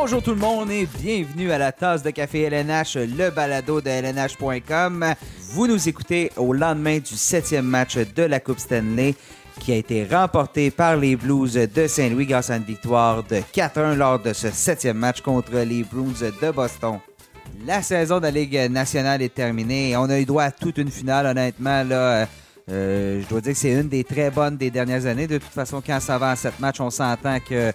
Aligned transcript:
Bonjour 0.00 0.22
tout 0.22 0.30
le 0.30 0.36
monde 0.36 0.70
et 0.70 0.86
bienvenue 0.86 1.50
à 1.50 1.58
la 1.58 1.72
tasse 1.72 2.04
de 2.04 2.10
café 2.10 2.42
LNH, 2.42 2.96
le 2.96 3.30
balado 3.30 3.80
de 3.80 3.88
LNH.com. 3.88 5.04
Vous 5.50 5.66
nous 5.66 5.88
écoutez 5.88 6.30
au 6.36 6.52
lendemain 6.52 6.98
du 6.98 7.16
septième 7.16 7.64
match 7.64 7.96
de 7.96 8.22
la 8.22 8.38
Coupe 8.38 8.60
Stanley 8.60 9.16
qui 9.58 9.72
a 9.72 9.74
été 9.76 10.04
remporté 10.04 10.70
par 10.70 10.96
les 10.96 11.16
Blues 11.16 11.54
de 11.54 11.86
Saint-Louis 11.88 12.26
grâce 12.26 12.48
à 12.50 12.56
une 12.56 12.62
victoire 12.62 13.24
de 13.24 13.38
4-1 13.52 13.96
lors 13.96 14.20
de 14.20 14.32
ce 14.32 14.50
septième 14.52 14.98
match 14.98 15.20
contre 15.20 15.52
les 15.52 15.82
Bruins 15.82 16.30
de 16.40 16.50
Boston. 16.52 17.00
La 17.66 17.82
saison 17.82 18.18
de 18.18 18.22
la 18.22 18.30
Ligue 18.30 18.70
nationale 18.70 19.20
est 19.20 19.34
terminée. 19.34 19.96
On 19.96 20.08
a 20.08 20.20
eu 20.20 20.24
droit 20.24 20.44
à 20.44 20.52
toute 20.52 20.78
une 20.78 20.92
finale, 20.92 21.26
honnêtement. 21.26 21.82
Là, 21.82 22.28
euh, 22.70 23.22
je 23.22 23.28
dois 23.28 23.40
dire 23.40 23.52
que 23.52 23.58
c'est 23.58 23.72
une 23.72 23.88
des 23.88 24.04
très 24.04 24.30
bonnes 24.30 24.56
des 24.56 24.70
dernières 24.70 25.06
années. 25.06 25.26
De 25.26 25.38
toute 25.38 25.52
façon, 25.52 25.82
quand 25.84 26.00
ça 26.00 26.18
va 26.18 26.32
en 26.32 26.36
sept 26.36 26.58
matchs, 26.60 26.80
on 26.80 26.90
s'entend 26.90 27.38
que 27.40 27.72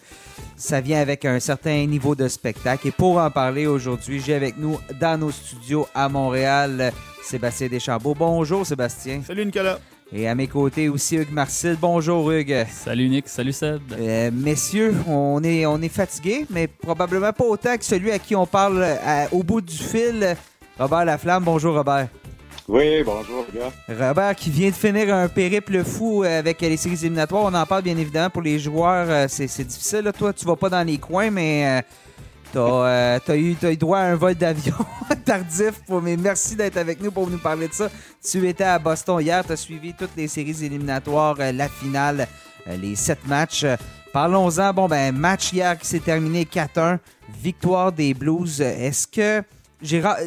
ça 0.56 0.82
vient 0.82 1.00
avec 1.00 1.26
un 1.26 1.40
certain 1.40 1.86
niveau 1.86 2.16
de 2.16 2.28
spectacle. 2.28 2.88
Et 2.88 2.92
pour 2.92 3.18
en 3.18 3.32
parler 3.32 3.66
aujourd'hui, 3.66 4.22
j'ai 4.24 4.36
avec 4.36 4.58
nous 4.58 4.78
dans 5.00 5.20
nos 5.20 5.32
studios 5.32 5.88
à 5.96 6.10
Montréal 6.10 6.92
Sébastien 7.24 7.68
Deschambault. 7.68 8.14
Bonjour 8.14 8.66
Sébastien. 8.66 9.22
Salut 9.26 9.46
Nicolas. 9.46 9.80
Et 10.16 10.28
à 10.28 10.36
mes 10.36 10.48
côtés 10.48 10.90
aussi 10.90 11.16
Hugues 11.16 11.32
Marcil. 11.32 11.76
Bonjour 11.82 12.30
Hugues. 12.30 12.68
Salut 12.70 13.10
Nick, 13.10 13.28
salut 13.28 13.52
Seb. 13.52 13.82
Euh, 13.94 14.30
messieurs, 14.32 14.94
on 15.08 15.44
est, 15.44 15.66
on 15.66 15.82
est 15.82 15.90
fatigués, 15.90 16.46
mais 16.52 16.68
probablement 16.68 17.34
pas 17.34 17.46
autant 17.46 17.76
que 17.78 17.86
celui 17.86 18.12
à 18.12 18.20
qui 18.20 18.36
on 18.36 18.46
parle 18.46 18.84
euh, 18.84 19.26
au 19.32 19.42
bout 19.42 19.62
du 19.62 19.76
fil. 19.76 20.36
Robert 20.78 21.06
Laflamme. 21.06 21.44
Bonjour 21.44 21.74
Robert. 21.74 22.10
Oui, 22.68 23.04
bonjour, 23.04 23.46
gars. 23.54 23.74
Robert 23.90 24.36
qui 24.36 24.50
vient 24.50 24.70
de 24.70 24.76
finir 24.76 25.14
un 25.14 25.28
périple 25.28 25.84
fou 25.84 26.24
euh, 26.24 26.40
avec 26.40 26.62
les 26.62 26.78
séries 26.78 26.96
éliminatoires. 26.96 27.44
On 27.44 27.54
en 27.54 27.66
parle 27.66 27.82
bien 27.82 27.98
évidemment 27.98 28.30
pour 28.30 28.42
les 28.42 28.58
joueurs. 28.58 29.08
Euh, 29.10 29.26
c'est 29.28 29.66
difficile. 29.66 30.00
Là. 30.00 30.14
Toi, 30.14 30.32
tu 30.32 30.46
vas 30.46 30.56
pas 30.56 30.70
dans 30.70 30.88
les 30.88 30.98
coins, 30.98 31.30
mais 31.30 31.84
tu 32.54 32.60
as, 32.60 33.20
eu, 33.36 33.58
eu, 33.62 33.76
droit 33.76 33.98
à 33.98 34.04
un 34.04 34.16
vol 34.16 34.36
d'avion 34.36 34.78
tardif. 35.26 35.82
mais 36.02 36.16
merci 36.16 36.56
d'être 36.56 36.78
avec 36.78 37.02
nous 37.02 37.12
pour 37.12 37.30
nous 37.30 37.38
parler 37.38 37.68
de 37.68 37.74
ça. 37.74 37.90
Tu 38.26 38.48
étais 38.48 38.64
à 38.64 38.80
Boston 38.80 39.20
hier. 39.20 39.44
Tu 39.46 39.52
as 39.52 39.58
suivi 39.58 39.94
toutes 39.94 40.16
les 40.16 40.30
séries 40.30 40.64
éliminatoires, 40.64 41.36
euh, 41.40 41.52
la 41.52 41.68
finale, 41.68 42.30
les 42.82 42.96
sept 42.96 43.28
matchs. 43.28 43.66
Parlons-en. 44.14 44.74
Bon, 44.74 44.88
ben, 44.88 45.14
match 45.14 45.52
hier 45.52 45.78
qui 45.78 45.86
s'est 45.86 46.00
terminé 46.00 46.46
4-1. 46.46 47.00
Victoire 47.42 47.92
des 47.92 48.14
Blues. 48.14 48.62
Est-ce 48.62 49.06
que 49.06 49.44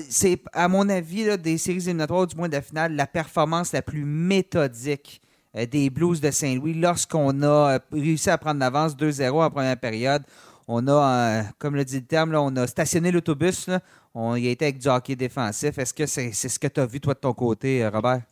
c'est, 0.08 0.40
à 0.52 0.68
mon 0.68 0.88
avis, 0.88 1.38
des 1.38 1.58
séries 1.58 1.78
éliminatoires, 1.78 2.26
du 2.26 2.36
moins 2.36 2.48
de 2.48 2.54
la 2.54 2.62
finale, 2.62 2.94
la 2.94 3.06
performance 3.06 3.72
la 3.72 3.82
plus 3.82 4.04
méthodique 4.04 5.20
euh, 5.56 5.66
des 5.66 5.90
Blues 5.90 6.20
de 6.20 6.30
Saint-Louis 6.30 6.74
lorsqu'on 6.74 7.42
a 7.42 7.46
euh, 7.46 7.78
réussi 7.92 8.30
à 8.30 8.38
prendre 8.38 8.60
l'avance 8.60 8.96
2-0 8.96 9.44
en 9.44 9.50
première 9.50 9.78
période. 9.78 10.22
On 10.68 10.86
a, 10.88 11.44
comme 11.58 11.76
le 11.76 11.84
dit 11.84 12.00
le 12.00 12.06
terme, 12.06 12.34
on 12.34 12.54
a 12.56 12.66
stationné 12.66 13.10
l'autobus. 13.12 13.70
On 14.14 14.34
y 14.36 14.48
a 14.48 14.50
été 14.50 14.64
avec 14.66 14.78
du 14.78 14.88
hockey 14.88 15.14
défensif. 15.14 15.78
Est-ce 15.78 15.94
que 15.94 16.06
c'est, 16.06 16.32
ce 16.32 16.58
que 16.58 16.66
tu 16.66 16.80
as 16.80 16.86
vu, 16.86 17.00
toi, 17.00 17.14
de 17.14 17.20
ton 17.20 17.32
côté, 17.32 17.84
euh, 17.84 17.90
Robert? 17.90 18.22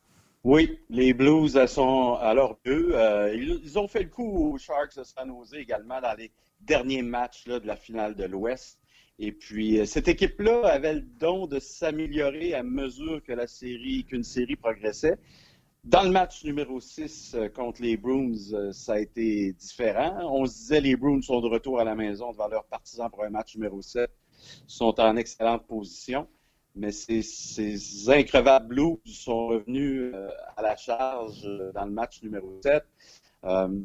Oui, 0.45 0.79
les 0.91 1.15
Blues 1.15 1.65
sont 1.67 2.15
à 2.15 2.35
leur 2.35 2.59
but. 2.65 2.93
ils, 3.35 3.79
ont 3.79 3.89
fait 3.89 4.03
le 4.03 4.11
coup 4.11 4.53
aux 4.53 4.59
Sharks 4.59 4.97
de 4.97 5.03
San 5.03 5.29
Jose 5.29 5.55
également 5.55 6.01
dans 6.01 6.15
les 6.17 6.31
derniers 6.61 7.03
matchs 7.03 7.45
de 7.45 7.67
la 7.67 7.77
finale 7.77 8.15
de 8.15 8.25
l'Ouest. 8.25 8.79
Et 9.19 9.33
puis, 9.33 9.79
euh, 9.79 9.87
cette 9.87 10.09
équipe-là 10.09 10.67
avait 10.67 10.95
le 10.95 11.01
don 11.01 11.47
de 11.47 11.61
s'améliorer 11.61 12.55
à 12.55 12.63
mesure 12.63 13.23
que 13.23 13.33
la 13.33 13.47
série, 13.47 14.05
qu'une 14.05 14.25
série 14.25 14.57
progressait. 14.57 15.19
Dans 15.85 16.03
le 16.03 16.11
match 16.11 16.45
numéro 16.45 16.81
6 16.81 17.35
euh, 17.35 17.49
contre 17.49 17.83
les 17.83 17.97
Bruins, 17.97 18.35
euh, 18.53 18.73
ça 18.73 18.95
a 18.95 18.99
été 18.99 19.53
différent. 19.53 20.19
On 20.33 20.47
se 20.47 20.55
disait 20.55 20.81
les 20.81 20.97
Bruins 20.97 21.23
sont 21.23 21.41
de 21.41 21.49
retour 21.49 21.79
à 21.79 21.85
la 21.85 21.95
maison 21.95 22.33
devant 22.33 22.49
leurs 22.49 22.65
partisans 22.65 23.09
pour 23.09 23.23
un 23.23 23.31
match 23.31 23.55
numéro 23.55 23.81
7, 23.83 24.11
sont 24.67 24.99
en 24.99 25.17
excellente 25.17 25.67
position. 25.67 26.27
Mais 26.75 26.91
ces, 26.91 27.23
ces 27.23 28.11
increvables 28.11 28.69
Blues 28.69 28.99
sont 29.05 29.47
revenus 29.47 30.13
à 30.57 30.63
la 30.63 30.77
charge 30.77 31.43
dans 31.73 31.85
le 31.85 31.93
match 31.93 32.23
numéro 32.23 32.61
7. 32.63 32.85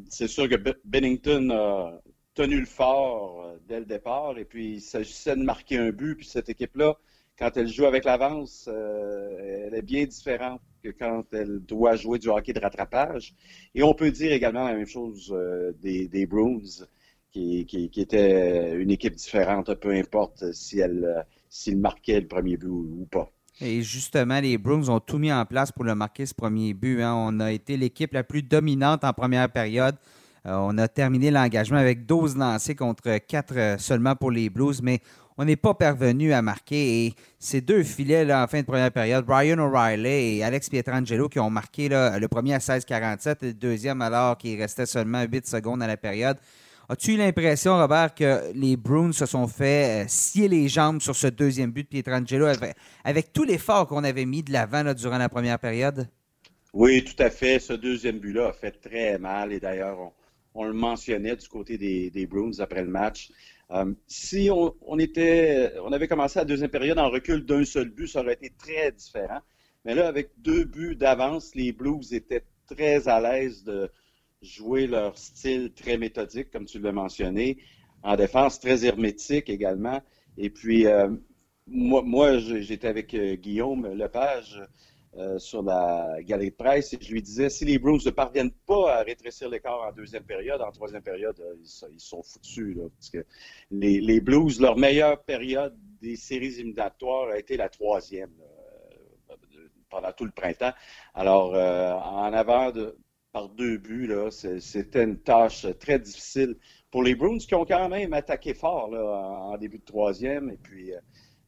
c'est 0.08 0.28
sûr 0.28 0.48
que 0.48 0.56
Bennington 0.84 1.50
a 1.50 2.00
tenu 2.34 2.60
le 2.60 2.66
fort 2.66 3.42
euh, 3.44 3.58
dès 3.68 3.80
le 3.80 3.86
départ. 3.86 4.38
Et 4.38 4.44
puis, 4.44 4.74
il 4.74 4.80
s'agissait 4.80 5.36
de 5.36 5.42
marquer 5.42 5.78
un 5.78 5.90
but. 5.90 6.16
Puis 6.16 6.26
cette 6.26 6.48
équipe-là, 6.48 6.96
quand 7.38 7.56
elle 7.56 7.68
joue 7.68 7.86
avec 7.86 8.04
l'avance, 8.04 8.68
euh, 8.72 9.66
elle 9.66 9.74
est 9.74 9.82
bien 9.82 10.04
différente 10.04 10.60
que 10.82 10.90
quand 10.90 11.24
elle 11.32 11.60
doit 11.60 11.96
jouer 11.96 12.18
du 12.18 12.28
hockey 12.28 12.52
de 12.52 12.60
rattrapage. 12.60 13.34
Et 13.74 13.82
on 13.82 13.94
peut 13.94 14.10
dire 14.10 14.32
également 14.32 14.66
la 14.66 14.74
même 14.74 14.86
chose 14.86 15.32
euh, 15.32 15.72
des, 15.82 16.26
Bruins, 16.26 16.86
qui, 17.32 17.66
qui, 17.66 18.00
était 18.00 18.74
une 18.74 18.90
équipe 18.90 19.14
différente, 19.14 19.72
peu 19.74 19.90
importe 19.90 20.52
si 20.52 20.80
elle 20.80 21.24
s'il 21.50 21.78
marquait 21.78 22.20
le 22.20 22.28
premier 22.28 22.56
but 22.56 22.68
ou, 22.68 23.06
pas. 23.10 23.30
Et 23.60 23.82
justement, 23.82 24.40
les 24.40 24.56
Bruins 24.56 24.88
ont 24.88 25.00
tout 25.00 25.18
mis 25.18 25.32
en 25.32 25.44
place 25.44 25.70
pour 25.72 25.84
le 25.84 25.94
marquer 25.94 26.24
ce 26.24 26.32
premier 26.32 26.72
but. 26.72 27.02
Hein. 27.02 27.14
On 27.14 27.40
a 27.40 27.52
été 27.52 27.76
l'équipe 27.76 28.14
la 28.14 28.22
plus 28.22 28.42
dominante 28.42 29.04
en 29.04 29.12
première 29.12 29.50
période. 29.50 29.96
Euh, 30.46 30.56
on 30.58 30.78
a 30.78 30.88
terminé 30.88 31.30
l'engagement 31.30 31.76
avec 31.76 32.06
12 32.06 32.38
lancés 32.38 32.74
contre 32.74 33.18
4 33.18 33.54
euh, 33.56 33.76
seulement 33.76 34.16
pour 34.16 34.30
les 34.30 34.48
Blues, 34.48 34.80
mais 34.80 35.00
on 35.36 35.44
n'est 35.44 35.56
pas 35.56 35.74
parvenu 35.74 36.32
à 36.32 36.40
marquer. 36.40 37.06
Et 37.06 37.14
ces 37.38 37.60
deux 37.60 37.82
filets 37.82 38.24
là, 38.24 38.44
en 38.44 38.46
fin 38.46 38.60
de 38.60 38.66
première 38.66 38.92
période, 38.92 39.26
Brian 39.26 39.58
O'Reilly 39.58 40.38
et 40.38 40.44
Alex 40.44 40.70
Pietrangelo, 40.70 41.28
qui 41.28 41.40
ont 41.40 41.50
marqué 41.50 41.90
le 41.90 42.26
premier 42.28 42.54
à 42.54 42.58
16-47 42.58 43.36
et 43.42 43.46
le 43.48 43.54
deuxième 43.54 44.00
alors 44.00 44.38
qu'il 44.38 44.58
restait 44.58 44.86
seulement 44.86 45.22
8 45.22 45.46
secondes 45.46 45.82
à 45.82 45.86
la 45.86 45.98
période. 45.98 46.38
As-tu 46.90 47.12
eu 47.12 47.16
l'impression, 47.18 47.78
Robert, 47.78 48.16
que 48.16 48.52
les 48.52 48.76
Bruins 48.76 49.12
se 49.12 49.24
sont 49.24 49.46
fait 49.46 50.02
euh, 50.02 50.08
scier 50.08 50.48
les 50.48 50.68
jambes 50.68 51.00
sur 51.00 51.14
ce 51.14 51.28
deuxième 51.28 51.70
but 51.70 51.84
de 51.84 51.88
Pietrangelo 51.88 52.46
avec, 52.46 52.74
avec 53.04 53.32
tout 53.32 53.44
l'effort 53.44 53.86
qu'on 53.86 54.02
avait 54.02 54.24
mis 54.24 54.42
de 54.42 54.52
l'avant 54.52 54.82
durant 54.92 55.18
la 55.18 55.28
première 55.28 55.60
période? 55.60 56.08
Oui, 56.72 57.04
tout 57.04 57.22
à 57.22 57.30
fait. 57.30 57.60
Ce 57.60 57.74
deuxième 57.74 58.18
but-là 58.18 58.48
a 58.48 58.52
fait 58.52 58.72
très 58.72 59.18
mal. 59.18 59.52
Et 59.52 59.60
d'ailleurs, 59.60 60.00
on, 60.00 60.12
on 60.62 60.64
le 60.64 60.72
mentionnait 60.72 61.36
du 61.36 61.46
côté 61.46 61.78
des, 61.78 62.26
Bruins 62.26 62.58
après 62.58 62.82
le 62.82 62.90
match. 62.90 63.30
Euh, 63.70 63.94
si 64.08 64.50
on, 64.50 64.98
était, 64.98 65.72
on 65.84 65.92
avait 65.92 66.08
commencé 66.08 66.40
la 66.40 66.44
deuxième 66.44 66.70
période 66.70 66.98
en 66.98 67.08
recul 67.08 67.46
d'un 67.46 67.64
seul 67.64 67.90
but, 67.90 68.08
ça 68.08 68.18
aurait 68.18 68.32
été 68.32 68.50
très 68.58 68.90
différent. 68.90 69.38
Mais 69.84 69.94
là, 69.94 70.08
avec 70.08 70.30
deux 70.38 70.64
buts 70.64 70.96
d'avance, 70.96 71.54
les 71.54 71.70
Blues 71.70 72.12
étaient 72.12 72.42
très 72.66 73.06
à 73.06 73.20
l'aise 73.20 73.62
de 73.62 73.88
jouer 74.42 74.86
leur 74.86 75.16
style 75.18 75.72
très 75.72 75.98
méthodique, 75.98 76.50
comme 76.50 76.64
tu 76.64 76.78
l'as 76.78 76.92
mentionné, 76.92 77.58
en 78.02 78.16
défense 78.16 78.58
très 78.60 78.84
hermétique 78.84 79.50
également. 79.50 80.00
Et 80.38 80.50
puis, 80.50 80.86
euh, 80.86 81.10
moi, 81.66 82.38
j'étais 82.38 82.88
avec 82.88 83.14
euh, 83.14 83.36
Guillaume 83.36 83.86
Lepage 83.94 84.60
euh, 85.16 85.38
sur 85.38 85.62
la 85.62 86.16
galerie 86.22 86.50
de 86.50 86.56
presse 86.56 86.92
et 86.94 86.98
je 87.00 87.12
lui 87.12 87.22
disais 87.22 87.50
si 87.50 87.64
les 87.64 87.78
Bruins 87.78 87.98
ne 88.04 88.10
parviennent 88.10 88.52
pas 88.66 88.96
à 88.98 89.02
rétrécir 89.02 89.48
l'écart 89.48 89.80
en 89.82 89.92
deuxième 89.92 90.24
période, 90.24 90.60
en 90.60 90.70
troisième 90.72 91.02
période, 91.02 91.38
euh, 91.40 91.54
ils, 91.92 92.00
sont 92.00 92.22
foutus. 92.22 92.76
parce 92.96 93.10
que 93.10 93.24
les, 93.70 94.20
Blues, 94.20 94.60
leur 94.60 94.76
meilleure 94.76 95.22
période 95.22 95.76
des 96.00 96.16
séries 96.16 96.54
éliminatoires 96.58 97.28
a 97.28 97.38
été 97.38 97.56
la 97.56 97.68
troisième 97.68 98.32
pendant 99.88 100.12
tout 100.12 100.24
le 100.24 100.30
printemps. 100.30 100.72
Alors, 101.14 101.52
en 101.54 102.32
avant 102.32 102.70
de, 102.70 102.96
par 103.32 103.48
deux 103.48 103.78
buts, 103.78 104.12
c'était 104.30 105.04
une 105.04 105.18
tâche 105.18 105.66
très 105.78 105.98
difficile 105.98 106.56
pour 106.90 107.02
les 107.02 107.14
Bruins 107.14 107.38
qui 107.38 107.54
ont 107.54 107.64
quand 107.64 107.88
même 107.88 108.12
attaqué 108.12 108.54
fort 108.54 108.90
en, 108.92 109.56
début 109.56 109.78
de 109.78 109.84
troisième. 109.84 110.50
Et 110.50 110.56
puis, 110.56 110.92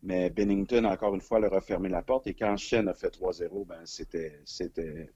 mais 0.02 0.30
Bennington, 0.30 0.84
encore 0.84 1.14
une 1.14 1.20
fois, 1.20 1.38
leur 1.38 1.54
a 1.54 1.60
fermé 1.60 1.88
la 1.88 2.02
porte. 2.02 2.26
Et 2.26 2.34
quand 2.34 2.56
Shen 2.56 2.88
a 2.88 2.94
fait 2.94 3.08
3-0, 3.08 3.66
ben, 3.66 3.76
c'était, 3.84 4.42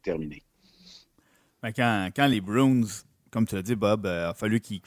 terminé. 0.03 0.43
Ben, 1.62 1.73
quand, 1.73 2.26
les 2.26 2.40
Bruins, 2.40 2.87
comme 3.31 3.46
tu 3.46 3.56
l'as 3.56 3.62
dit, 3.62 3.75
Bob, 3.75 4.06
euh, 4.06 4.31
a 4.31 4.35
fallu 4.35 4.61
qu'ils, 4.61 4.81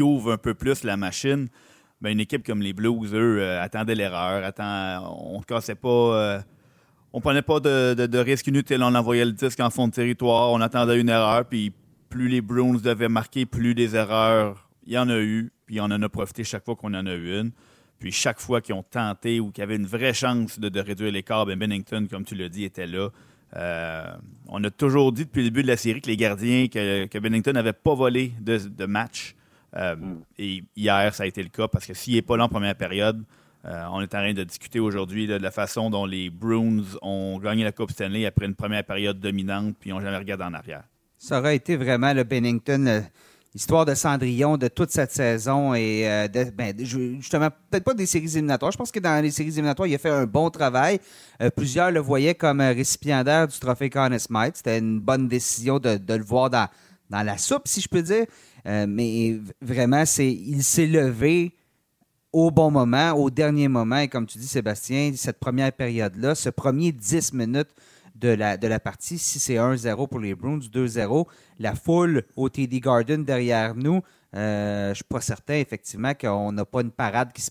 ouvrent 0.00 0.32
un 0.32 0.38
peu 0.38 0.54
plus 0.54 0.82
la 0.82 0.96
machine, 0.96 1.48
ben, 2.00 2.10
une 2.10 2.20
équipe 2.20 2.44
comme 2.44 2.62
les 2.62 2.72
Blues, 2.72 3.12
eux, 3.12 3.40
euh, 3.40 3.62
attendaient 3.62 3.94
l'erreur. 3.94 4.50
on 4.58 5.38
ne 5.38 5.44
cassait 5.44 5.74
pas. 5.74 5.88
Euh, 5.88 6.40
on 7.16 7.20
prenait 7.20 7.42
pas 7.42 7.60
de, 7.60 7.94
de, 7.94 8.06
de 8.06 8.18
risque 8.18 8.48
inutile. 8.48 8.82
On 8.82 8.94
envoyait 8.94 9.24
le 9.24 9.32
disque 9.32 9.60
en 9.60 9.70
fond 9.70 9.86
de 9.86 9.92
territoire. 9.92 10.50
On 10.50 10.60
attendait 10.60 11.00
une 11.00 11.08
erreur. 11.08 11.46
Puis 11.46 11.72
plus 12.10 12.28
les 12.28 12.40
Bruins 12.40 12.74
devaient 12.74 13.08
marquer, 13.08 13.46
plus 13.46 13.74
des 13.74 13.94
erreurs 13.94 14.68
il 14.86 14.92
y 14.92 14.98
en 14.98 15.08
a 15.08 15.18
eu. 15.18 15.52
Puis 15.64 15.80
on 15.80 15.84
en 15.84 16.02
a 16.02 16.08
profité 16.08 16.42
chaque 16.44 16.64
fois 16.64 16.74
qu'on 16.74 16.92
en 16.92 17.06
a 17.06 17.14
eu 17.14 17.38
une. 17.40 17.52
Puis 18.00 18.10
chaque 18.10 18.40
fois 18.40 18.60
qu'ils 18.60 18.74
ont 18.74 18.82
tenté 18.82 19.38
ou 19.38 19.52
qu'ils 19.52 19.62
avaient 19.62 19.76
une 19.76 19.86
vraie 19.86 20.12
chance 20.12 20.58
de, 20.58 20.80
réduire 20.80 21.12
l'écart, 21.12 21.46
ben 21.46 21.56
Bennington, 21.56 22.06
comme 22.10 22.24
tu 22.24 22.34
l'as 22.34 22.48
dit, 22.48 22.64
était 22.64 22.88
là. 22.88 23.08
Euh, 23.56 24.12
on 24.48 24.62
a 24.64 24.70
toujours 24.70 25.12
dit 25.12 25.24
depuis 25.24 25.42
le 25.42 25.50
début 25.50 25.62
de 25.62 25.68
la 25.68 25.76
série 25.76 26.00
que 26.00 26.08
les 26.08 26.16
gardiens, 26.16 26.66
que, 26.66 27.18
Bennington 27.18 27.52
n'avait 27.52 27.72
pas 27.72 27.94
volé 27.94 28.32
de, 28.40 28.86
match. 28.86 29.36
Euh, 29.76 29.94
mm. 29.94 30.22
Et 30.38 30.64
hier, 30.76 31.14
ça 31.14 31.22
a 31.22 31.26
été 31.26 31.42
le 31.42 31.48
cas 31.48 31.68
parce 31.68 31.86
que 31.86 31.94
s'il 31.94 32.14
n'est 32.14 32.22
pas 32.22 32.36
là 32.36 32.44
en 32.44 32.48
première 32.48 32.74
période, 32.74 33.22
euh, 33.66 33.84
on 33.92 34.00
est 34.00 34.14
en 34.14 34.18
train 34.18 34.32
de 34.34 34.44
discuter 34.44 34.80
aujourd'hui 34.80 35.26
de 35.26 35.34
la 35.34 35.50
façon 35.50 35.90
dont 35.90 36.04
les 36.04 36.30
Bruins 36.30 36.84
ont 37.02 37.38
gagné 37.38 37.64
la 37.64 37.72
Coupe 37.72 37.90
Stanley 37.90 38.26
après 38.26 38.46
une 38.46 38.54
première 38.54 38.84
période 38.84 39.18
dominante 39.18 39.76
puis 39.80 39.90
n'ont 39.90 40.00
jamais 40.00 40.18
regardé 40.18 40.44
en 40.44 40.54
arrière. 40.54 40.84
Ça 41.16 41.38
aurait 41.38 41.56
été 41.56 41.76
vraiment 41.76 42.12
le 42.12 42.24
Bennington 42.24 43.04
histoire 43.54 43.86
de 43.86 43.94
Cendrillon 43.94 44.56
de 44.56 44.66
toute 44.68 44.90
cette 44.90 45.12
saison 45.12 45.74
et 45.74 46.08
euh, 46.08 46.28
ben, 46.52 46.74
justement, 46.78 47.50
peut-être 47.70 47.84
pas 47.84 47.94
des 47.94 48.06
séries 48.06 48.32
éliminatoires. 48.32 48.72
Je 48.72 48.76
pense 48.76 48.90
que 48.90 48.98
dans 48.98 49.22
les 49.22 49.30
séries 49.30 49.50
éliminatoires, 49.50 49.86
il 49.86 49.94
a 49.94 49.98
fait 49.98 50.10
un 50.10 50.26
bon 50.26 50.50
travail. 50.50 50.98
Euh, 51.40 51.50
plusieurs 51.50 51.92
le 51.92 52.00
voyaient 52.00 52.34
comme 52.34 52.60
récipiendaire 52.60 53.46
du 53.46 53.58
trophée 53.58 53.90
Conn 53.90 54.18
Smythe. 54.18 54.56
C'était 54.56 54.78
une 54.78 54.98
bonne 54.98 55.28
décision 55.28 55.78
de, 55.78 55.98
le 56.08 56.24
voir 56.24 56.50
dans, 56.50 56.68
la 57.10 57.38
soupe, 57.38 57.68
si 57.68 57.80
je 57.80 57.88
peux 57.88 58.02
dire. 58.02 58.26
Euh, 58.66 58.86
mais 58.88 59.38
vraiment, 59.62 60.04
c'est 60.04 60.32
il 60.32 60.64
s'est 60.64 60.86
levé 60.86 61.54
au 62.34 62.50
bon 62.50 62.68
moment, 62.68 63.12
au 63.12 63.30
dernier 63.30 63.68
moment. 63.68 63.98
Et 63.98 64.08
comme 64.08 64.26
tu 64.26 64.38
dis, 64.38 64.48
Sébastien, 64.48 65.12
cette 65.14 65.38
première 65.38 65.72
période-là, 65.72 66.34
ce 66.34 66.50
premier 66.50 66.90
10 66.90 67.32
minutes 67.32 67.70
de 68.16 68.28
la, 68.28 68.80
partie, 68.80 69.18
si 69.18 69.38
c'est 69.38 69.54
1-0 69.54 70.08
pour 70.08 70.18
les 70.18 70.34
Bruins, 70.34 70.58
2-0, 70.58 71.26
la 71.60 71.74
foule 71.76 72.24
au 72.34 72.48
TD 72.48 72.80
Garden 72.80 73.24
derrière 73.24 73.76
nous, 73.76 74.02
euh, 74.34 74.86
je 74.86 74.90
ne 74.90 74.94
suis 74.94 75.04
pas 75.04 75.20
certain, 75.20 75.54
effectivement, 75.54 76.12
qu'on 76.14 76.50
n'a 76.50 76.64
pas 76.64 76.80
une 76.80 76.90
parade 76.90 77.32
qui 77.32 77.40
se 77.40 77.50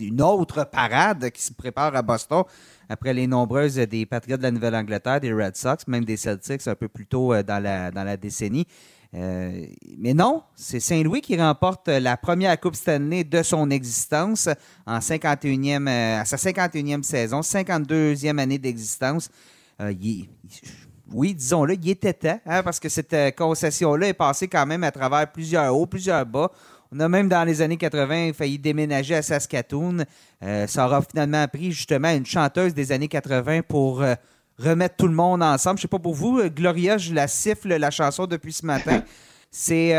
une 0.00 0.22
autre 0.22 0.64
parade 0.64 1.28
qui 1.30 1.42
se 1.42 1.52
prépare 1.52 1.94
à 1.94 2.00
Boston 2.00 2.44
après 2.88 3.12
les 3.12 3.26
nombreuses 3.26 3.74
des 3.74 4.06
Patriots 4.06 4.38
de 4.38 4.42
la 4.42 4.50
Nouvelle-Angleterre, 4.50 5.20
des 5.20 5.32
Red 5.32 5.56
Sox, 5.56 5.86
même 5.88 6.06
des 6.06 6.16
Celtics 6.16 6.66
un 6.66 6.74
peu 6.74 6.88
plus 6.88 7.06
tôt 7.06 7.34
euh, 7.34 7.42
dans 7.42 7.62
la 7.62 8.16
décennie. 8.16 8.66
Euh, 9.14 9.66
mais 9.98 10.14
non, 10.14 10.42
c'est 10.54 10.80
Saint-Louis 10.80 11.20
qui 11.20 11.36
remporte 11.36 11.88
la 11.88 12.16
première 12.16 12.58
Coupe 12.58 12.76
Stanley 12.76 13.24
de 13.24 13.42
son 13.42 13.70
existence 13.70 14.48
en 14.86 14.98
51e, 14.98 15.86
à 15.86 16.24
sa 16.24 16.36
51e 16.36 17.02
saison, 17.02 17.40
52e 17.40 18.38
année 18.38 18.58
d'existence. 18.58 19.30
oui, 19.78 21.34
disons-le, 21.34 21.74
il 21.74 21.90
était 21.90 22.14
temps, 22.14 22.40
hein, 22.46 22.62
parce 22.62 22.80
que 22.80 22.88
cette 22.88 23.36
concession-là 23.36 24.08
est 24.08 24.14
passée 24.14 24.48
quand 24.48 24.64
même 24.64 24.84
à 24.84 24.90
travers 24.90 25.30
plusieurs 25.30 25.76
hauts, 25.76 25.86
plusieurs 25.86 26.24
bas. 26.24 26.50
On 26.94 27.00
a 27.00 27.08
même 27.08 27.28
dans 27.28 27.44
les 27.44 27.62
années 27.62 27.78
80 27.78 28.34
failli 28.34 28.58
déménager 28.58 29.14
à 29.14 29.22
Saskatoon. 29.22 30.04
Euh, 30.42 30.66
ça 30.66 30.84
aura 30.84 31.00
finalement 31.00 31.48
pris 31.48 31.72
justement 31.72 32.10
une 32.10 32.26
chanteuse 32.26 32.74
des 32.74 32.92
années 32.92 33.08
80 33.08 33.62
pour 33.62 34.02
euh, 34.02 34.14
remettre 34.58 34.96
tout 34.96 35.08
le 35.08 35.14
monde 35.14 35.42
ensemble. 35.42 35.78
Je 35.78 35.82
sais 35.82 35.88
pas 35.88 35.98
pour 35.98 36.14
vous, 36.14 36.38
euh, 36.38 36.48
Gloria, 36.48 36.98
je 36.98 37.14
la 37.14 37.28
siffle 37.28 37.74
la 37.74 37.90
chanson 37.90 38.26
depuis 38.26 38.52
ce 38.52 38.66
matin. 38.66 39.02
C'est 39.54 39.92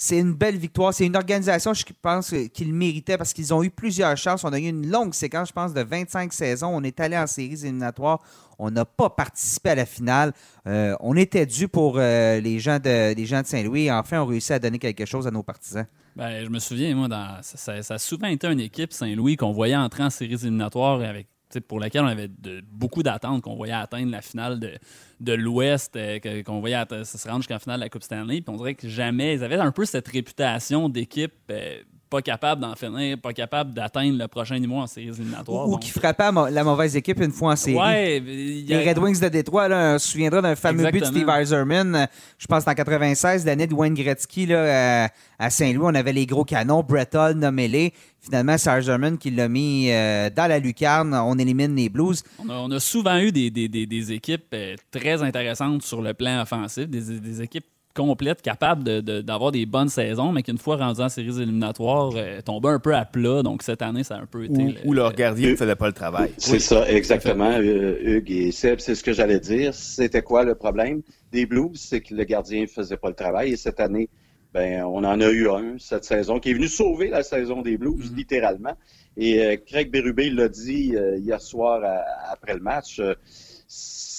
c'est 0.00 0.18
une 0.18 0.32
belle 0.32 0.56
victoire. 0.56 0.94
C'est 0.94 1.06
une 1.06 1.16
organisation, 1.16 1.74
je 1.74 1.84
pense, 2.00 2.32
qu'ils 2.54 2.72
méritaient 2.72 3.18
parce 3.18 3.32
qu'ils 3.32 3.52
ont 3.52 3.64
eu 3.64 3.70
plusieurs 3.70 4.16
chances. 4.16 4.44
On 4.44 4.52
a 4.52 4.58
eu 4.60 4.68
une 4.68 4.88
longue 4.88 5.12
séquence, 5.12 5.48
je 5.48 5.52
pense, 5.52 5.74
de 5.74 5.82
25 5.82 6.32
saisons. 6.32 6.68
On 6.68 6.84
est 6.84 7.00
allé 7.00 7.18
en 7.18 7.26
séries 7.26 7.64
éliminatoires. 7.64 8.20
On 8.60 8.70
n'a 8.70 8.84
pas 8.84 9.10
participé 9.10 9.70
à 9.70 9.74
la 9.74 9.86
finale. 9.86 10.32
Euh, 10.68 10.94
on 11.00 11.16
était 11.16 11.46
dû 11.46 11.66
pour 11.66 11.96
euh, 11.98 12.38
les, 12.38 12.60
gens 12.60 12.78
de, 12.78 13.12
les 13.12 13.26
gens 13.26 13.42
de 13.42 13.46
Saint-Louis. 13.48 13.90
Enfin, 13.90 14.20
on 14.20 14.26
réussit 14.26 14.52
à 14.52 14.60
donner 14.60 14.78
quelque 14.78 15.04
chose 15.04 15.26
à 15.26 15.32
nos 15.32 15.42
partisans. 15.42 15.86
Ben, 16.14 16.44
je 16.44 16.48
me 16.48 16.60
souviens, 16.60 16.94
moi, 16.94 17.08
dans, 17.08 17.38
ça, 17.42 17.82
ça, 17.82 17.94
a 17.94 17.98
souvent 17.98 18.28
été 18.28 18.46
une 18.46 18.60
équipe 18.60 18.92
Saint-Louis 18.92 19.36
qu'on 19.36 19.52
voyait 19.52 19.76
entrer 19.76 20.04
en 20.04 20.10
séries 20.10 20.34
éliminatoires 20.34 21.00
avec 21.00 21.26
pour 21.66 21.80
laquelle 21.80 22.02
on 22.02 22.08
avait 22.08 22.30
beaucoup 22.70 23.02
d'attentes, 23.02 23.42
qu'on 23.42 23.56
voyait 23.56 23.72
atteindre 23.72 24.10
la 24.10 24.20
finale 24.20 24.58
de, 24.60 24.72
de 25.20 25.32
l'Ouest, 25.32 25.96
euh, 25.96 26.42
qu'on 26.42 26.60
voyait 26.60 26.82
se 27.04 27.28
rendre 27.28 27.40
jusqu'à 27.40 27.54
la 27.54 27.60
finale 27.60 27.80
de 27.80 27.84
la 27.84 27.88
Coupe 27.90 28.02
Stanley. 28.02 28.40
Puis 28.40 28.54
on 28.54 28.56
dirait 28.56 28.74
que 28.74 28.88
jamais, 28.88 29.34
ils 29.34 29.44
avaient 29.44 29.56
un 29.56 29.72
peu 29.72 29.84
cette 29.84 30.08
réputation 30.08 30.88
d'équipe 30.88 31.34
euh, 31.50 31.82
pas 32.08 32.22
capable 32.22 32.62
d'en 32.62 32.74
finir, 32.74 33.18
pas 33.18 33.32
capable 33.32 33.72
d'atteindre 33.72 34.18
le 34.18 34.28
prochain 34.28 34.58
niveau 34.58 34.76
en 34.76 34.86
séries 34.86 35.08
éliminatoires. 35.08 35.68
Ou, 35.68 35.76
qui 35.78 35.90
frappait 35.90 36.30
la 36.50 36.64
mauvaise 36.64 36.96
équipe 36.96 37.20
une 37.20 37.30
fois 37.30 37.52
en 37.52 37.56
série. 37.56 37.76
Ouais, 37.76 38.20
Les 38.20 38.88
Red 38.88 38.98
Wings 38.98 39.20
de 39.20 39.28
Détroit, 39.28 39.68
là, 39.68 39.94
on 39.94 39.98
se 39.98 40.08
souviendra 40.08 40.40
d'un 40.40 40.56
fameux 40.56 40.90
but 40.90 41.00
de 41.00 41.04
Steve 41.04 41.28
Eiserman, 41.28 42.08
je 42.38 42.46
pense 42.46 42.66
en 42.66 42.74
96, 42.74 43.44
l'année 43.44 43.66
de 43.66 43.74
Wayne 43.74 43.94
Gretzky 43.94 44.46
là, 44.46 45.10
à, 45.38 45.50
Saint-Louis. 45.50 45.86
On 45.86 45.94
avait 45.94 46.12
les 46.12 46.26
gros 46.26 46.44
canons, 46.44 46.82
Breton, 46.82 47.34
nommez-les. 47.36 47.92
Finalement, 48.20 48.58
c'est 48.58 48.70
Eiserman 48.70 49.16
qui 49.16 49.30
l'a 49.30 49.48
mis 49.48 49.90
euh, 49.90 50.28
dans 50.30 50.48
la 50.48 50.58
lucarne. 50.58 51.14
On 51.14 51.38
élimine 51.38 51.74
les 51.76 51.88
Blues. 51.88 52.22
On 52.48 52.70
a, 52.70 52.80
souvent 52.80 53.18
eu 53.18 53.30
des, 53.30 53.50
des, 53.50 53.68
des, 53.68 54.12
équipes 54.12 54.46
euh, 54.54 54.74
très 54.90 55.22
intéressantes 55.22 55.82
sur 55.82 56.02
le 56.02 56.14
plan 56.14 56.42
offensif, 56.42 56.88
des 56.88 57.42
équipes 57.42 57.64
complète, 57.98 58.42
capable 58.42 59.02
d'avoir 59.02 59.50
des 59.50 59.66
bonnes 59.66 59.88
saisons, 59.88 60.30
mais 60.30 60.44
qu'une 60.44 60.58
fois 60.58 60.76
rendu 60.76 61.00
en 61.00 61.08
séries 61.08 61.42
éliminatoires, 61.42 62.12
euh, 62.14 62.40
tombait 62.40 62.68
un 62.68 62.78
peu 62.78 62.94
à 62.94 63.04
plat. 63.04 63.42
Donc 63.42 63.62
cette 63.62 63.82
année, 63.82 64.04
ça 64.04 64.16
a 64.16 64.20
un 64.20 64.26
peu 64.26 64.44
été. 64.44 64.76
Ou, 64.84 64.92
leur 64.92 65.12
gardien 65.12 65.50
ne 65.50 65.56
faisait 65.56 65.74
pas 65.74 65.88
le 65.88 65.92
travail. 65.92 66.32
C'est 66.38 66.60
ça, 66.60 66.88
exactement, 66.88 67.50
euh, 67.58 67.98
Hugues 68.00 68.30
et 68.30 68.52
Seb. 68.52 68.78
C'est 68.78 68.94
ce 68.94 69.02
que 69.02 69.12
j'allais 69.12 69.40
dire. 69.40 69.74
C'était 69.74 70.22
quoi 70.22 70.44
le 70.44 70.54
problème? 70.54 71.02
Des 71.32 71.44
Blues? 71.44 71.72
C'est 71.74 72.00
que 72.00 72.14
le 72.14 72.22
gardien 72.22 72.62
ne 72.62 72.66
faisait 72.66 72.96
pas 72.96 73.08
le 73.08 73.14
travail. 73.14 73.52
Et 73.52 73.56
cette 73.56 73.80
année, 73.80 74.08
ben, 74.54 74.84
on 74.84 75.04
en 75.04 75.20
a 75.20 75.30
eu 75.30 75.48
un 75.50 75.74
cette 75.78 76.04
saison 76.04 76.38
qui 76.38 76.50
est 76.50 76.54
venu 76.54 76.68
sauver 76.68 77.08
la 77.08 77.24
saison 77.24 77.62
des 77.62 77.76
Blues, 77.76 78.12
mm-hmm. 78.12 78.16
littéralement. 78.16 78.74
Et 79.16 79.42
euh, 79.42 79.56
Craig 79.66 79.90
Berube 79.90 80.20
l'a 80.32 80.48
dit 80.48 80.94
hier 81.16 81.40
soir 81.40 81.82
après 82.30 82.54
le 82.54 82.60
match 82.60 83.00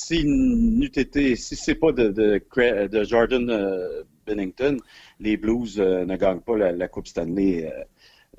si 0.09 0.25
n'eût 0.25 0.91
été, 0.95 1.35
si 1.35 1.55
c'est 1.55 1.75
pas 1.75 1.91
de, 1.91 2.41
Jordan 3.03 3.47
euh, 3.47 4.01
Bennington, 4.25 4.77
les 5.19 5.37
Blues 5.37 5.79
euh, 5.79 6.03
ne 6.03 6.17
gagnent 6.17 6.39
pas 6.39 6.57
la, 6.57 6.87
Coupe 6.87 7.07
Stanley 7.07 7.71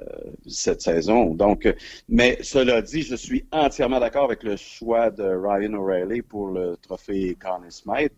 euh, 0.01 0.05
cette 0.49 0.83
saison. 0.83 1.33
Donc, 1.35 1.73
mais 2.09 2.39
cela 2.43 2.83
dit, 2.83 3.03
je 3.03 3.15
suis 3.15 3.45
entièrement 3.53 4.01
d'accord 4.01 4.25
avec 4.25 4.43
le 4.43 4.57
choix 4.57 5.11
de 5.11 5.23
Ryan 5.23 5.75
O'Reilly 5.75 6.23
pour 6.23 6.49
le 6.49 6.77
trophée 6.83 7.37
Conn 7.41 7.71
Smythe. 7.71 8.15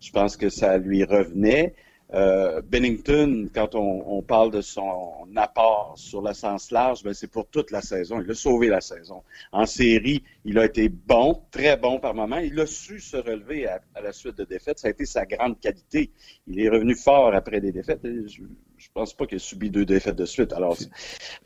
Je 0.00 0.10
pense 0.10 0.36
que 0.36 0.48
ça 0.48 0.76
lui 0.76 1.04
revenait. 1.04 1.76
Euh, 2.14 2.62
Bennington, 2.62 3.48
quand 3.52 3.74
on, 3.74 4.22
parle 4.22 4.52
de 4.52 4.60
son 4.60 5.26
apport 5.34 5.94
sur 5.96 6.22
le 6.22 6.32
sens 6.34 6.70
large, 6.70 7.02
ben 7.02 7.12
c'est 7.12 7.26
pour 7.26 7.48
toute 7.48 7.70
la 7.70 7.80
saison. 7.80 8.20
Il 8.24 8.30
a 8.30 8.34
sauvé 8.34 8.68
la 8.68 8.80
saison. 8.80 9.22
En 9.52 9.66
série, 9.66 10.22
il 10.44 10.58
a 10.58 10.66
été 10.66 10.88
bon, 10.88 11.42
très 11.50 11.76
bon 11.76 11.98
par 11.98 12.14
moment. 12.14 12.38
Il 12.38 12.58
a 12.60 12.66
su 12.66 13.00
se 13.00 13.16
relever 13.16 13.66
à, 13.66 13.80
la 14.02 14.12
suite 14.12 14.38
de 14.38 14.44
défaites. 14.44 14.78
Ça 14.78 14.88
a 14.88 14.90
été 14.92 15.04
sa 15.04 15.26
grande 15.26 15.58
qualité. 15.58 16.10
Il 16.46 16.60
est 16.60 16.68
revenu 16.68 16.94
fort 16.94 17.34
après 17.34 17.60
des 17.60 17.72
défaites. 17.72 18.00
Je, 18.04 18.42
ne 18.42 18.46
pense 18.94 19.12
pas 19.12 19.26
qu'il 19.26 19.36
ait 19.36 19.40
subi 19.40 19.70
deux 19.70 19.84
défaites 19.84 20.16
de 20.16 20.26
suite. 20.26 20.52
Alors, 20.52 20.76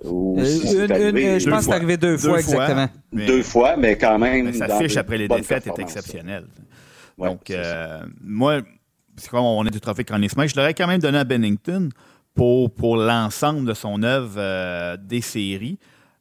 euh, 0.05 0.09
je 0.09 1.49
pense 1.49 1.59
que 1.59 1.65
c'est 1.65 1.73
arrivé 1.73 1.97
deux, 1.97 2.19
fois, 2.19 2.39
exactement. 2.39 2.89
deux 3.13 3.43
fois, 3.43 3.77
mais 3.77 3.97
quand 3.97 4.19
même. 4.19 4.53
sa 4.53 4.79
fiche 4.79 4.97
après 4.99 5.17
les 5.17 5.29
défaites 5.29 5.67
est 5.67 5.79
exceptionnelle. 5.79 6.47
Donc, 7.19 7.51
euh, 7.51 8.03
moi, 8.23 8.63
comme 9.29 9.45
on 9.45 9.65
est 9.67 9.71
du 9.71 9.81
trophée 9.81 10.05
Conn 10.05 10.23
je 10.23 10.57
l'aurais 10.57 10.75
quand 10.75 10.87
même 10.87 11.01
donné 11.01 11.19
à 11.19 11.25
Bennington 11.25 11.91
pour, 12.35 12.73
pour 12.73 12.97
l'ensemble 12.97 13.67
de 13.67 13.75
son 13.75 14.03
œuvre 14.03 14.35
euh, 14.37 14.97
des 14.97 15.21
séries. 15.21 15.79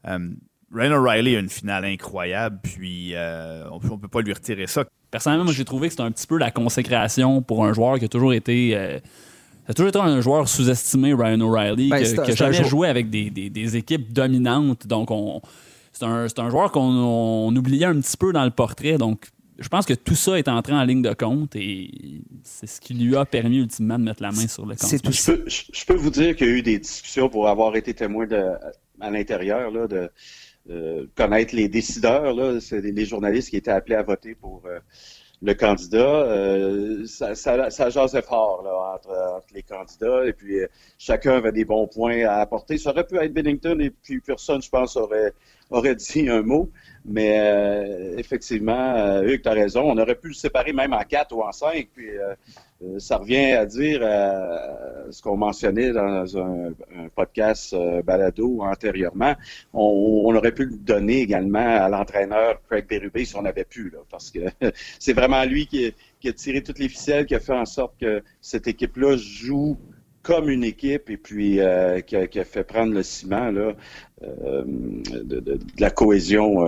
Euh, 0.08 0.30
Ryan 0.74 0.92
O'Reilly 0.92 1.36
a 1.36 1.40
une 1.40 1.50
finale 1.50 1.86
incroyable, 1.86 2.60
puis 2.62 3.16
euh, 3.16 3.64
on 3.72 3.80
ne 3.80 3.98
peut 3.98 4.08
pas 4.08 4.22
lui 4.22 4.34
retirer 4.34 4.68
ça. 4.68 4.86
Personnellement, 5.10 5.46
moi, 5.46 5.54
j'ai 5.54 5.66
trouvé 5.66 5.88
que 5.88 5.94
c'était 5.94 6.04
un 6.04 6.12
petit 6.12 6.28
peu 6.28 6.38
la 6.38 6.52
consécration 6.52 7.42
pour 7.42 7.66
un 7.66 7.74
joueur 7.74 7.98
qui 7.98 8.06
a 8.06 8.08
toujours 8.08 8.34
été. 8.34 8.76
a 8.76 9.74
toujours 9.74 9.90
été 9.90 9.98
un 9.98 10.22
joueur 10.22 10.48
sous-estimé, 10.48 11.14
Ryan 11.16 11.42
O'Reilly, 11.42 11.90
ben, 11.90 12.04
que, 12.04 12.36
j'ai 12.36 12.64
joué 12.64 12.88
avec 12.88 13.10
des, 13.10 13.32
des, 13.32 13.78
équipes 13.78 14.14
dominantes. 14.14 14.86
Donc, 14.86 15.10
on, 15.10 15.42
c'est 15.92 16.06
un, 16.06 16.28
un, 16.38 16.50
joueur 16.52 16.72
qu'on 16.72 17.56
oubliait 17.56 17.88
un 17.88 18.00
petit 18.00 18.18
peu 18.18 18.32
dans 18.32 18.46
le 18.46 18.52
portrait. 18.52 19.00
Donc, 19.00 19.32
je 19.60 19.68
pense 19.68 19.86
que 19.86 19.94
tout 19.94 20.16
ça 20.16 20.38
est 20.38 20.48
entré 20.48 20.74
en 20.74 20.84
ligne 20.84 21.02
de 21.02 21.14
compte 21.14 21.56
et 21.56 22.22
c'est 22.44 22.68
ce 22.68 22.80
qui 22.80 22.94
lui 22.94 23.16
a 23.16 23.26
permis 23.26 23.60
ultimement 23.60 24.00
de 24.00 24.04
mettre 24.04 24.22
la 24.24 24.32
main 24.32 24.48
sur 24.48 24.66
le 24.66 24.76
compte. 24.76 25.02
Tout 25.02 25.12
je, 25.12 25.32
peux, 25.32 25.44
je, 25.48 25.86
peux, 25.86 25.96
vous 25.96 26.10
dire 26.10 26.36
qu'il 26.36 26.48
y 26.48 26.50
a 26.50 26.54
eu 26.54 26.62
des 26.62 26.80
discussions 26.80 27.30
pour 27.30 27.48
avoir 27.48 27.76
été 27.76 27.94
témoin 27.94 28.26
de, 28.26 28.42
à 29.00 29.10
l'intérieur 29.10 29.72
de, 29.88 30.12
connaître 31.16 31.56
les 31.56 31.68
décideurs. 31.68 32.34
Là, 32.34 32.60
c'est 32.62 32.82
les 32.82 33.06
journalistes 33.06 33.50
qui 33.50 33.58
étaient 33.58 33.72
appelés 33.72 33.96
à 33.96 34.04
voter 34.04 34.36
pour 34.36 34.62
euh, 34.66 34.80
le 35.42 35.54
candidat. 35.54 35.98
Euh, 35.98 37.06
ça, 37.06 37.34
ça, 37.34 37.70
ça 37.70 37.90
jasait 37.90 38.22
fort 38.22 38.62
là, 38.64 38.96
entre, 38.96 39.42
les 39.54 39.64
candidats 39.64 40.26
et 40.26 40.34
puis 40.34 40.60
euh, 40.60 40.68
chacun 40.98 41.38
avait 41.38 41.52
des 41.52 41.66
bons 41.66 41.88
points 41.88 42.24
à 42.26 42.36
apporter. 42.36 42.78
Ça 42.78 42.92
aurait 42.92 43.08
pu 43.08 43.18
être 43.18 43.34
Bennington 43.34 43.80
et 43.80 43.90
puis 43.90 44.22
personne, 44.22 44.62
je 44.62 44.70
pense, 44.70 44.96
aurait, 44.96 45.34
aurait 45.70 45.96
dit 45.96 46.30
un 46.30 46.42
mot. 46.42 46.70
Mais 47.06 47.40
euh, 47.40 48.18
effectivement, 48.18 48.96
euh, 48.96 49.24
Hugues, 49.24 49.42
tu 49.42 49.50
as 49.50 49.54
raison. 49.54 49.82
On 49.84 49.98
aurait 49.98 50.16
pu 50.16 50.28
le 50.28 50.34
séparer 50.34 50.74
même 50.74 50.94
en 50.94 51.02
quatre 51.04 51.36
ou 51.36 51.42
en 51.42 51.52
cinq. 51.52 51.90
Puis 51.96 52.10
euh, 52.10 53.00
ça 53.00 53.18
revient 53.18 53.54
à 53.54 53.66
dire 53.66 54.02
ce 55.10 55.22
qu'on 55.22 55.36
mentionnait 55.36 55.92
dans 55.92 56.38
un, 56.38 56.74
podcast 57.16 57.76
balado 58.06 58.62
antérieurement. 58.62 59.36
On, 59.74 60.34
aurait 60.34 60.54
pu 60.54 60.66
le 60.66 60.78
donner 60.78 61.22
également 61.22 61.60
à 61.60 61.90
l'entraîneur 61.90 62.62
Craig 62.70 62.88
Berube 62.88 63.18
si 63.26 63.36
on 63.36 63.44
avait 63.44 63.66
pu, 63.66 63.90
là, 63.90 64.00
parce 64.10 64.32
que 64.32 64.40
c'est 65.00 65.12
vraiment 65.12 65.44
lui 65.44 65.68
qui, 65.68 65.94
qui, 66.22 66.30
a 66.30 66.34
tiré 66.34 66.64
toutes 66.64 66.80
les 66.80 66.88
ficelles, 66.88 67.26
qui 67.26 67.36
a 67.36 67.42
fait 67.42 67.54
en 67.54 67.66
sorte 67.66 68.00
que 68.00 68.24
cette 68.40 68.68
équipe-là 68.68 69.18
joue 69.18 69.78
comme 70.22 70.50
une 70.50 70.64
équipe 70.64 71.10
et 71.10 71.18
puis 71.18 71.60
qui 72.08 72.16
a, 72.16 72.46
fait 72.46 72.64
prendre 72.64 72.94
le 72.94 73.04
ciment 73.04 73.52
là, 73.52 73.74
de, 74.22 75.60
la 75.80 75.90
cohésion 75.90 76.66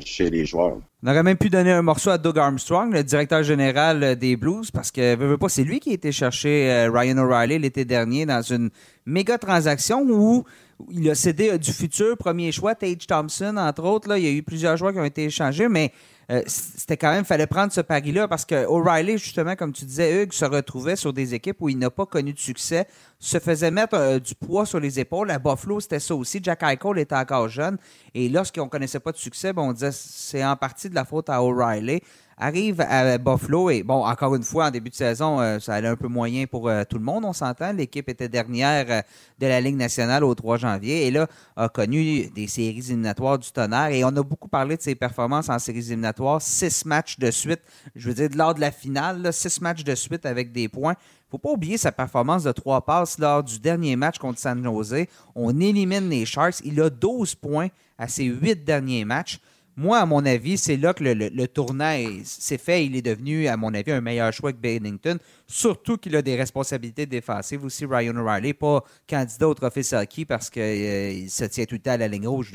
chez 0.00 0.30
les 0.30 0.44
joueurs. 0.44 0.78
On 1.02 1.08
aurait 1.08 1.22
même 1.22 1.38
pu 1.38 1.48
donner 1.48 1.72
un 1.72 1.82
morceau 1.82 2.10
à 2.10 2.18
Doug 2.18 2.38
Armstrong, 2.38 2.92
le 2.92 3.02
directeur 3.02 3.42
général 3.42 4.16
des 4.16 4.36
Blues, 4.36 4.70
parce 4.70 4.90
que 4.90 5.16
c'est 5.48 5.64
lui 5.64 5.80
qui 5.80 5.90
a 5.90 5.94
été 5.94 6.12
chercher 6.12 6.88
Ryan 6.92 7.18
O'Reilly 7.18 7.58
l'été 7.58 7.84
dernier 7.84 8.26
dans 8.26 8.42
une 8.42 8.70
méga 9.06 9.38
transaction 9.38 10.02
où 10.02 10.44
il 10.90 11.08
a 11.10 11.14
cédé 11.14 11.58
du 11.58 11.72
futur 11.72 12.16
premier 12.16 12.52
choix, 12.52 12.74
Tage 12.74 13.06
Thompson, 13.06 13.56
entre 13.58 13.84
autres. 13.84 14.16
Il 14.16 14.24
y 14.24 14.28
a 14.28 14.30
eu 14.30 14.42
plusieurs 14.42 14.76
joueurs 14.76 14.92
qui 14.92 14.98
ont 14.98 15.04
été 15.04 15.24
échangés, 15.24 15.68
mais 15.68 15.92
euh, 16.30 16.42
c'était 16.46 16.96
quand 16.96 17.10
même, 17.10 17.24
fallait 17.24 17.48
prendre 17.48 17.72
ce 17.72 17.80
pari-là 17.80 18.28
parce 18.28 18.44
que 18.44 18.64
O'Reilly, 18.66 19.18
justement, 19.18 19.56
comme 19.56 19.72
tu 19.72 19.84
disais, 19.84 20.22
Hugues, 20.22 20.32
se 20.32 20.44
retrouvait 20.44 20.94
sur 20.94 21.12
des 21.12 21.34
équipes 21.34 21.56
où 21.60 21.68
il 21.68 21.76
n'a 21.76 21.90
pas 21.90 22.06
connu 22.06 22.32
de 22.32 22.38
succès, 22.38 22.86
se 23.18 23.40
faisait 23.40 23.72
mettre 23.72 23.96
euh, 23.96 24.18
du 24.20 24.36
poids 24.36 24.64
sur 24.64 24.78
les 24.78 25.00
épaules. 25.00 25.30
À 25.30 25.40
Buffalo, 25.40 25.80
c'était 25.80 25.98
ça 25.98 26.14
aussi. 26.14 26.38
Jack 26.42 26.62
Eichel 26.62 26.98
était 26.98 27.16
encore 27.16 27.48
jeune. 27.48 27.78
Et 28.14 28.28
lorsqu'on 28.28 28.64
ne 28.64 28.70
connaissait 28.70 29.00
pas 29.00 29.10
de 29.10 29.16
succès, 29.16 29.52
ben, 29.52 29.62
on 29.62 29.72
disait 29.72 29.90
c'est 29.92 30.44
en 30.44 30.54
partie 30.54 30.88
de 30.88 30.94
la 30.94 31.04
faute 31.04 31.28
à 31.28 31.42
O'Reilly 31.42 32.00
arrive 32.40 32.80
à 32.80 33.18
Buffalo 33.18 33.70
et 33.70 33.82
bon, 33.82 34.04
encore 34.04 34.34
une 34.34 34.42
fois, 34.42 34.66
en 34.66 34.70
début 34.70 34.88
de 34.90 34.94
saison, 34.94 35.40
euh, 35.40 35.58
ça 35.58 35.74
allait 35.74 35.88
un 35.88 35.96
peu 35.96 36.08
moyen 36.08 36.46
pour 36.46 36.68
euh, 36.68 36.84
tout 36.88 36.96
le 36.96 37.04
monde, 37.04 37.24
on 37.24 37.34
s'entend. 37.34 37.72
L'équipe 37.72 38.08
était 38.08 38.28
dernière 38.28 38.86
euh, 38.88 39.02
de 39.38 39.46
la 39.46 39.60
Ligue 39.60 39.76
nationale 39.76 40.24
au 40.24 40.34
3 40.34 40.56
janvier 40.56 41.06
et 41.06 41.10
là, 41.10 41.28
a 41.56 41.68
connu 41.68 42.30
des 42.30 42.46
séries 42.46 42.78
éliminatoires 42.78 43.38
du 43.38 43.50
tonnerre 43.52 43.90
et 43.90 44.02
on 44.04 44.08
a 44.08 44.22
beaucoup 44.22 44.48
parlé 44.48 44.76
de 44.76 44.82
ses 44.82 44.94
performances 44.94 45.50
en 45.50 45.58
séries 45.58 45.86
éliminatoires. 45.86 46.40
Six 46.40 46.86
matchs 46.86 47.18
de 47.18 47.30
suite, 47.30 47.60
je 47.94 48.08
veux 48.08 48.14
dire, 48.14 48.30
lors 48.34 48.54
de 48.54 48.60
la 48.60 48.70
finale, 48.70 49.30
six 49.32 49.60
matchs 49.60 49.84
de 49.84 49.94
suite 49.94 50.24
avec 50.24 50.50
des 50.50 50.68
points. 50.68 50.94
faut 51.30 51.38
pas 51.38 51.50
oublier 51.50 51.76
sa 51.76 51.92
performance 51.92 52.42
de 52.42 52.52
trois 52.52 52.80
passes 52.84 53.18
lors 53.18 53.44
du 53.44 53.58
dernier 53.58 53.96
match 53.96 54.18
contre 54.18 54.38
San 54.38 54.64
Jose. 54.64 55.04
On 55.34 55.60
élimine 55.60 56.08
les 56.08 56.24
Sharks. 56.24 56.60
Il 56.64 56.80
a 56.80 56.88
12 56.88 57.34
points 57.34 57.68
à 57.98 58.08
ses 58.08 58.24
huit 58.24 58.64
derniers 58.64 59.04
matchs 59.04 59.40
moi, 59.80 59.98
à 59.98 60.06
mon 60.06 60.24
avis, 60.26 60.58
c'est 60.58 60.76
là 60.76 60.92
que 60.92 61.02
le, 61.02 61.48
tournant 61.48 61.96
s'est 62.22 62.58
fait. 62.58 62.84
Il 62.84 62.96
est 62.96 63.02
devenu, 63.02 63.48
à 63.48 63.56
mon 63.56 63.72
avis, 63.72 63.92
un 63.92 64.02
meilleur 64.02 64.30
choix 64.30 64.52
que 64.52 64.58
Bennington. 64.58 65.16
Surtout 65.46 65.96
qu'il 65.96 66.14
a 66.16 66.22
des 66.22 66.36
responsabilités 66.36 67.06
défensives 67.06 67.64
aussi, 67.64 67.86
Ryan 67.86 68.14
O'Reilly, 68.16 68.52
pas 68.52 68.84
candidat 69.08 69.48
au 69.48 69.54
trophée 69.54 69.82
Saki 69.82 70.26
parce 70.26 70.50
qu'il 70.50 70.62
euh, 70.62 71.28
se 71.28 71.46
tient 71.46 71.64
tout 71.64 71.76
le 71.76 71.80
temps 71.80 71.92
à 71.92 71.96
la 71.96 72.08
ligne 72.08 72.28
rouge. 72.28 72.52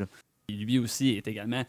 Lui 0.48 0.78
aussi 0.78 1.16
est 1.16 1.26
également 1.26 1.64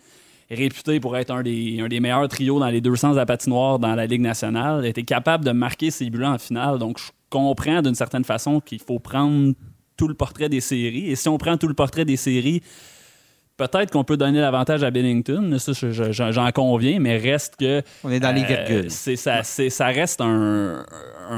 réputé 0.50 1.00
pour 1.00 1.18
être 1.18 1.32
un 1.32 1.42
des, 1.42 1.80
un 1.82 1.88
des 1.88 2.00
meilleurs 2.00 2.28
trios 2.28 2.60
dans 2.60 2.70
les 2.70 2.80
200 2.80 3.18
à 3.18 3.26
patinoire 3.26 3.80
dans 3.80 3.96
la 3.96 4.06
Ligue 4.06 4.22
nationale. 4.22 4.86
Il 4.86 4.90
était 4.90 5.04
capable 5.04 5.44
de 5.44 5.52
marquer 5.52 5.90
ses 5.90 6.10
buts 6.12 6.24
en 6.24 6.38
finale. 6.38 6.78
Donc, 6.78 7.00
je 7.00 7.10
comprends 7.32 7.82
d'une 7.82 7.96
certaine 7.96 8.24
façon 8.24 8.60
qu'il 8.60 8.80
faut 8.80 9.00
prendre 9.00 9.54
tout 9.98 10.08
le 10.08 10.14
portrait 10.14 10.50
des 10.50 10.62
séries. 10.62 11.10
Et 11.10 11.16
si 11.16 11.28
on 11.28 11.40
prend 11.40 11.58
tout 11.58 11.68
le 11.68 11.74
portrait 11.74 12.06
des 12.06 12.16
séries, 12.16 12.62
Peut-être 13.58 13.90
qu'on 13.90 14.04
peut 14.04 14.18
donner 14.18 14.40
l'avantage 14.40 14.84
à 14.84 14.92
Bennington, 14.92 15.58
ça 15.58 15.72
j'en 16.32 16.52
conviens, 16.52 17.00
mais 17.00 17.18
reste 17.18 17.56
que. 17.56 17.82
On 18.04 18.12
est 18.12 18.20
dans 18.20 18.32
les 18.32 18.44
euh, 18.44 18.46
virgules. 18.46 18.92
ça, 18.92 19.42
ça 19.44 19.86
reste 19.88 20.22
un, 20.22 20.86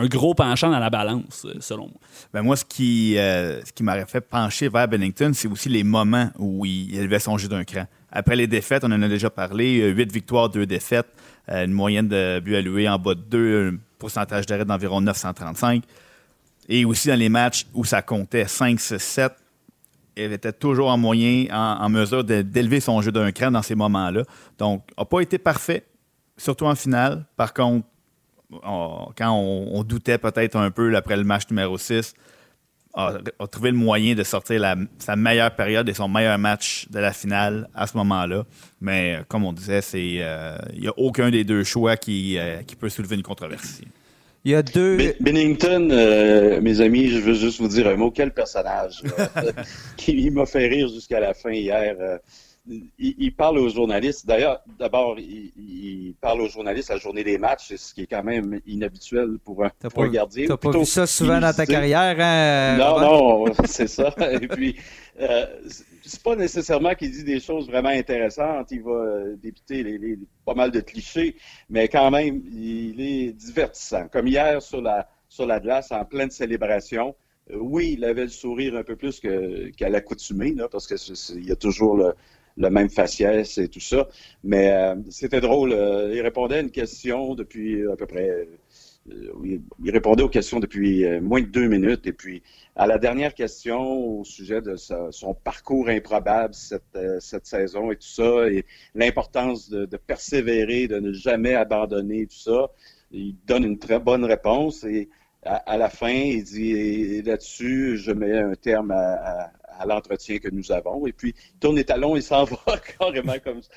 gros 0.03 0.33
penchant 0.33 0.69
dans 0.69 0.79
la 0.79 0.89
balance, 0.89 1.47
selon 1.61 1.83
moi. 1.83 1.97
Ben 2.33 2.41
moi, 2.41 2.57
ce 2.57 2.65
qui, 2.65 3.17
euh, 3.17 3.63
ce 3.63 3.71
qui 3.71 3.83
m'aurait 3.83 4.05
fait 4.05 4.19
pencher 4.19 4.67
vers 4.67 4.89
Bennington, 4.89 5.31
c'est 5.33 5.47
aussi 5.47 5.69
les 5.69 5.85
moments 5.85 6.29
où 6.37 6.65
il 6.65 6.93
élevait 6.93 7.19
son 7.19 7.37
jeu 7.37 7.47
d'un 7.47 7.63
cran. 7.63 7.85
Après 8.11 8.35
les 8.35 8.47
défaites, 8.47 8.83
on 8.83 8.91
en 8.91 9.01
a 9.01 9.07
déjà 9.07 9.29
parlé, 9.29 9.87
8 9.89 10.11
victoires, 10.11 10.49
2 10.49 10.65
défaites, 10.65 11.07
euh, 11.49 11.63
une 11.63 11.71
moyenne 11.71 12.09
de 12.09 12.41
buts 12.41 12.55
alloués 12.55 12.89
en 12.89 12.99
bas 12.99 13.15
de 13.15 13.21
2, 13.21 13.69
un 13.69 13.77
pourcentage 13.97 14.45
d'arrêt 14.45 14.65
d'environ 14.65 14.99
935. 14.99 15.83
Et 16.67 16.83
aussi 16.83 17.07
dans 17.07 17.17
les 17.17 17.29
matchs 17.29 17.65
où 17.73 17.85
ça 17.85 18.01
comptait 18.01 18.45
5, 18.45 18.77
6, 18.77 18.97
7, 18.97 19.31
elle 20.19 20.33
était 20.33 20.53
toujours 20.53 20.89
en 20.89 20.97
moyen, 20.97 21.47
en, 21.51 21.89
mesure 21.89 22.23
d'élever 22.23 22.79
son 22.79 23.01
jeu 23.01 23.11
d'un 23.11 23.31
cran 23.31 23.51
dans 23.51 23.61
ces 23.61 23.75
moments-là. 23.75 24.23
Donc, 24.57 24.83
n'a 24.97 25.05
pas 25.05 25.21
été 25.21 25.37
parfait, 25.37 25.85
surtout 26.37 26.65
en 26.65 26.75
finale. 26.75 27.25
Par 27.35 27.53
contre, 27.53 27.85
quand 28.51 29.31
on, 29.31 29.83
doutait 29.83 30.17
peut-être 30.17 30.55
un 30.55 30.71
peu 30.71 30.95
après 30.95 31.17
le 31.17 31.23
match 31.23 31.43
numéro 31.49 31.77
6, 31.77 32.13
a, 32.95 33.13
trouvé 33.51 33.71
le 33.71 33.77
moyen 33.77 34.15
de 34.15 34.23
sortir 34.23 34.75
sa 34.97 35.15
meilleure 35.15 35.55
période 35.55 35.87
et 35.87 35.93
son 35.93 36.07
meilleur 36.07 36.37
match 36.39 36.87
de 36.89 36.99
la 36.99 37.13
finale 37.13 37.69
à 37.75 37.85
ce 37.85 37.95
moment-là. 37.97 38.45
Mais 38.81 39.19
comme 39.27 39.45
on 39.45 39.53
disait, 39.53 39.81
euh, 39.93 40.57
il 40.73 40.81
n'y 40.81 40.87
a 40.87 40.93
aucun 40.97 41.29
des 41.29 41.43
deux 41.43 41.63
choix 41.63 41.97
qui, 41.97 42.37
euh, 42.37 42.63
qui 42.63 42.75
peut 42.75 42.89
soulever 42.89 43.15
une 43.15 43.23
controversie. 43.23 43.87
Il 44.45 44.51
y 44.51 44.55
a 44.55 44.63
deux. 44.63 45.13
Bennington, 45.19 45.89
euh, 45.91 46.61
mes 46.61 46.81
amis, 46.81 47.09
je 47.09 47.19
veux 47.19 47.33
juste 47.33 47.59
vous 47.59 47.67
dire 47.67 47.87
un 47.87 47.95
mot. 47.95 48.09
Quel 48.09 48.33
personnage 48.33 49.03
qui 49.97 50.29
m'a 50.31 50.45
fait 50.45 50.67
rire 50.67 50.87
jusqu'à 50.87 51.19
la 51.19 51.33
fin 51.33 51.51
hier. 51.51 51.95
Euh, 51.99 52.17
il, 52.99 53.33
parle 53.35 53.57
aux 53.57 53.69
journalistes. 53.69 54.25
D'ailleurs, 54.25 54.61
d'abord, 54.77 55.17
il, 55.17 56.13
parle 56.21 56.41
aux 56.41 56.49
journalistes 56.49 56.89
la 56.89 56.97
journée 56.97 57.23
des 57.23 57.37
matchs, 57.37 57.73
ce 57.75 57.93
qui 57.93 58.01
est 58.01 58.07
quand 58.07 58.23
même 58.23 58.59
inhabituel 58.67 59.37
pour 59.43 59.63
un, 59.63 59.71
pour 59.89 60.03
un 60.03 60.09
gardien. 60.09 60.45
T'as 60.47 60.57
pas 60.57 60.71
vu 60.71 60.85
ça 60.85 61.07
souvent 61.07 61.39
dans 61.39 61.53
ta 61.53 61.65
carrière, 61.65 62.15
hein? 62.19 62.77
Non, 62.77 62.99
non, 62.99 63.53
c'est 63.65 63.87
ça. 63.87 64.13
Et 64.31 64.47
puis, 64.47 64.75
euh, 65.19 65.45
c'est 66.09 66.23
pas 66.23 66.35
nécessairement 66.35 66.95
qu'il 66.95 67.11
dit 67.11 67.23
des 67.23 67.39
choses 67.39 67.67
vraiment 67.67 67.89
intéressantes. 67.89 68.71
Il 68.71 68.81
va 68.83 68.91
euh, 68.91 69.35
débuter 69.35 69.83
les, 69.83 70.17
pas 70.45 70.55
mal 70.55 70.71
de 70.71 70.79
clichés, 70.79 71.35
mais 71.69 71.87
quand 71.87 72.09
même, 72.11 72.41
il 72.51 72.99
est 72.99 73.33
divertissant. 73.33 74.07
Comme 74.07 74.27
hier 74.27 74.61
sur 74.61 74.81
la, 74.81 75.07
sur 75.27 75.45
la 75.45 75.59
glace, 75.59 75.91
en 75.91 76.03
pleine 76.05 76.31
célébration. 76.31 77.15
Euh, 77.51 77.57
oui, 77.59 77.95
il 77.97 78.03
avait 78.05 78.23
le 78.23 78.29
sourire 78.29 78.75
un 78.75 78.83
peu 78.83 78.95
plus 78.95 79.19
qu'à 79.19 79.89
l'accoutumée, 79.89 80.55
parce 80.71 80.87
qu'il 80.87 81.45
y 81.45 81.51
a 81.51 81.55
toujours 81.55 81.95
le, 81.97 82.69
même 82.69 82.89
faciès 82.89 83.57
et 83.57 83.67
tout 83.67 83.79
ça. 83.79 84.07
Mais 84.43 84.71
euh, 84.71 84.95
c'était 85.09 85.41
drôle. 85.41 85.71
il 85.71 86.21
répondait 86.21 86.57
à 86.57 86.61
une 86.61 86.71
question 86.71 87.35
depuis 87.35 87.87
à 87.87 87.95
peu 87.95 88.07
près 88.07 88.47
il 89.43 89.91
répondait 89.91 90.23
aux 90.23 90.29
questions 90.29 90.59
depuis 90.59 91.05
euh, 91.05 91.21
moins 91.21 91.41
de 91.41 91.47
deux 91.47 91.67
minutes. 91.67 92.05
Et 92.07 92.13
puis, 92.13 92.43
à 92.75 92.87
la 92.87 92.97
dernière 92.97 93.33
question 93.33 93.79
au 93.79 94.23
sujet 94.23 94.61
de 94.61 94.75
son 94.75 95.33
parcours 95.33 95.89
improbable 95.89 96.53
euh, 96.95 97.17
cette, 97.19 97.45
saison 97.45 97.91
et 97.91 97.95
tout 97.95 98.07
ça, 98.07 98.47
et 98.49 98.65
l'importance 98.95 99.69
de, 99.69 99.85
persévérer, 99.97 100.87
de 100.87 100.99
ne 100.99 101.11
jamais 101.11 101.55
abandonner 101.55 102.27
tout 102.27 102.37
ça, 102.37 102.69
il 103.11 103.35
donne 103.45 103.63
une 103.63 103.79
très 103.79 103.99
bonne 103.99 104.25
réponse. 104.25 104.83
Et 104.83 105.09
à, 105.43 105.77
la 105.77 105.89
fin, 105.89 106.09
il 106.09 106.43
dit 106.43 107.21
là-dessus, 107.21 107.97
je 107.97 108.11
mets 108.11 108.37
un 108.37 108.55
terme 108.55 108.91
à, 108.91 109.51
l'entretien 109.85 110.39
que 110.39 110.49
nous 110.49 110.73
avons. 110.73 111.07
Et 111.07 111.13
puis, 111.13 111.33
il 111.53 111.59
tourne 111.59 111.77
les 111.77 111.85
talons 111.85 112.15
et 112.17 112.21
s'en 112.21 112.43
va 112.65 112.77
carrément 112.97 113.39
comme 113.43 113.61
ça. 113.61 113.69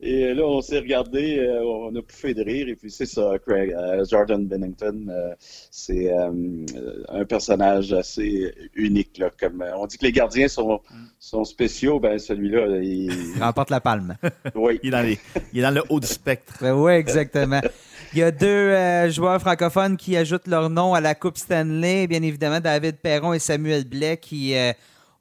Et 0.00 0.32
là, 0.32 0.44
on 0.44 0.60
s'est 0.60 0.78
regardé, 0.78 1.40
euh, 1.40 1.60
on 1.64 1.94
a 1.96 2.02
pouffé 2.02 2.32
de 2.32 2.44
rire. 2.44 2.68
Et 2.68 2.76
puis, 2.76 2.88
c'est 2.88 3.06
ça, 3.06 3.32
Craig. 3.44 3.72
Euh, 3.72 4.04
Jordan 4.08 4.46
Bennington, 4.46 5.06
euh, 5.08 5.34
c'est 5.72 6.08
un 7.08 7.24
personnage 7.24 7.92
assez 7.92 8.54
unique. 8.74 9.18
Là, 9.18 9.30
comme, 9.38 9.64
on 9.76 9.86
dit 9.86 9.98
que 9.98 10.04
les 10.04 10.12
gardiens 10.12 10.46
sont, 10.46 10.80
sont 11.18 11.42
spéciaux. 11.42 11.98
Ben, 11.98 12.16
celui-là, 12.18 12.78
il... 12.80 13.10
remporte 13.40 13.70
la 13.70 13.80
palme. 13.80 14.16
oui. 14.54 14.78
Il 14.84 14.88
est, 14.88 14.90
dans 14.92 15.16
il 15.52 15.58
est 15.58 15.62
dans 15.62 15.74
le 15.74 15.82
haut 15.88 15.98
du 15.98 16.06
spectre. 16.06 16.54
Ben 16.60 16.74
oui, 16.74 16.92
exactement. 16.92 17.60
Il 18.14 18.20
y 18.20 18.22
a 18.22 18.30
deux 18.30 19.10
joueurs 19.10 19.38
francophones 19.38 19.98
qui 19.98 20.16
ajoutent 20.16 20.46
leur 20.46 20.70
nom 20.70 20.94
à 20.94 21.00
la 21.02 21.14
Coupe 21.14 21.36
Stanley. 21.36 22.06
Bien 22.06 22.22
évidemment, 22.22 22.58
David 22.58 22.96
Perron 22.96 23.34
et 23.34 23.38
Samuel 23.38 23.84
Blais 23.84 24.16
qui 24.16 24.54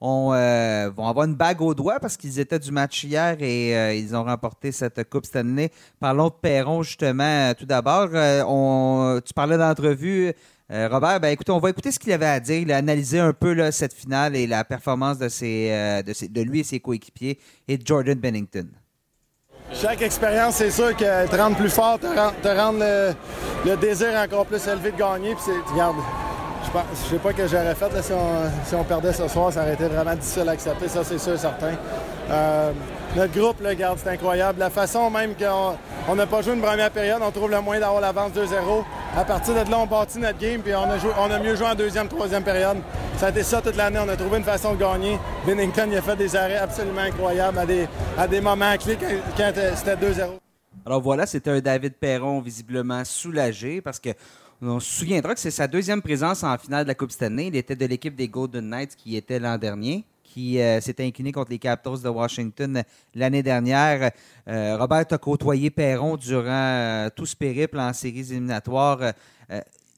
euh, 0.01 0.92
vont 0.96 1.08
avoir 1.08 1.25
une 1.25 1.36
bague 1.36 1.62
au 1.62 1.74
doigt 1.74 2.00
parce 2.00 2.18
qu'ils 2.18 2.39
étaient 2.39 2.60
du 2.60 2.72
match 2.72 3.04
hier 3.04 3.36
et 3.39 3.75
euh, 3.75 3.94
ils 3.94 4.16
ont 4.16 4.24
remporté 4.24 4.72
cette 4.72 5.10
Coupe 5.10 5.25
Stanley. 5.25 5.72
Parlons 6.00 6.27
de 6.27 6.34
Perron, 6.39 6.84
justement, 6.84 7.24
euh, 7.24 7.54
tout 7.54 7.66
d'abord. 7.66 8.10
tu 9.22 9.34
parlais 9.34 9.58
d'entrevue. 9.58 10.34
Robert, 10.70 11.22
ben 11.22 11.30
écoutez, 11.30 11.51
on 11.54 11.60
va 11.60 11.70
écouter 11.70 11.94
ce 11.94 12.00
qu'il 12.00 12.12
avait 12.12 12.25
à 12.25 12.42
dire. 12.42 12.60
Il 12.60 12.72
a 12.74 12.77
analysé 12.77 13.20
un 13.20 13.32
peu 13.32 13.72
cette 13.72 13.94
finale 13.94 14.36
et 14.36 14.46
la 14.46 14.66
performance 14.66 15.18
de, 15.18 16.42
lui 16.42 16.60
et 16.60 16.63
ses 16.63 16.82
coéquipiers 16.82 17.39
et 17.70 17.77
de 17.77 17.88
Jordan 17.88 18.20
Bennington. 18.20 18.68
Chaque 19.72 20.01
expérience, 20.01 20.56
c'est 20.56 20.72
sûr 20.72 20.94
qu'elle 20.96 21.30
te 21.30 21.36
rend 21.38 21.54
plus 21.54 21.70
fort, 21.70 22.00
te 22.00 22.08
rend, 22.08 22.74
le, 22.74 23.75
désir 23.77 24.10
encore 24.16 24.46
plus 24.46 24.66
élevé 24.68 24.92
de 24.92 24.98
gagner. 24.98 25.36
Puis 25.36 25.54
regarde, 25.72 25.96
je 26.74 27.05
ne 27.05 27.09
sais 27.09 27.17
pas 27.17 27.33
que 27.33 27.47
j'aurais 27.47 27.75
fait 27.75 28.01
si, 28.01 28.75
on, 28.75 28.83
perdait 28.83 29.13
ce 29.13 29.27
soir. 29.27 29.51
Ça 29.51 29.62
aurait 29.62 29.74
été 29.74 29.86
vraiment 29.86 30.15
difficile 30.15 30.47
à 30.50 30.51
accepter, 30.51 30.88
ça 30.88 31.03
c'est 31.03 31.17
sûr 31.17 31.33
et 31.33 31.38
certain. 31.38 31.74
Euh, 32.29 32.71
notre 33.15 33.33
groupe, 33.33 33.62
le 33.62 33.74
garde, 33.74 33.97
c'est 34.03 34.09
incroyable. 34.09 34.59
La 34.59 34.69
façon 34.69 35.09
même 35.09 35.33
qu'on 35.36 36.15
n'a 36.15 36.25
pas 36.25 36.41
joué 36.41 36.53
une 36.53 36.62
première 36.62 36.91
période, 36.91 37.21
on 37.21 37.31
trouve 37.31 37.50
le 37.50 37.62
moyen 37.62 37.81
d'avoir 37.81 38.01
l'avance 38.01 38.31
2-0. 38.31 38.83
À 39.15 39.24
partir 39.24 39.53
de 39.53 39.71
là, 39.71 39.79
on 39.79 39.86
bâtit 39.86 40.19
notre 40.19 40.38
game, 40.38 40.62
puis 40.62 40.74
on 40.75 41.31
a, 41.31 41.39
mieux 41.39 41.55
joué 41.55 41.67
en 41.67 41.75
deuxième, 41.75 42.07
troisième 42.07 42.43
période. 42.43 42.77
Ça 43.17 43.27
a 43.27 43.29
été 43.29 43.43
ça 43.43 43.62
toute 43.62 43.75
l'année. 43.75 44.00
On 44.03 44.09
a 44.09 44.15
trouvé 44.15 44.38
une 44.38 44.43
façon 44.43 44.74
de 44.74 44.79
gagner. 44.79 45.17
Bennington 45.45 45.88
il 45.89 45.97
a 45.97 46.01
fait 46.01 46.15
des 46.15 46.36
arrêts 46.36 46.57
absolument 46.57 47.01
incroyables 47.01 47.59
à 48.17 48.27
des 48.27 48.41
moments 48.41 48.75
clés 48.77 48.97
quand, 49.38 49.51
c'était 49.75 49.95
2-0. 49.95 50.38
Alors 50.86 51.01
voilà, 51.01 51.25
c'était 51.25 51.50
un 51.50 51.59
David 51.59 51.95
Perron 51.95 52.39
visiblement 52.39 53.03
soulagé 53.03 53.81
parce 53.81 54.00
que 54.00 54.09
on 54.62 54.80
se 54.80 55.00
souviendra 55.00 55.34
que 55.34 55.40
c'est 55.40 55.52
sa 55.52 55.68
deuxième 55.68 56.02
présence 56.02 56.44
en 56.44 56.58
finale 56.58 56.84
de 56.84 56.88
la 56.88 56.96
Coupe 56.96 57.12
année. 57.22 57.48
Il 57.48 57.56
était 57.56 57.76
de 57.76 57.86
l'équipe 57.86 58.16
des 58.16 58.28
Golden 58.28 58.70
Knights 58.70 58.96
qui 58.96 59.16
était 59.16 59.40
l'an 59.40 59.58
dernier 59.58 60.04
qui 60.24 60.60
euh, 60.60 60.80
s'est 60.82 61.04
incliné 61.04 61.32
contre 61.32 61.50
les 61.50 61.58
Capitals 61.58 62.02
de 62.02 62.10
Washington 62.10 62.84
l'année 63.16 63.42
dernière. 63.42 64.12
Euh, 64.48 64.78
Robert 64.78 65.06
a 65.10 65.18
côtoyé 65.18 65.72
Perron 65.72 66.16
durant 66.16 66.46
euh, 66.46 67.10
tout 67.16 67.26
ce 67.26 67.36
périple 67.36 67.80
en 67.80 67.92
séries 67.94 68.32
éliminatoires. 68.32 69.14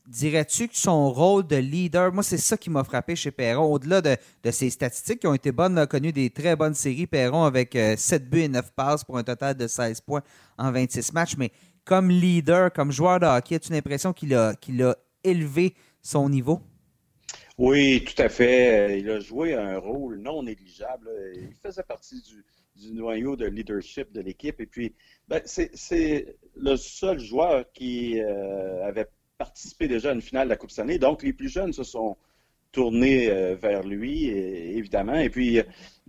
Dirais-tu 0.07 0.69
que 0.69 0.77
son 0.77 1.11
rôle 1.11 1.45
de 1.45 1.57
leader, 1.57 2.11
moi, 2.11 2.23
c'est 2.23 2.37
ça 2.37 2.57
qui 2.57 2.71
m'a 2.71 2.83
frappé 2.83 3.15
chez 3.15 3.29
Perron, 3.29 3.71
au-delà 3.71 4.01
de, 4.01 4.17
ses 4.49 4.71
statistiques 4.71 5.19
qui 5.19 5.27
ont 5.27 5.35
été 5.35 5.51
bonnes, 5.51 5.77
a 5.77 5.85
connu 5.85 6.11
des 6.11 6.31
très 6.31 6.55
bonnes 6.55 6.73
séries, 6.73 7.05
Perron, 7.05 7.43
avec 7.43 7.77
7 7.95 8.27
buts 8.27 8.41
et 8.41 8.47
9 8.47 8.71
passes 8.71 9.03
pour 9.03 9.19
un 9.19 9.23
total 9.23 9.55
de 9.55 9.67
16 9.67 10.01
points 10.01 10.23
en 10.57 10.71
26 10.71 11.13
matchs. 11.13 11.35
Mais 11.37 11.51
comme 11.89 12.11
leader, 12.11 12.71
comme 12.71 12.91
joueur 12.91 13.19
de 13.19 13.25
hockey, 13.25 13.55
as-tu 13.55 13.73
l'impression 13.73 14.13
qu'il 14.13 14.35
a, 14.35 14.49
a 14.51 14.95
élevé 15.23 15.73
son 16.03 16.29
niveau? 16.29 16.61
Oui, 17.57 18.05
tout 18.05 18.21
à 18.21 18.29
fait. 18.29 18.99
Il 18.99 19.09
a 19.09 19.19
joué 19.19 19.55
un 19.55 19.79
rôle 19.79 20.19
non 20.19 20.43
négligeable. 20.43 21.09
Il 21.33 21.55
faisait 21.55 21.81
partie 21.81 22.21
du, 22.75 22.93
noyau 22.93 23.35
de 23.35 23.47
leadership 23.47 24.11
de 24.11 24.21
l'équipe. 24.21 24.61
Et 24.61 24.67
puis, 24.67 24.93
ben, 25.27 25.41
c'est 25.45 26.37
le 26.55 26.75
seul 26.75 27.19
joueur 27.19 27.65
qui 27.73 28.21
euh, 28.21 28.85
avait 28.85 29.07
participé 29.39 29.87
déjà 29.87 30.11
à 30.11 30.13
une 30.13 30.21
finale 30.21 30.45
de 30.45 30.49
la 30.51 30.57
Coupe 30.57 30.69
Stanley. 30.69 30.99
Donc, 30.99 31.23
les 31.23 31.33
plus 31.33 31.49
jeunes 31.49 31.73
se 31.73 31.83
sont 31.83 32.17
tournés 32.71 33.31
euh, 33.31 33.55
vers 33.55 33.81
lui, 33.81 34.25
évidemment. 34.27 35.15
Et 35.15 35.31
puis, 35.31 35.59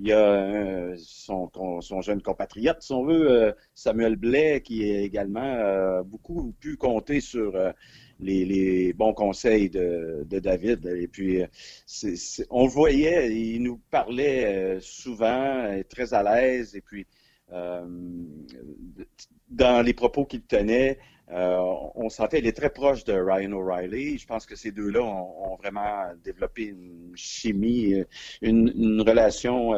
il 0.01 0.09
y 0.09 0.13
a 0.13 0.19
euh, 0.19 0.97
son, 0.99 1.51
jeune 2.01 2.23
compatriote, 2.23 2.83
si 2.83 2.93
on 2.93 3.05
veut, 3.05 3.55
Samuel 3.75 4.17
Blais, 4.17 4.63
qui 4.63 4.91
a 4.91 5.01
également 5.01 6.03
beaucoup 6.05 6.55
pu 6.59 6.77
compter 6.77 7.21
sur 7.21 7.55
les, 8.23 8.93
bons 8.93 9.15
conseils 9.15 9.71
de, 9.71 10.27
David. 10.29 10.87
Et 10.87 11.09
puis, 11.09 11.43
on 12.51 12.65
le 12.65 12.71
voyait, 12.71 13.35
il 13.35 13.63
nous 13.63 13.81
parlait 13.91 14.47
euh, 14.47 14.81
souvent, 14.81 15.81
très 15.89 16.15
à 16.15 16.23
l'aise. 16.23 16.75
Et 16.75 16.81
puis, 16.81 17.07
euh, 17.53 17.87
dans 19.49 19.83
les 19.83 19.95
propos 19.95 20.25
qu'il 20.25 20.43
tenait, 20.43 20.93
euh, 20.93 21.20
on 21.33 22.09
sentait, 22.09 22.41
il 22.41 22.47
est 22.47 22.57
très 22.57 22.71
proche 22.71 23.05
de 23.05 23.13
Ryan 23.13 23.53
O'Reilly. 23.53 24.19
Je 24.19 24.27
pense 24.27 24.47
que 24.47 24.57
ces 24.57 24.73
deux-là 24.73 25.03
ont, 25.03 25.57
vraiment 25.57 26.13
développé 26.25 26.65
une 26.65 27.13
chimie, 27.15 27.95
une, 28.43 29.03
relation 29.03 29.73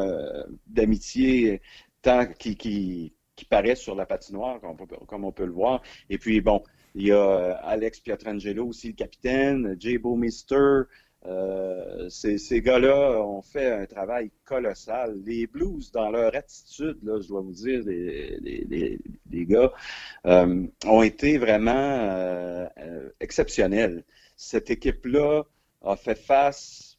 d'amitié 0.67 1.61
tant 2.01 2.25
qui, 2.25 2.55
qui, 2.55 3.13
paraît 3.49 3.75
sur 3.75 3.95
la 3.95 4.05
patinoire, 4.05 4.59
comme 5.07 5.25
on 5.25 5.31
peut 5.31 5.45
le 5.45 5.51
voir. 5.51 5.81
Et 6.09 6.17
puis, 6.17 6.41
bon, 6.41 6.63
il 6.95 7.07
y 7.07 7.11
a 7.11 7.17
euh, 7.17 7.55
Alex 7.63 7.99
Pietrangelo 7.99 8.67
aussi, 8.67 8.89
le 8.89 8.93
capitaine, 8.93 9.75
Jay 9.79 9.99
Mister. 10.03 10.81
Euh, 11.25 12.09
ces, 12.09 12.61
gars-là 12.61 13.21
ont 13.21 13.41
fait 13.41 13.71
un 13.71 13.85
travail 13.85 14.31
colossal. 14.45 15.21
Les 15.25 15.47
Blues, 15.47 15.91
dans 15.91 16.11
leur 16.11 16.35
attitude, 16.35 16.97
là, 17.03 17.19
je 17.21 17.27
dois 17.27 17.41
vous 17.41 17.53
dire, 17.53 17.81
les, 17.85 19.45
gars, 19.45 19.71
euh, 20.25 20.67
ont 20.85 21.01
été 21.01 21.37
vraiment 21.37 22.67
exceptionnels. 23.19 24.03
Cette 24.35 24.69
équipe-là 24.69 25.43
a 25.81 25.95
fait 25.95 26.15
face 26.15 26.97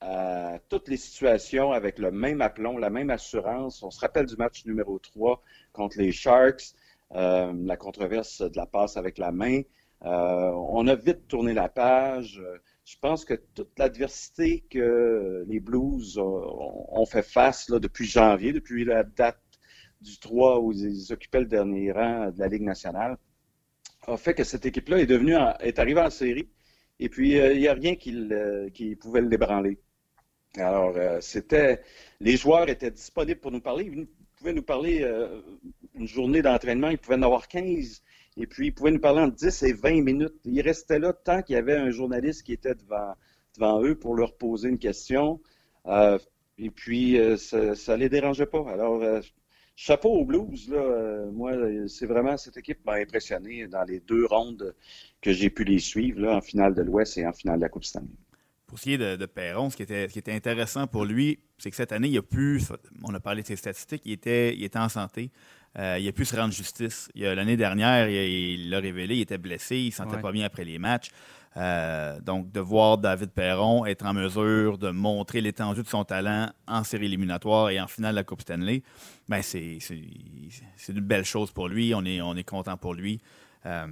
à 0.00 0.58
toutes 0.68 0.88
les 0.88 0.96
situations 0.96 1.72
avec 1.72 1.98
le 1.98 2.10
même 2.10 2.40
aplomb, 2.40 2.78
la 2.78 2.90
même 2.90 3.10
assurance. 3.10 3.82
On 3.82 3.90
se 3.90 4.00
rappelle 4.00 4.26
du 4.26 4.36
match 4.36 4.64
numéro 4.64 4.98
3 4.98 5.42
contre 5.72 5.98
les 5.98 6.12
Sharks. 6.12 6.74
Euh, 7.12 7.52
la 7.64 7.76
controverse 7.76 8.40
de 8.40 8.56
la 8.56 8.66
passe 8.66 8.96
avec 8.96 9.18
la 9.18 9.32
main. 9.32 9.62
Euh, 10.04 10.50
on 10.54 10.86
a 10.86 10.94
vite 10.94 11.26
tourné 11.26 11.52
la 11.52 11.68
page. 11.68 12.40
Je 12.84 12.96
pense 13.00 13.24
que 13.24 13.34
toute 13.34 13.78
l'adversité 13.78 14.64
que 14.68 15.44
les 15.46 15.60
Blues 15.60 16.18
ont, 16.18 17.06
fait 17.06 17.22
face 17.22 17.68
là, 17.68 17.78
depuis 17.78 18.06
janvier, 18.06 18.52
depuis 18.52 18.84
la 18.84 19.04
date 19.04 19.40
du 20.00 20.18
3 20.18 20.60
où 20.60 20.72
ils 20.72 21.12
occupaient 21.12 21.40
le 21.40 21.46
dernier 21.46 21.92
rang 21.92 22.30
de 22.30 22.38
la 22.38 22.48
Ligue 22.48 22.62
nationale, 22.62 23.16
a 24.06 24.16
fait 24.16 24.34
que 24.34 24.44
cette 24.44 24.66
équipe-là 24.66 24.98
est 24.98 25.10
est 25.10 25.78
arrivée 25.78 26.00
en 26.00 26.10
série. 26.10 26.48
Et 26.98 27.08
puis, 27.08 27.38
euh, 27.38 27.52
il 27.54 27.60
n'y 27.60 27.68
a 27.68 27.74
rien 27.74 27.96
qui, 27.96 28.96
pouvait 29.00 29.22
l'ébranler. 29.22 29.78
Alors, 30.56 30.96
c'était. 31.20 31.82
Les 32.18 32.36
joueurs 32.36 32.68
étaient 32.68 32.90
disponibles 32.90 33.40
pour 33.40 33.52
nous 33.52 33.60
parler 33.60 34.08
pouvait 34.40 34.52
nous 34.54 34.62
parler 34.62 35.02
euh, 35.02 35.42
une 35.94 36.08
journée 36.08 36.40
d'entraînement, 36.40 36.88
il 36.88 36.96
pouvait 36.98 37.16
en 37.16 37.22
avoir 37.22 37.46
15, 37.46 38.02
et 38.40 38.46
puis 38.46 38.68
il 38.68 38.74
pouvait 38.74 38.90
nous 38.90 39.00
parler 39.00 39.20
en 39.20 39.28
10 39.28 39.62
et 39.64 39.72
20 39.72 40.02
minutes. 40.02 40.34
Il 40.44 40.60
restait 40.62 40.98
là 40.98 41.12
tant 41.12 41.42
qu'il 41.42 41.54
y 41.54 41.58
avait 41.58 41.76
un 41.76 41.90
journaliste 41.90 42.42
qui 42.42 42.52
était 42.52 42.74
devant, 42.74 43.14
devant 43.54 43.82
eux 43.82 43.94
pour 43.94 44.14
leur 44.14 44.36
poser 44.36 44.68
une 44.68 44.78
question. 44.78 45.40
Euh, 45.86 46.18
et 46.58 46.70
puis, 46.70 47.18
euh, 47.18 47.36
ça 47.36 47.58
ne 47.58 47.96
les 47.96 48.08
dérangeait 48.08 48.46
pas. 48.46 48.64
Alors, 48.70 49.02
chapeau 49.76 50.10
aux 50.10 50.24
Blues. 50.24 50.68
Là, 50.68 51.26
moi, 51.32 51.52
c'est 51.86 52.06
vraiment 52.06 52.36
cette 52.36 52.56
équipe 52.56 52.84
m'a 52.84 52.94
impressionné 52.94 53.66
dans 53.66 53.84
les 53.84 54.00
deux 54.00 54.26
rondes 54.26 54.74
que 55.22 55.32
j'ai 55.32 55.50
pu 55.50 55.64
les 55.64 55.78
suivre, 55.78 56.20
là, 56.20 56.36
en 56.36 56.40
finale 56.40 56.74
de 56.74 56.82
l'Ouest 56.82 57.16
et 57.18 57.26
en 57.26 57.32
finale 57.32 57.56
de 57.56 57.62
la 57.62 57.68
Coupe 57.68 57.84
Stanley. 57.84 58.08
Pour 58.66 58.78
ce 58.78 58.84
qui 58.84 58.92
est 58.92 58.98
de, 58.98 59.26
Perron, 59.26 59.68
ce 59.68 59.76
qui, 59.76 59.82
était, 59.82 60.06
qui 60.06 60.18
était 60.18 60.32
intéressant 60.32 60.86
pour 60.86 61.04
lui, 61.04 61.40
c'est 61.58 61.70
que 61.70 61.76
cette 61.76 61.92
année, 61.92 62.08
il 62.08 62.18
a 62.18 62.22
pu, 62.22 62.60
on 63.02 63.12
a 63.14 63.20
parlé 63.20 63.42
de 63.42 63.46
ses 63.46 63.56
statistiques, 63.56 64.02
il 64.04 64.12
était, 64.12 64.54
il 64.54 64.62
était 64.62 64.78
en 64.78 64.88
santé. 64.88 65.30
Euh, 65.78 65.98
il 66.00 66.08
a 66.08 66.12
pu 66.12 66.24
se 66.24 66.34
rendre 66.36 66.52
justice. 66.52 67.08
L'année 67.14 67.56
dernière, 67.56 68.08
il 68.08 68.70
l'a 68.70 68.80
révélé, 68.80 69.16
il 69.16 69.20
était 69.20 69.38
blessé, 69.38 69.76
il 69.76 69.86
ne 69.86 69.92
sentait 69.92 70.20
pas 70.20 70.32
bien 70.32 70.46
après 70.46 70.64
les 70.64 70.78
matchs. 70.78 71.10
Euh, 71.56 72.20
donc, 72.20 72.52
de 72.52 72.60
voir 72.60 72.98
David 72.98 73.30
Perron 73.30 73.84
être 73.84 74.06
en 74.06 74.14
mesure 74.14 74.78
de 74.78 74.90
montrer 74.90 75.40
l'étendue 75.40 75.82
de 75.82 75.88
son 75.88 76.04
talent 76.04 76.48
en 76.68 76.84
série 76.84 77.06
éliminatoire 77.06 77.70
et 77.70 77.80
en 77.80 77.88
finale 77.88 78.12
de 78.12 78.16
la 78.16 78.24
Coupe 78.24 78.42
Stanley, 78.42 78.82
ben 79.28 79.42
c'est 79.42 79.78
une 80.88 81.00
belle 81.00 81.24
chose 81.24 81.50
pour 81.50 81.68
lui. 81.68 81.92
On 81.94 82.04
est, 82.04 82.20
on 82.20 82.36
est 82.36 82.44
content 82.44 82.76
pour 82.76 82.94
lui. 82.94 83.20
Euh, 83.66 83.86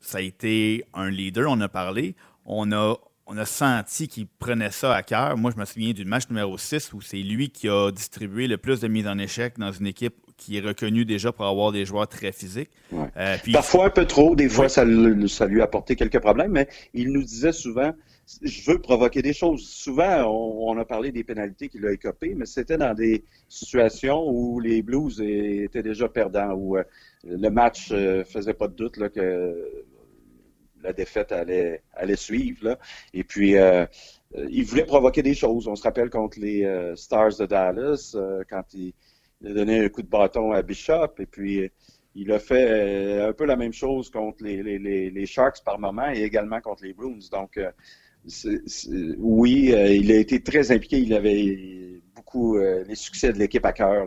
ça 0.00 0.18
a 0.18 0.20
été 0.20 0.84
un 0.92 1.10
leader, 1.10 1.50
on 1.50 1.60
a 1.62 1.68
parlé. 1.68 2.14
On 2.44 2.70
a, 2.72 2.94
on 3.26 3.38
a 3.38 3.46
senti 3.46 4.06
qu'il 4.06 4.26
prenait 4.26 4.70
ça 4.70 4.94
à 4.94 5.02
cœur. 5.02 5.36
Moi, 5.36 5.52
je 5.54 5.58
me 5.58 5.64
souviens 5.64 5.92
du 5.92 6.04
match 6.04 6.28
numéro 6.28 6.58
6 6.58 6.92
où 6.92 7.00
c'est 7.00 7.16
lui 7.16 7.48
qui 7.48 7.68
a 7.68 7.90
distribué 7.90 8.46
le 8.46 8.58
plus 8.58 8.80
de 8.80 8.88
mises 8.88 9.08
en 9.08 9.18
échec 9.18 9.58
dans 9.58 9.72
une 9.72 9.86
équipe 9.86 10.14
qui 10.36 10.58
est 10.58 10.60
reconnue 10.60 11.04
déjà 11.04 11.32
pour 11.32 11.46
avoir 11.46 11.72
des 11.72 11.84
joueurs 11.84 12.08
très 12.08 12.32
physiques. 12.32 12.70
Euh, 12.92 13.36
Parfois 13.52 13.86
un 13.86 13.90
peu 13.90 14.06
trop, 14.06 14.36
des 14.36 14.48
fois 14.48 14.68
ça, 14.68 14.84
lui 14.84 15.60
a 15.60 15.64
apporté 15.64 15.96
quelques 15.96 16.20
problèmes, 16.20 16.52
mais 16.52 16.68
il 16.94 17.12
nous 17.12 17.22
disait 17.22 17.52
souvent 17.52 17.92
je 18.42 18.70
veux 18.70 18.80
provoquer 18.80 19.22
des 19.22 19.32
choses. 19.32 19.64
Souvent, 19.68 20.24
on, 20.24 20.76
a 20.78 20.84
parlé 20.84 21.12
des 21.12 21.22
pénalités 21.22 21.68
qu'il 21.68 21.86
a 21.86 21.92
écopées, 21.92 22.34
mais 22.34 22.46
c'était 22.46 22.76
dans 22.76 22.92
des 22.92 23.24
situations 23.48 24.28
où 24.28 24.58
les 24.58 24.82
Blues 24.82 25.20
étaient 25.20 25.82
déjà 25.82 26.08
perdants, 26.08 26.52
où 26.52 26.76
euh, 26.76 26.82
le 27.24 27.48
match 27.50 27.90
euh, 27.92 28.24
faisait 28.24 28.54
pas 28.54 28.68
de 28.68 28.74
doute 28.74 28.96
là, 28.96 29.08
que 29.08 29.84
la 30.82 30.92
défaite 30.92 31.32
allait, 31.32 31.82
allait 31.94 32.16
suivre. 32.16 32.64
Là. 32.64 32.78
Et 33.14 33.24
puis, 33.24 33.56
euh, 33.56 33.86
il 34.50 34.64
voulait 34.64 34.84
provoquer 34.84 35.22
des 35.22 35.34
choses. 35.34 35.68
On 35.68 35.76
se 35.76 35.82
rappelle 35.82 36.10
contre 36.10 36.40
les 36.40 36.64
euh, 36.64 36.96
Stars 36.96 37.36
de 37.38 37.46
Dallas, 37.46 38.16
quand 38.50 38.74
il, 38.74 38.92
a 39.44 39.52
donné 39.52 39.84
un 39.84 39.88
coup 39.88 40.02
de 40.02 40.08
bâton 40.08 40.52
à 40.52 40.62
Bishop. 40.62 41.14
Et 41.18 41.26
puis, 41.26 41.70
il 42.14 42.32
a 42.32 42.38
fait 42.38 43.20
un 43.20 43.32
peu 43.32 43.44
la 43.44 43.56
même 43.56 43.72
chose 43.72 44.10
contre 44.10 44.44
les, 44.44 44.62
les, 45.10 45.26
Sharks 45.26 45.62
par 45.64 45.78
moment 45.78 46.10
et 46.12 46.22
également 46.22 46.60
contre 46.60 46.84
les 46.84 46.94
Bruins. 46.94 47.18
Donc, 47.30 47.60
oui, 49.18 49.74
il 49.74 50.12
a 50.12 50.16
été 50.16 50.42
très 50.42 50.70
impliqué. 50.72 50.98
Il 50.98 51.14
avait 51.14 52.00
beaucoup 52.14 52.58
les 52.58 52.94
succès 52.94 53.32
de 53.32 53.38
l'équipe 53.38 53.64
à 53.66 53.72
cœur. 53.72 54.06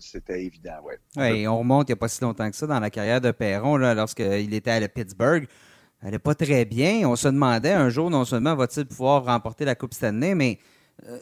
C'était 0.00 0.44
évident. 0.44 0.80
Ouais. 0.84 0.98
Oui, 1.16 1.46
on 1.48 1.58
remonte 1.58 1.88
il 1.88 1.92
n'y 1.92 1.94
a 1.94 1.96
pas 1.96 2.08
si 2.08 2.22
longtemps 2.22 2.50
que 2.50 2.56
ça 2.56 2.66
dans 2.66 2.80
la 2.80 2.90
carrière 2.90 3.20
de 3.20 3.30
Perron, 3.30 3.76
lorsqu'il 3.76 4.52
était 4.52 4.70
à 4.70 4.88
Pittsburgh 4.88 5.46
elle 6.02 6.10
n'est 6.10 6.18
pas 6.18 6.34
très 6.34 6.64
bien. 6.64 7.08
On 7.08 7.16
se 7.16 7.28
demandait 7.28 7.72
un 7.72 7.88
jour, 7.88 8.10
non 8.10 8.24
seulement 8.24 8.54
va-t-il 8.56 8.86
pouvoir 8.86 9.24
remporter 9.24 9.64
la 9.64 9.74
Coupe 9.74 9.94
Stanley, 9.94 10.34
mais 10.34 10.58
euh, 11.08 11.18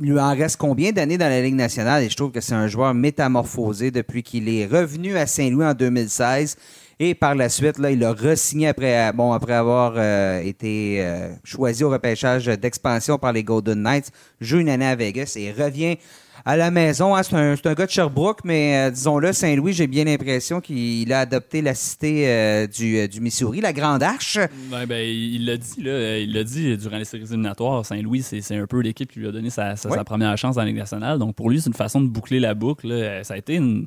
il 0.00 0.10
lui 0.10 0.20
en 0.20 0.34
reste 0.34 0.58
combien 0.58 0.92
d'années 0.92 1.16
dans 1.16 1.28
la 1.28 1.40
Ligue 1.40 1.54
nationale? 1.54 2.02
Et 2.02 2.10
je 2.10 2.16
trouve 2.16 2.32
que 2.32 2.40
c'est 2.40 2.54
un 2.54 2.68
joueur 2.68 2.92
métamorphosé 2.92 3.90
depuis 3.90 4.22
qu'il 4.22 4.48
est 4.48 4.66
revenu 4.66 5.16
à 5.16 5.26
Saint-Louis 5.26 5.64
en 5.64 5.74
2016. 5.74 6.56
Et 6.98 7.14
par 7.14 7.34
la 7.34 7.48
suite, 7.48 7.76
il 7.90 8.04
a 8.04 8.12
re-signé 8.12 8.68
après, 8.68 8.96
après 8.96 9.52
avoir 9.52 9.94
euh, 9.96 10.40
été 10.40 10.98
euh, 11.00 11.28
choisi 11.44 11.84
au 11.84 11.90
repêchage 11.90 12.46
d'expansion 12.46 13.18
par 13.18 13.32
les 13.32 13.44
Golden 13.44 13.82
Knights. 13.82 14.10
Joue 14.40 14.58
une 14.58 14.70
année 14.70 14.86
à 14.86 14.96
Vegas 14.96 15.34
et 15.36 15.52
revient 15.52 15.98
à 16.46 16.56
la 16.56 16.70
maison. 16.70 17.14
Hein, 17.14 17.22
c'est, 17.24 17.34
un, 17.34 17.74
gars 17.74 17.86
de 17.86 17.90
Sherbrooke, 17.90 18.40
mais 18.44 18.76
euh, 18.76 18.90
disons-le, 18.90 19.32
Saint-Louis, 19.32 19.72
j'ai 19.72 19.88
bien 19.88 20.04
l'impression 20.04 20.60
qu'il 20.60 21.12
a 21.12 21.20
adopté 21.20 21.60
la 21.60 21.74
cité 21.74 22.28
euh, 22.28 22.66
du, 22.68 23.08
du, 23.08 23.20
Missouri, 23.20 23.60
la 23.60 23.72
Grande 23.72 24.02
Arche. 24.02 24.38
ben, 24.86 25.04
il 25.04 25.44
l'a 25.44 25.56
dit, 25.56 25.82
là, 25.82 26.18
il 26.18 26.32
l'a 26.32 26.44
dit 26.44 26.76
durant 26.76 26.98
les 26.98 27.04
séries 27.04 27.24
éliminatoires. 27.24 27.84
Saint-Louis, 27.84 28.22
c'est, 28.22 28.56
un 28.56 28.66
peu 28.66 28.80
l'équipe 28.80 29.10
qui 29.10 29.18
lui 29.18 29.26
a 29.26 29.32
donné 29.32 29.50
sa, 29.50 29.74
première 30.06 30.38
chance 30.38 30.54
dans 30.54 30.62
la 30.62 30.68
Ligue 30.68 30.76
nationale. 30.76 31.18
Donc 31.18 31.34
pour 31.34 31.50
lui, 31.50 31.60
c'est 31.60 31.66
une 31.66 31.74
façon 31.74 32.00
de 32.00 32.06
boucler 32.06 32.38
la 32.38 32.54
boucle. 32.54 33.20
Ça 33.24 33.34
a 33.34 33.36
été 33.36 33.56
une 33.56 33.86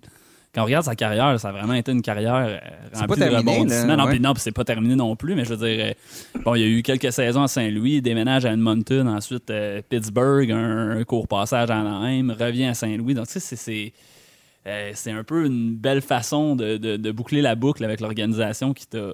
quand 0.54 0.64
on 0.64 0.66
regarde 0.66 0.86
sa 0.86 0.96
carrière, 0.96 1.40
ça 1.40 1.50
a 1.50 1.52
vraiment 1.52 1.74
été 1.74 1.92
une 1.92 2.02
carrière 2.02 2.36
euh, 2.36 2.58
remplie 2.94 3.20
de 3.20 3.36
rebondissements. 3.36 3.98
Non, 3.98 4.08
non 4.20 4.34
c'est 4.38 4.52
pas 4.52 4.64
terminé 4.64 4.96
non 4.96 5.16
plus, 5.16 5.36
mais 5.36 5.46
je 5.46 5.54
veux 5.54 5.68
dire, 5.68 5.86
euh, 5.86 6.42
bon, 6.44 6.56
il 6.56 6.62
y 6.62 6.64
a 6.64 6.68
eu 6.68 6.82
quelques 6.82 7.14
saisons 7.14 7.44
à 7.44 7.48
Saint-Louis, 7.48 8.02
déménage 8.02 8.46
à 8.46 8.54
Edmonton, 8.54 9.08
ensuite 9.08 9.50
euh, 9.52 9.82
Pittsburgh, 9.88 10.52
un, 10.52 11.04
court 11.04 11.28
passage 11.28 11.70
à 11.70 11.80
Anaheim, 11.80 12.36
revient 12.38 12.66
à 12.66 12.74
Saint-Louis. 12.74 13.14
Donc, 13.14 13.28
tu 13.28 13.40
sais, 13.40 13.56
c'est. 13.56 13.94
c'est 14.94 15.12
un 15.12 15.24
peu 15.24 15.46
une 15.46 15.76
belle 15.76 16.02
façon 16.02 16.56
de, 16.56 16.78
de 16.78 17.12
boucler 17.12 17.42
la 17.42 17.56
boucle 17.56 17.84
avec 17.84 18.00
l'organisation 18.02 18.74
qui 18.74 18.88
t'a 18.88 19.14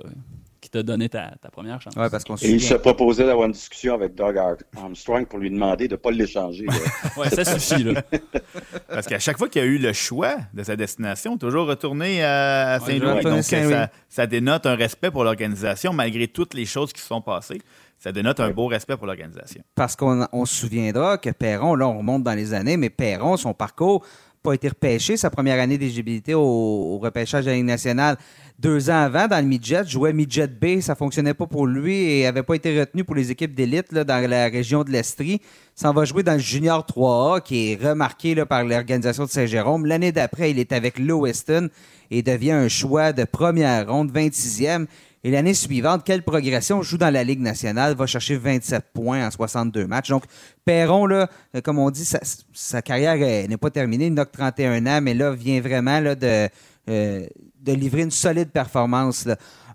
t'a 0.76 0.84
donné 0.84 1.10
ta, 1.10 1.32
première 1.52 1.82
chance. 1.82 1.96
Ouais, 1.96 2.10
parce 2.10 2.24
qu'on 2.24 2.36
Et 2.36 2.50
il 2.50 2.62
se 2.62 2.74
proposait 2.74 3.26
d'avoir 3.26 3.48
une 3.48 3.54
discussion 3.54 3.94
avec 3.94 4.14
Doug 4.16 4.38
Armstrong 4.76 5.26
pour 5.26 5.40
lui 5.40 5.50
demander 5.50 5.88
de 5.88 5.94
ne 5.94 5.98
pas 5.98 6.12
l'échanger. 6.12 6.66
ouais, 7.18 7.30
ça 7.30 7.46
suffit. 7.58 7.84
Là. 7.84 8.02
parce 8.90 9.08
qu'à 9.08 9.20
chaque 9.20 9.38
fois 9.38 9.48
qu'il 9.48 9.62
y 9.62 9.66
a 9.66 9.68
eu 9.68 9.78
le 9.78 9.94
choix 9.94 10.36
de 10.54 10.64
sa 10.64 10.76
destination, 10.76 11.38
toujours 11.38 11.68
retourné 11.68 12.24
à 12.24 12.80
Saint-Louis. 12.86 13.24
Donc, 13.24 13.44
ça, 13.44 13.90
ça, 14.10 14.28
dénote 14.28 14.66
un 14.66 14.76
respect 14.76 15.12
pour 15.12 15.24
l'organisation 15.24 15.94
malgré 15.94 16.28
toutes 16.28 16.54
les 16.54 16.66
choses 16.66 16.92
qui 16.92 17.02
se 17.02 17.08
sont 17.08 17.22
passées. 17.22 17.62
Ça 17.98 18.12
dénote 18.12 18.40
un 18.42 18.52
beau 18.52 18.68
respect 18.68 18.98
pour 18.98 19.08
l'organisation. 19.08 19.64
Parce 19.74 19.96
qu'on 19.96 20.46
se 20.46 20.56
souviendra 20.56 21.18
que 21.18 21.30
Perron, 21.30 21.76
là, 21.76 21.88
on 21.88 22.00
remonte 22.00 22.24
dans 22.24 22.34
les 22.34 22.54
années, 22.54 22.76
mais 22.76 22.90
Perron, 22.90 23.38
son 23.38 23.54
parcours, 23.54 24.06
pas 24.46 24.54
été 24.54 24.70
repêché 24.70 25.18
sa 25.18 25.32
première 25.32 25.60
année 25.60 25.78
d'éligibilité 25.78 26.36
au, 26.36 27.00
repêchage 27.00 27.46
de 27.46 27.52
la 27.52 27.62
nationale. 27.64 28.16
Deux 28.60 28.92
ans 28.92 29.02
avant, 29.02 29.28
dans 29.28 29.40
le 29.40 29.48
midget, 29.48 29.86
jouait 29.86 30.14
midget 30.14 30.48
B, 30.48 30.80
ça 30.82 30.94
fonctionnait 30.94 31.34
pas 31.34 31.48
pour 31.48 31.66
lui 31.66 31.96
et 31.96 32.24
n'avait 32.24 32.44
pas 32.44 32.54
été 32.54 32.80
retenu 32.80 33.04
pour 33.04 33.16
les 33.16 33.32
équipes 33.32 33.56
d'élite 33.56 33.94
dans 33.94 34.30
la 34.30 34.48
région 34.48 34.84
de 34.84 34.92
l'Estrie. 34.92 35.42
Ça 35.74 35.92
va 35.92 36.06
jouer 36.06 36.22
dans 36.22 36.34
le 36.34 36.40
junior 36.40 36.86
3A, 36.86 37.42
qui 37.42 37.72
est 37.72 37.84
remarqué 37.84 38.36
là, 38.36 38.46
par 38.46 38.64
l'organisation 38.64 39.26
de 39.26 39.30
Saint-Jérôme. 39.30 39.88
L'année 39.88 40.12
d'après, 40.12 40.52
il 40.52 40.60
est 40.60 40.72
avec 40.72 41.00
Lewiston 41.00 41.70
et 42.12 42.22
devient 42.22 42.52
un 42.52 42.68
choix 42.70 43.12
de 43.14 43.24
première 43.24 43.90
ronde, 43.90 44.12
26e. 44.14 44.86
Et 45.26 45.32
l'année 45.32 45.56
suivante, 45.56 46.04
quelle 46.06 46.22
progression? 46.22 46.84
Joue 46.84 47.00
dans 47.00 47.10
la 47.10 47.24
Ligue 47.24 47.40
nationale, 47.40 47.96
va 47.96 48.06
chercher 48.06 48.38
27 48.38 48.92
points 48.94 49.26
en 49.26 49.32
62 49.32 49.88
matchs. 49.88 50.10
Donc, 50.10 50.26
Perron, 50.64 51.08
là, 51.08 51.28
euh, 51.56 51.62
comme 51.62 51.80
on 51.80 51.90
dit, 51.90 52.08
sa, 52.54 52.82
carrière 52.84 53.18
n'est 53.50 53.58
pas 53.58 53.72
terminée. 53.72 54.06
Il 54.06 54.14
n'a 54.14 54.26
que 54.26 54.32
31 54.38 54.86
ans, 54.86 55.02
mais 55.02 55.16
là, 55.16 55.32
vient 55.32 55.60
vraiment 55.62 56.00
là, 56.00 56.14
de, 56.14 56.48
euh, 56.90 57.26
de 57.60 57.74
livrer 57.74 58.04
une 58.04 58.12
solide 58.12 58.52
performance. 58.52 59.28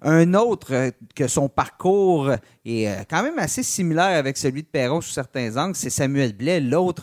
Un 0.03 0.35
autre 0.35 0.73
euh, 0.73 0.93
que 1.17 1.27
son 1.27 1.49
parcours 1.49 2.31
est 2.65 2.87
quand 3.11 3.25
même 3.25 3.41
assez 3.41 3.65
similaire 3.65 4.17
avec 4.17 4.37
celui 4.37 4.63
de 4.63 4.69
Perron 4.69 5.01
sous 5.01 5.11
certains 5.11 5.57
angles, 5.57 5.75
c'est 5.75 5.91
Samuel 5.91 6.33
Blais, 6.33 6.61
l'autre 6.61 7.03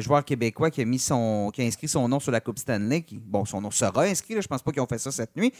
joueur 0.00 0.24
québécois 0.24 0.70
qui 0.70 0.80
a 0.80 0.84
mis 0.84 1.00
son, 1.00 1.50
qui 1.52 1.60
a 1.60 1.64
inscrit 1.64 1.88
son 1.88 2.06
nom 2.06 2.20
sur 2.20 2.30
la 2.30 2.40
Coupe 2.40 2.60
Stanley. 2.60 3.04
bon, 3.26 3.44
son 3.44 3.60
nom 3.60 3.72
sera 3.72 4.04
inscrit. 4.04 4.40
je 4.40 4.46
pense 4.46 4.62
pas 4.62 4.70
qu'ils 4.70 4.80
ont 4.80 4.86
fait 4.86 4.98
ça 4.98 5.10
cette 5.10 5.36
nuit. 5.36 5.52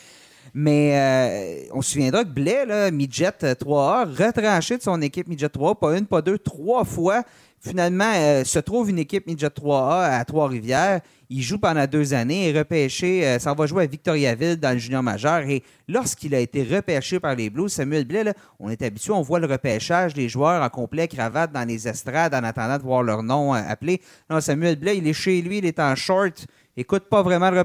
Mais 0.55 0.93
euh, 0.95 1.71
on 1.73 1.83
se 1.83 1.93
souviendra 1.93 2.25
que 2.25 2.31
Blais, 2.31 2.67
là, 2.67 2.91
Midget 2.91 3.31
3A, 3.31 4.09
retranché 4.09 4.77
de 4.77 4.83
son 4.83 5.01
équipe 5.03 5.29
Midget 5.29 5.47
3A, 5.47 5.79
pas 5.79 5.97
une, 5.97 6.07
pas 6.07 6.23
deux, 6.23 6.39
trois 6.39 6.85
fois. 6.85 7.23
Finalement, 7.63 8.11
euh, 8.15 8.43
se 8.43 8.59
trouve 8.59 8.89
une 8.89 8.99
équipe 8.99 9.27
Midget 9.27 9.49
3A 9.49 10.19
à 10.19 10.25
Trois-Rivières. 10.25 11.01
Il 11.29 11.43
joue 11.43 11.59
pendant 11.59 11.87
deux 11.87 12.15
années 12.15 12.49
et 12.49 12.59
repêché, 12.59 13.25
euh, 13.25 13.39
ça 13.39 13.55
va 13.55 13.67
jouer 13.67 13.85
à 13.85 13.87
Victoriaville 13.87 14.57
dans 14.57 14.73
le 14.73 14.79
junior 14.79 15.03
majeur. 15.03 15.41
Et 15.49 15.63
lorsqu'il 15.87 16.35
a 16.35 16.41
été 16.41 16.65
repêché 16.65 17.21
par 17.21 17.37
les 17.37 17.51
Blues, 17.51 17.73
Samuel 17.73 18.05
Blais, 18.05 18.33
on 18.59 18.71
est 18.71 18.83
habitué, 18.83 19.13
on 19.13 19.23
voit 19.23 19.39
le 19.39 19.47
repêchage 19.47 20.15
des 20.15 20.29
joueurs 20.29 20.63
en 20.63 20.69
complet 20.71 21.07
cravate 21.07 21.53
dans 21.53 21.69
les 21.69 21.87
estrades 21.87 22.35
en 22.35 22.43
attendant 22.43 22.79
de 22.79 22.83
voir 22.83 23.05
leur 23.05 23.23
nom 23.23 23.53
appelé. 23.53 24.01
Non, 24.29 24.41
Samuel 24.41 24.77
Blais, 24.77 24.97
il 24.97 25.07
est 25.07 25.13
chez 25.13 25.41
lui, 25.41 25.59
il 25.59 25.67
est 25.67 25.79
en 25.79 25.95
short 25.95 26.47
écoute 26.77 27.05
pas 27.09 27.23
vraiment 27.23 27.51
le, 27.51 27.61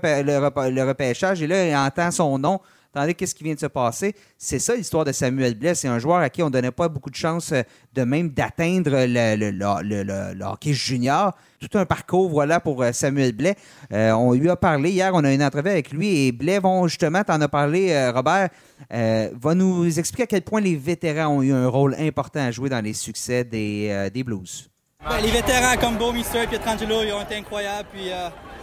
repêchage 0.87 1.41
et 1.41 1.47
là, 1.47 1.67
il 1.67 1.75
entend 1.75 2.11
son 2.11 2.37
nom. 2.37 2.59
Attendez, 2.95 3.13
qu'est-ce 3.13 3.35
qui 3.35 3.43
vient 3.43 3.53
de 3.53 3.59
se 3.59 3.65
passer? 3.65 4.15
C'est 4.37 4.57
ça 4.57 4.73
l'histoire 4.73 5.03
de 5.03 5.11
Samuel 5.11 5.55
Blais. 5.55 5.75
C'est 5.75 5.89
un 5.89 5.99
joueur 5.99 6.19
à 6.19 6.29
qui 6.29 6.41
on 6.41 6.45
ne 6.45 6.51
donnait 6.51 6.71
pas 6.71 6.87
beaucoup 6.87 7.09
de 7.09 7.15
chance 7.15 7.51
euh, 7.51 7.61
de 7.93 8.03
même 8.05 8.29
d'atteindre 8.29 8.91
le, 9.05 10.45
hockey 10.45 10.71
junior. 10.71 11.33
Tout 11.59 11.77
un 11.77 11.85
parcours, 11.85 12.29
voilà, 12.29 12.61
pour 12.61 12.81
euh, 12.81 12.93
Samuel 12.93 13.33
Blais. 13.33 13.57
Euh, 13.91 14.11
on 14.11 14.31
lui 14.31 14.49
a 14.49 14.55
parlé 14.55 14.91
hier, 14.91 15.11
on 15.13 15.25
a 15.25 15.33
une 15.33 15.43
entrevue 15.43 15.71
avec 15.71 15.91
lui 15.91 16.27
et 16.27 16.31
Blais 16.31 16.59
vont 16.59 16.87
justement, 16.87 17.21
t'en 17.25 17.41
as 17.41 17.49
parlé, 17.49 18.09
Robert, 18.11 18.47
va 18.89 19.55
nous 19.55 19.99
expliquer 19.99 20.23
à 20.23 20.27
quel 20.27 20.43
point 20.43 20.61
les 20.61 20.77
vétérans 20.77 21.27
ont 21.27 21.41
eu 21.41 21.51
un 21.51 21.67
rôle 21.67 21.95
important 21.99 22.39
à 22.39 22.51
jouer 22.51 22.69
dans 22.69 22.81
les 22.81 22.93
succès 22.93 23.43
des, 23.43 24.23
Blues. 24.23 24.69
Ben, 25.03 25.19
les 25.21 25.31
vétérans 25.31 25.75
comme 25.81 25.97
Beau 25.97 26.13
Mister 26.13 26.43
et 26.43 26.47
Pietrangelo, 26.47 27.03
ils 27.03 27.11
ont 27.11 27.21
été 27.21 27.35
incroyables. 27.35 27.89
Puis, 27.91 28.09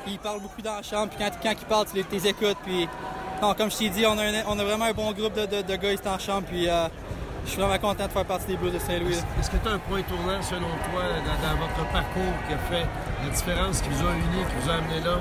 ils 0.06 0.18
parlent 0.18 0.40
beaucoup 0.40 0.62
dans 0.62 0.76
la 0.76 0.82
chambre. 0.82 1.08
Puis 1.08 1.24
quand, 1.24 1.30
quand 1.42 1.52
ils 1.52 1.66
parlent, 1.66 1.86
tu 1.86 1.96
les, 1.96 2.04
les 2.10 2.28
écoutes. 2.28 2.56
Puis 2.64 2.88
comme 3.56 3.70
je 3.70 3.76
t'ai 3.76 3.88
dit, 3.88 4.06
on 4.06 4.18
a, 4.18 4.22
on 4.46 4.58
a, 4.58 4.64
vraiment 4.64 4.84
un 4.84 4.92
bon 4.92 5.10
groupe 5.12 5.34
de, 5.34 5.46
de, 5.46 5.62
de 5.62 5.76
gars 5.76 5.92
ici 5.92 6.02
en 6.06 6.18
chambre. 6.18 6.46
Puis 6.48 6.68
euh, 6.68 6.86
je 7.44 7.50
suis 7.50 7.60
vraiment 7.60 7.78
content 7.78 8.06
de 8.06 8.12
faire 8.12 8.24
partie 8.24 8.46
des 8.46 8.56
Blues 8.56 8.72
de 8.72 8.78
Saint-Louis. 8.78 9.14
Est-ce 9.40 9.50
que 9.50 9.56
tu 9.56 9.68
as 9.68 9.72
un 9.72 9.78
point 9.78 10.02
tournant, 10.02 10.40
selon 10.42 10.68
toi, 10.68 11.02
dans, 11.26 11.56
votre 11.58 11.90
parcours 11.92 12.32
qui 12.46 12.54
a 12.54 12.58
fait 12.58 12.86
la 13.24 13.30
différence, 13.30 13.80
qui 13.80 13.88
vous 13.88 14.06
a 14.06 14.10
unis, 14.12 14.44
qui 14.48 14.64
vous 14.64 14.70
a 14.70 14.74
amené 14.74 15.00
là? 15.04 15.18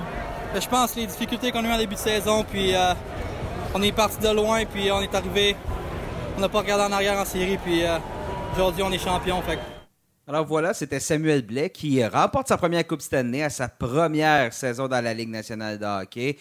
Ben, 0.53 0.61
je 0.61 0.67
pense 0.67 0.95
les 0.95 1.07
difficultés 1.07 1.51
qu'on 1.51 1.65
a 1.65 1.67
eues 1.67 1.73
en 1.73 1.77
début 1.77 1.95
de 1.95 1.99
saison. 1.99 2.43
Puis 2.43 2.75
euh, 2.75 2.93
on 3.73 3.81
est 3.81 3.91
parti 3.91 4.19
de 4.19 4.29
loin, 4.29 4.65
puis 4.65 4.91
on 4.91 5.01
est 5.01 5.15
arrivé. 5.15 5.55
On 6.37 6.41
n'a 6.41 6.49
pas 6.49 6.59
regardé 6.59 6.83
en 6.85 6.91
arrière 6.91 7.19
en 7.19 7.25
série. 7.25 7.57
Puis 7.57 7.83
euh, 7.83 7.97
aujourd'hui, 8.53 8.83
on 8.83 8.91
est 8.91 9.03
champion. 9.03 9.41
Fait. 9.41 9.57
Alors 10.27 10.45
voilà, 10.45 10.73
c'était 10.73 10.99
Samuel 10.99 11.41
Blais 11.41 11.71
qui 11.71 12.05
remporte 12.05 12.47
sa 12.47 12.55
première 12.55 12.85
Coupe 12.85 13.01
Stanley 13.01 13.41
à 13.41 13.49
sa 13.49 13.67
première 13.67 14.53
saison 14.53 14.87
dans 14.87 15.03
la 15.03 15.13
Ligue 15.15 15.29
nationale 15.29 15.79
de 15.79 15.85
hockey. 15.85 16.37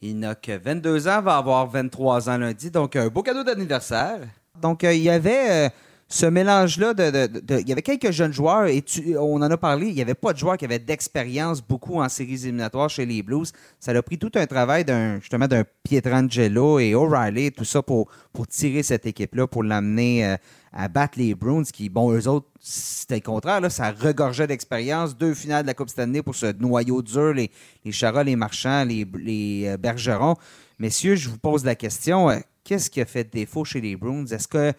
Il 0.00 0.20
n'a 0.20 0.36
que 0.36 0.56
22 0.56 1.08
ans, 1.08 1.20
va 1.20 1.38
avoir 1.38 1.66
23 1.66 2.30
ans 2.30 2.38
lundi. 2.38 2.70
Donc, 2.70 2.94
un 2.94 3.08
beau 3.08 3.22
cadeau 3.22 3.42
d'anniversaire. 3.42 4.20
Donc, 4.60 4.84
euh, 4.84 4.94
il 4.94 5.02
y 5.02 5.10
avait 5.10 5.66
euh, 5.66 5.68
ce 6.08 6.26
mélange-là 6.26 6.92
Il 6.96 7.68
y 7.68 7.72
avait 7.72 7.82
quelques 7.82 8.12
jeunes 8.12 8.32
joueurs 8.32 8.66
et 8.66 8.84
on 9.18 9.36
en 9.36 9.50
a 9.50 9.56
parlé. 9.56 9.88
Il 9.88 9.94
n'y 9.94 10.02
avait 10.02 10.14
pas 10.14 10.32
de 10.32 10.38
joueurs 10.38 10.56
qui 10.56 10.64
avaient 10.64 10.78
d'expérience 10.78 11.60
beaucoup 11.60 12.00
en 12.00 12.08
séries 12.08 12.44
éliminatoires 12.44 12.88
chez 12.88 13.04
les 13.04 13.22
Blues. 13.22 13.52
Ça 13.80 13.90
a 13.90 14.02
pris 14.02 14.18
tout 14.18 14.30
un 14.36 14.46
travail 14.46 14.84
d'un 14.84 15.18
justement 15.18 15.48
d'un 15.48 15.64
Pietrangelo 15.82 16.78
et 16.78 16.94
O'Reilly 16.94 17.50
tout 17.50 17.64
ça 17.64 17.82
pour, 17.82 18.08
pour 18.32 18.46
tirer 18.46 18.82
cette 18.82 19.06
équipe-là, 19.06 19.46
pour 19.46 19.64
l'amener 19.64 20.24
euh, 20.24 20.36
à 20.76 20.88
battre 20.88 21.18
les 21.18 21.36
Bruins, 21.36 21.62
qui, 21.62 21.88
bon, 21.88 22.12
eux 22.12 22.26
autres, 22.26 22.48
c'était 22.60 23.14
le 23.14 23.20
contraire. 23.20 23.60
Là, 23.60 23.70
ça 23.70 23.92
regorgeait 23.92 24.48
d'expérience. 24.48 25.16
Deux 25.16 25.32
finales 25.32 25.62
de 25.62 25.68
la 25.68 25.74
Coupe 25.74 25.88
Stanley 25.88 26.20
pour 26.20 26.34
ce 26.34 26.46
noyau 26.46 27.00
dur, 27.00 27.32
les, 27.32 27.50
les 27.84 27.92
les 28.24 28.36
Marchands, 28.36 28.84
les, 28.84 29.06
les 29.18 29.68
euh, 29.68 29.76
Bergerons. 29.76 30.34
Messieurs, 30.80 31.14
je 31.14 31.28
vous 31.28 31.38
pose 31.38 31.64
la 31.64 31.76
question. 31.76 32.28
Euh, 32.28 32.38
qu'est-ce 32.64 32.90
qui 32.90 33.00
a 33.00 33.04
fait 33.04 33.32
défaut 33.32 33.64
chez 33.64 33.80
les 33.80 33.94
Bruins? 33.94 34.26
Est-ce 34.26 34.48
que 34.48 34.72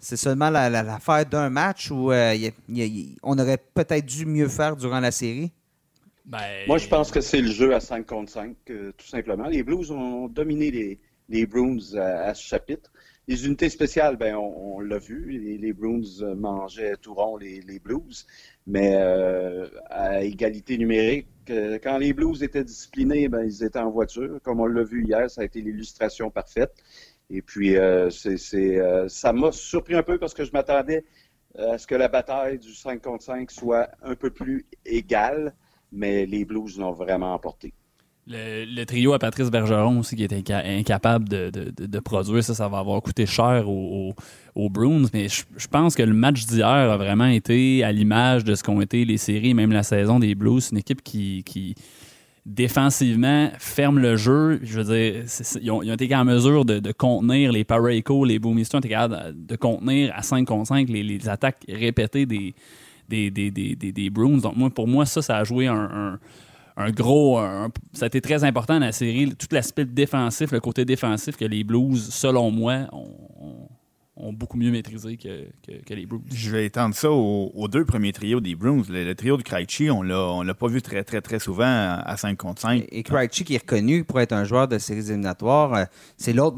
c'est 0.00 0.16
seulement 0.16 0.50
l'affaire 0.50 1.24
d'un 1.24 1.48
match 1.48 1.92
ou 1.92 2.10
euh, 2.10 2.36
on 3.22 3.38
aurait 3.38 3.62
peut-être 3.72 4.04
dû 4.04 4.26
mieux 4.26 4.48
faire 4.48 4.76
durant 4.76 4.98
la 4.98 5.12
série? 5.12 5.52
Ben, 6.24 6.66
Moi, 6.66 6.78
je 6.78 6.88
pense 6.88 7.12
que 7.12 7.20
c'est 7.20 7.40
le 7.40 7.52
jeu 7.52 7.72
à 7.72 7.78
5 7.78 8.04
contre 8.04 8.32
5, 8.32 8.56
tout 8.66 9.06
simplement. 9.06 9.46
Les 9.46 9.62
Blues 9.62 9.92
ont 9.92 10.26
dominé 10.26 10.72
les, 10.72 10.98
les 11.28 11.46
Bruins 11.46 11.78
à 11.96 12.34
ce 12.34 12.42
chapitre. 12.42 12.90
Les 13.28 13.44
unités 13.44 13.68
spéciales, 13.70 14.16
ben, 14.16 14.36
on, 14.36 14.78
l'a 14.78 14.98
vu, 14.98 15.30
les, 15.30 15.58
les, 15.58 15.72
Bruins 15.72 16.00
mangeaient 16.36 16.96
tout 16.96 17.12
rond 17.12 17.36
les, 17.36 17.80
Blues, 17.80 18.24
mais 18.68 18.92
euh, 18.94 19.68
à 19.86 20.22
égalité 20.22 20.78
numérique, 20.78 21.26
euh, 21.50 21.80
quand 21.82 21.98
les 21.98 22.12
Blues 22.12 22.44
étaient 22.44 22.62
disciplinés, 22.62 23.28
ben, 23.28 23.42
ils 23.44 23.64
étaient 23.64 23.80
en 23.80 23.90
voiture. 23.90 24.38
Comme 24.44 24.60
on 24.60 24.66
l'a 24.66 24.84
vu 24.84 25.04
hier, 25.04 25.28
ça 25.28 25.40
a 25.40 25.44
été 25.44 25.60
l'illustration 25.60 26.30
parfaite. 26.30 26.72
Et 27.28 27.42
puis, 27.42 27.76
euh, 27.76 28.10
ça 29.08 29.32
m'a 29.32 29.50
surpris 29.50 29.96
un 29.96 30.04
peu 30.04 30.18
parce 30.18 30.32
que 30.34 30.44
je 30.44 30.52
m'attendais 30.52 31.04
à 31.58 31.78
ce 31.78 31.86
que 31.88 31.96
la 31.96 32.06
bataille 32.08 32.60
du 32.60 32.74
5 32.74 33.02
contre 33.02 33.24
5 33.24 33.50
soit 33.50 33.90
un 34.02 34.14
peu 34.14 34.30
plus 34.30 34.66
égale, 34.84 35.56
mais 35.90 36.26
les 36.26 36.44
Blues 36.44 36.78
l'ont 36.78 36.92
vraiment 36.92 37.34
emporté. 37.34 37.74
Le, 38.28 38.84
trio 38.84 39.12
à 39.12 39.20
Patrice 39.20 39.52
Bergeron 39.52 40.00
aussi 40.00 40.16
qui 40.16 40.24
était 40.24 40.42
incapable 40.52 41.28
de, 41.28 41.98
produire, 42.00 42.42
ça, 42.42 42.54
ça 42.54 42.66
va 42.66 42.78
avoir 42.78 43.00
coûté 43.00 43.24
cher 43.24 43.68
aux, 43.68 44.14
Bruins. 44.68 45.04
Mais 45.14 45.28
je, 45.28 45.68
pense 45.68 45.94
que 45.94 46.02
le 46.02 46.12
match 46.12 46.44
d'hier 46.44 46.66
a 46.66 46.96
vraiment 46.96 47.26
été 47.26 47.84
à 47.84 47.92
l'image 47.92 48.42
de 48.42 48.56
ce 48.56 48.64
qu'ont 48.64 48.80
été 48.80 49.04
les 49.04 49.16
séries, 49.16 49.54
même 49.54 49.70
la 49.70 49.84
saison 49.84 50.18
des 50.18 50.34
Blues. 50.34 50.70
Une 50.72 50.78
équipe 50.78 51.02
qui, 51.04 51.76
défensivement 52.44 53.50
ferme 53.58 54.00
le 54.00 54.16
jeu. 54.16 54.58
Je 54.64 54.80
veux 54.80 54.92
dire, 54.92 55.24
ils, 55.62 55.70
ont, 55.70 55.82
été 55.82 56.14
en 56.16 56.24
mesure 56.24 56.64
de, 56.64 56.92
contenir 56.92 57.52
les 57.52 57.62
Parayco, 57.62 58.24
les 58.24 58.40
Boomisters, 58.40 58.78
ont 58.78 58.80
été 58.80 58.88
capables 58.88 59.46
de 59.46 59.54
contenir 59.54 60.12
à 60.16 60.22
5 60.22 60.48
contre 60.48 60.66
5 60.66 60.88
les, 60.88 61.28
attaques 61.28 61.64
répétées 61.68 62.26
des, 62.26 62.54
des, 63.08 63.30
des, 63.30 64.10
Bruins. 64.10 64.38
Donc, 64.38 64.56
moi, 64.56 64.70
pour 64.70 64.88
moi, 64.88 65.06
ça, 65.06 65.22
ça 65.22 65.36
a 65.36 65.44
joué 65.44 65.68
un 65.68 66.18
gros. 66.90 67.40
ça 67.92 68.04
a 68.04 68.06
été 68.06 68.20
très 68.20 68.44
important 68.44 68.74
dans 68.74 68.86
la 68.86 68.92
série, 68.92 69.34
tout 69.34 69.48
l'aspect 69.50 69.84
défensif, 69.84 70.52
le 70.52 70.60
côté 70.60 70.84
défensif 70.84 71.36
que 71.36 71.44
les 71.44 71.64
Blues, 71.64 72.08
selon 72.10 72.50
moi, 72.50 72.86
ont, 72.92 73.68
ont 74.16 74.32
beaucoup 74.32 74.56
mieux 74.56 74.70
maîtrisé 74.70 75.16
que, 75.16 75.46
que, 75.84 75.94
les 75.94 76.06
Bruins. 76.06 76.22
Je 76.32 76.50
vais 76.50 76.64
étendre 76.64 76.94
ça 76.94 77.10
aux, 77.10 77.68
deux 77.68 77.84
premiers 77.84 78.12
trios 78.12 78.40
des 78.40 78.54
Bruins. 78.54 78.82
Le, 78.88 79.14
trio 79.14 79.36
de 79.36 79.42
Krejci, 79.42 79.90
on 79.90 80.02
ne 80.02 80.44
l'a 80.44 80.54
pas 80.54 80.68
vu 80.68 80.80
très, 80.80 81.04
très, 81.04 81.20
très 81.20 81.38
souvent 81.38 81.64
à 81.66 82.16
5 82.16 82.36
contre 82.36 82.62
5. 82.62 82.86
Et, 82.90 83.02
Krejci, 83.02 83.44
qui 83.44 83.54
est 83.54 83.58
reconnu 83.58 84.04
pour 84.04 84.20
être 84.20 84.32
un 84.32 84.44
joueur 84.44 84.68
de 84.68 84.78
séries 84.78 85.10
éliminatoires, 85.10 85.74
euh, 85.74 85.84
c'est 86.16 86.32
l'autre 86.32 86.56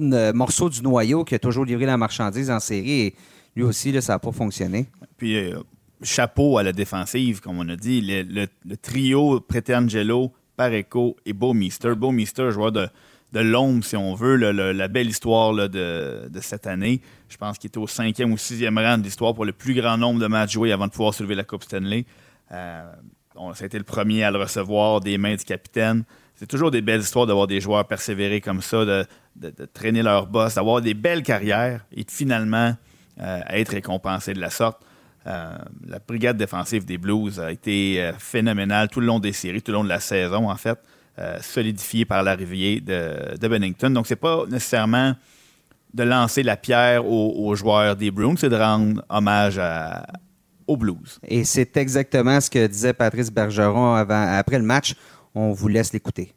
euh, 0.00 0.32
morceau 0.32 0.68
du 0.68 0.82
noyau 0.82 1.24
qui 1.24 1.34
a 1.34 1.38
toujours 1.38 1.64
livré 1.64 1.86
la 1.86 1.96
marchandise 1.96 2.50
en 2.50 2.60
série. 2.60 3.00
Et 3.00 3.14
lui 3.56 3.64
aussi, 3.64 3.90
là, 3.90 4.00
ça 4.00 4.14
n'a 4.14 4.18
pas 4.18 4.32
fonctionné. 4.32 4.86
Puis, 5.16 5.36
euh, 5.36 5.58
chapeau 6.02 6.58
à 6.58 6.62
la 6.62 6.72
défensive, 6.72 7.40
comme 7.40 7.58
on 7.58 7.68
a 7.68 7.76
dit. 7.76 8.00
Le, 8.00 8.46
le, 8.64 8.76
trio 8.76 9.40
Pretangelo, 9.40 10.32
Pareco 10.56 11.16
et 11.26 11.32
Beaumister. 11.32 11.94
Beaumister, 11.94 12.50
joueur 12.50 12.72
de 12.72 12.88
de 13.32 13.40
l'ombre, 13.40 13.84
si 13.84 13.96
on 13.96 14.14
veut, 14.14 14.36
la 14.36 14.88
belle 14.88 15.08
histoire 15.08 15.52
de, 15.54 16.30
cette 16.40 16.66
année. 16.66 17.00
Je 17.28 17.36
pense 17.36 17.58
qu'il 17.58 17.68
était 17.68 17.78
au 17.78 17.86
cinquième 17.86 18.32
ou 18.32 18.38
sixième 18.38 18.78
rang 18.78 18.98
de 18.98 19.02
l'histoire 19.02 19.34
pour 19.34 19.44
le 19.44 19.52
plus 19.52 19.74
grand 19.74 19.98
nombre 19.98 20.20
de 20.20 20.26
matchs 20.26 20.52
joués 20.52 20.72
avant 20.72 20.86
de 20.86 20.92
pouvoir 20.92 21.12
soulever 21.12 21.34
la 21.34 21.44
Coupe 21.44 21.64
Stanley. 21.64 22.06
Euh, 22.52 22.90
ça 23.54 23.64
a 23.64 23.66
été 23.66 23.78
le 23.78 23.84
premier 23.84 24.24
à 24.24 24.30
le 24.30 24.38
recevoir 24.38 25.00
des 25.00 25.18
mains 25.18 25.36
du 25.36 25.44
capitaine. 25.44 26.04
C'est 26.34 26.46
toujours 26.46 26.70
des 26.70 26.80
belles 26.80 27.00
histoires 27.00 27.26
d'avoir 27.26 27.46
des 27.46 27.60
joueurs 27.60 27.86
persévérés 27.86 28.40
comme 28.40 28.62
ça, 28.62 28.84
de, 28.84 29.06
traîner 29.74 30.02
leur 30.02 30.26
boss, 30.26 30.54
d'avoir 30.54 30.80
des 30.80 30.94
belles 30.94 31.22
carrières 31.22 31.84
et 31.92 32.04
de 32.04 32.10
finalement 32.10 32.74
euh, 33.20 33.40
être 33.50 33.70
récompensés 33.70 34.32
de 34.32 34.40
la 34.40 34.50
sorte. 34.50 34.82
Euh, 35.26 35.58
la 35.86 35.98
brigade 35.98 36.36
défensive 36.36 36.84
des 36.84 36.98
Blues 36.98 37.38
a 37.40 37.52
été 37.52 38.12
phénoménale 38.18 38.88
tout 38.88 39.00
le 39.00 39.06
long 39.06 39.18
des 39.18 39.32
séries, 39.32 39.60
tout 39.60 39.72
le 39.72 39.78
long 39.78 39.84
de 39.84 39.88
la 39.88 40.00
saison, 40.00 40.50
en 40.50 40.56
fait. 40.56 40.78
Euh, 41.18 41.38
solidifié 41.40 42.04
par 42.04 42.22
l'arrivée 42.22 42.80
de, 42.80 43.36
de, 43.36 43.48
Bennington. 43.48 43.90
Donc, 43.90 44.06
c'est 44.06 44.14
pas 44.14 44.44
nécessairement 44.48 45.16
de 45.92 46.04
lancer 46.04 46.44
la 46.44 46.56
pierre 46.56 47.04
aux, 47.04 47.54
joueurs 47.56 47.96
des 47.96 48.12
Bruins, 48.12 48.36
c'est 48.36 48.48
de 48.48 48.54
rendre 48.54 49.02
hommage 49.08 49.60
aux 50.68 50.76
Blues. 50.76 51.18
Et 51.26 51.42
c'est 51.42 51.76
exactement 51.76 52.40
ce 52.40 52.48
que 52.48 52.64
disait 52.68 52.92
Patrice 52.92 53.32
Bergeron 53.32 53.94
avant, 53.94 54.32
après 54.32 54.58
le 54.58 54.64
match. 54.64 54.94
On 55.34 55.52
vous 55.52 55.66
laisse 55.66 55.92
l'écouter. 55.92 56.32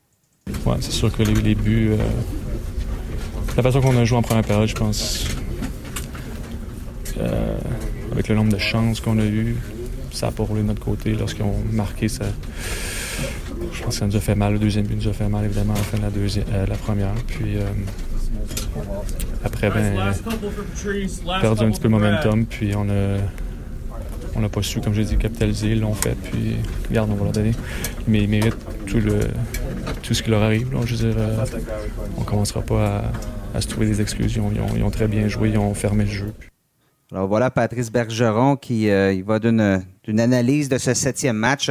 Ouais, 0.66 0.78
c'est 0.80 0.92
sûr 0.92 1.16
que 1.16 1.22
les, 1.22 1.54
buts, 1.54 1.92
euh, 1.92 1.98
la 3.56 3.62
façon 3.62 3.82
qu'on 3.82 3.96
a 3.98 4.06
joué 4.06 4.18
en 4.18 4.22
première 4.22 4.44
période, 4.44 4.68
je 4.68 4.76
pense, 4.76 5.28
euh, 7.20 7.58
avec 8.12 8.28
le 8.28 8.36
nombre 8.36 8.52
de 8.52 8.58
chances 8.58 9.00
qu'on 9.00 9.18
a 9.20 9.26
eues, 9.26 9.56
ça 10.12 10.28
a 10.28 10.32
pas 10.32 10.44
roulé 10.44 10.62
de 10.62 10.68
notre 10.68 10.84
côté 10.84 11.14
lorsqu'ils 11.14 11.44
ont 11.44 11.64
marqué 11.72 12.08
ça 12.08 12.26
je 13.74 13.84
pense 13.84 13.94
que 13.96 14.00
ça 14.00 14.08
nous 14.08 14.16
a 14.16 14.20
fait 14.20 14.36
mal. 14.36 14.54
Le 14.54 14.60
deuxième 14.60 14.86
but 14.86 14.96
nous 14.96 15.08
a 15.08 15.14
fait 15.14 15.28
mal, 15.28 15.46
évidemment, 15.46 15.74
en 15.74 15.78
fin 15.78 15.98
de 15.98 16.04
la, 16.04 16.10
deuxième, 16.10 16.46
euh, 16.54 16.66
la 16.66 16.76
première. 16.76 17.14
Puis 17.28 17.58
euh, 17.58 17.64
après, 19.44 19.70
ben, 19.70 20.14
perdu 21.42 21.64
un 21.64 21.72
petit 21.72 21.80
peu 21.80 21.88
le 21.88 21.98
momentum. 21.98 22.46
Puis 22.46 22.74
on 22.76 22.90
a, 22.90 23.18
on 24.36 24.42
n'a 24.42 24.50
pas 24.50 24.62
su, 24.62 24.82
comme 24.82 24.94
j'ai 24.94 25.06
dit, 25.06 25.18
capitaliser. 25.18 25.72
Ils 25.72 25.82
l'ont 25.82 25.94
fait. 25.94 26.16
Puis, 26.16 26.58
regarde, 26.90 27.10
on 27.12 27.16
va 27.16 27.26
leur 27.26 27.34
donner. 27.34 27.52
Mais 28.08 28.24
ils 28.24 28.30
méritent 28.30 28.58
tout, 28.86 29.00
le, 29.00 29.20
tout 30.02 30.14
ce 30.14 30.24
qui 30.24 30.30
leur 30.30 30.44
arrive. 30.44 30.68
je 30.86 30.96
veux 30.96 31.12
dire, 31.12 31.18
euh, 31.18 31.46
on 32.18 32.22
ne 32.22 32.26
commencera 32.26 32.62
pas 32.62 33.04
à, 33.54 33.62
se 33.62 33.68
trouver 33.68 33.88
des 33.88 34.02
exclusions. 34.02 34.52
Ils 34.76 34.84
ont, 34.84 34.92
très 34.92 35.08
bien 35.08 35.28
joué. 35.28 35.50
Ils 35.50 35.58
ont 35.58 35.74
fermé 35.74 36.06
le 36.06 36.12
jeu. 36.12 36.34
Alors 37.12 37.28
voilà 37.28 37.52
Patrice 37.52 37.92
Bergeron 37.92 38.56
qui 38.56 38.84
il 38.84 39.24
va 39.24 39.40
d'une 39.40 40.20
analyse 40.20 40.70
de 40.70 40.78
ce 40.78 40.94
septième 40.94 41.38
match. 41.38 41.70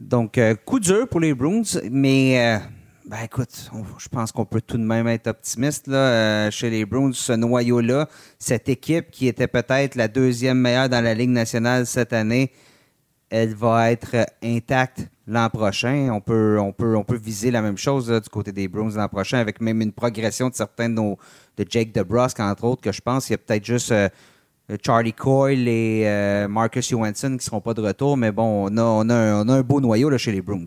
Donc, 0.00 0.38
euh, 0.38 0.54
coup 0.54 0.80
dur 0.80 1.08
pour 1.08 1.20
les 1.20 1.34
Bruins, 1.34 1.62
mais 1.90 2.38
euh, 2.38 2.58
ben 3.06 3.18
écoute, 3.24 3.70
je 3.98 4.08
pense 4.08 4.32
qu'on 4.32 4.44
peut 4.44 4.60
tout 4.60 4.76
de 4.76 4.82
même 4.82 5.06
être 5.06 5.28
optimiste 5.28 5.88
euh, 5.88 6.50
chez 6.50 6.68
les 6.68 6.84
Bruins. 6.84 7.12
Ce 7.14 7.32
noyau-là, 7.32 8.08
cette 8.38 8.68
équipe 8.68 9.10
qui 9.10 9.28
était 9.28 9.46
peut-être 9.46 9.94
la 9.94 10.08
deuxième 10.08 10.58
meilleure 10.58 10.88
dans 10.88 11.02
la 11.02 11.14
Ligue 11.14 11.30
nationale 11.30 11.86
cette 11.86 12.12
année, 12.12 12.50
elle 13.30 13.54
va 13.54 13.92
être 13.92 14.26
intacte 14.42 15.08
l'an 15.26 15.48
prochain. 15.48 16.08
On 16.12 16.20
peut, 16.20 17.16
viser 17.16 17.50
la 17.50 17.62
même 17.62 17.78
chose 17.78 18.08
du 18.08 18.28
côté 18.28 18.50
des 18.52 18.66
Bruins 18.66 18.90
l'an 18.96 19.08
prochain, 19.08 19.38
avec 19.38 19.60
même 19.60 19.80
une 19.80 19.92
progression 19.92 20.48
de 20.48 20.54
certains 20.54 20.88
de 20.88 20.94
nos 20.94 21.18
de 21.56 21.64
Jake 21.68 21.92
DeBrusque, 21.92 22.40
entre 22.40 22.64
autres, 22.64 22.82
que 22.82 22.92
je 22.92 23.00
pense 23.00 23.26
qu'il 23.26 23.34
y 23.34 23.34
a 23.34 23.38
peut-être 23.38 23.64
juste 23.64 23.92
euh, 23.92 24.08
Charlie 24.82 25.12
Coyle 25.12 25.68
et 25.68 26.04
euh, 26.06 26.48
Marcus 26.48 26.88
Johansson 26.88 27.28
qui 27.28 27.34
ne 27.34 27.40
seront 27.40 27.60
pas 27.60 27.74
de 27.74 27.82
retour, 27.82 28.16
mais 28.16 28.32
bon, 28.32 28.68
on 28.70 28.78
a, 28.78 29.12
un, 29.12 29.60
beau 29.62 29.80
noyau 29.80 30.08
là, 30.08 30.16
chez 30.16 30.32
les 30.32 30.40
Bruins. 30.40 30.64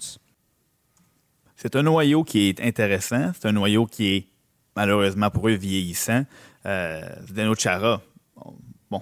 C'est 1.55 1.75
un 1.75 1.81
noyau 1.81 2.23
qui 2.23 2.49
est 2.49 2.61
intéressant. 2.61 3.31
C'est 3.33 3.47
un 3.47 3.51
noyau 3.51 3.87
qui 3.87 4.15
est 4.15 4.27
malheureusement 4.75 5.31
pour 5.31 5.49
eux 5.49 5.53
vieillissant. 5.53 6.23
Euh, 6.67 7.01
Zdeno 7.27 7.55
Chara, 7.55 8.01
bon, 8.91 9.01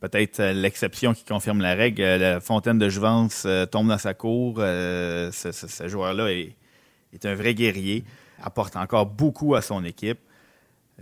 peut-être 0.00 0.42
l'exception 0.42 1.12
qui 1.12 1.24
confirme 1.24 1.60
la 1.60 1.74
règle. 1.74 2.02
La 2.02 2.40
fontaine 2.40 2.78
de 2.78 2.88
Jouvence 2.88 3.46
tombe 3.70 3.88
dans 3.88 3.98
sa 3.98 4.14
cour. 4.14 4.56
ce, 4.56 5.84
joueur-là 5.86 6.32
est, 6.32 7.26
un 7.26 7.34
vrai 7.34 7.54
guerrier, 7.54 8.04
apporte 8.42 8.76
encore 8.76 9.04
beaucoup 9.04 9.54
à 9.54 9.60
son 9.60 9.84
équipe 9.84 10.20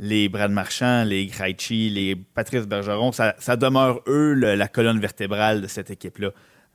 les 0.01 0.31
Brad 0.31 0.51
Marchand, 0.51 1.05
les 1.05 1.27
Krejci, 1.27 1.91
les 1.91 2.17
Patrice 2.17 2.67
Bergeron, 2.67 3.13
ça, 3.13 3.57
demeure 3.57 4.01
eux 4.09 4.33
la 4.33 4.67
colonne 4.67 4.99
vertébrale 4.99 5.61
de 5.61 5.67
cette 5.67 5.91
équipe-là. 5.91 6.31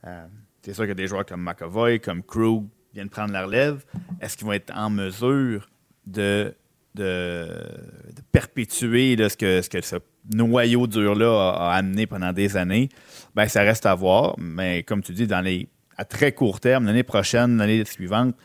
Euh, 0.06 0.26
c'est 0.62 0.74
sûr 0.74 0.84
a 0.84 0.94
des 0.94 1.08
joueurs 1.08 1.26
comme 1.26 1.42
McAvoy, 1.42 1.98
comme 1.98 2.22
Krug 2.22 2.66
viennent 2.94 3.10
prendre 3.10 3.32
la 3.32 3.44
relève. 3.44 3.84
Est-ce 4.20 4.36
qu'ils 4.36 4.46
vont 4.46 4.52
être 4.52 4.72
en 4.74 4.90
mesure 4.90 5.68
de, 6.06 6.54
perpétuer 8.32 9.16
ce, 9.28 9.36
que, 9.36 9.60
ce, 9.60 9.68
que, 9.68 9.80
ce 9.84 9.96
noyau 10.32 10.86
dur-là 10.86 11.50
a, 11.50 11.74
amené 11.74 12.06
pendant 12.06 12.32
des 12.32 12.56
années? 12.56 12.88
Ben, 13.34 13.48
ça 13.48 13.62
reste 13.62 13.86
à 13.86 13.94
voir. 13.96 14.36
Mais 14.38 14.84
comme 14.84 15.02
tu 15.02 15.12
dis, 15.12 15.26
dans 15.26 15.40
les, 15.40 15.68
à 15.96 16.04
très 16.04 16.30
court 16.30 16.60
terme, 16.60 16.86
l'année 16.86 17.02
prochaine, 17.02 17.58
l'année 17.58 17.84
suivante, 17.84 18.36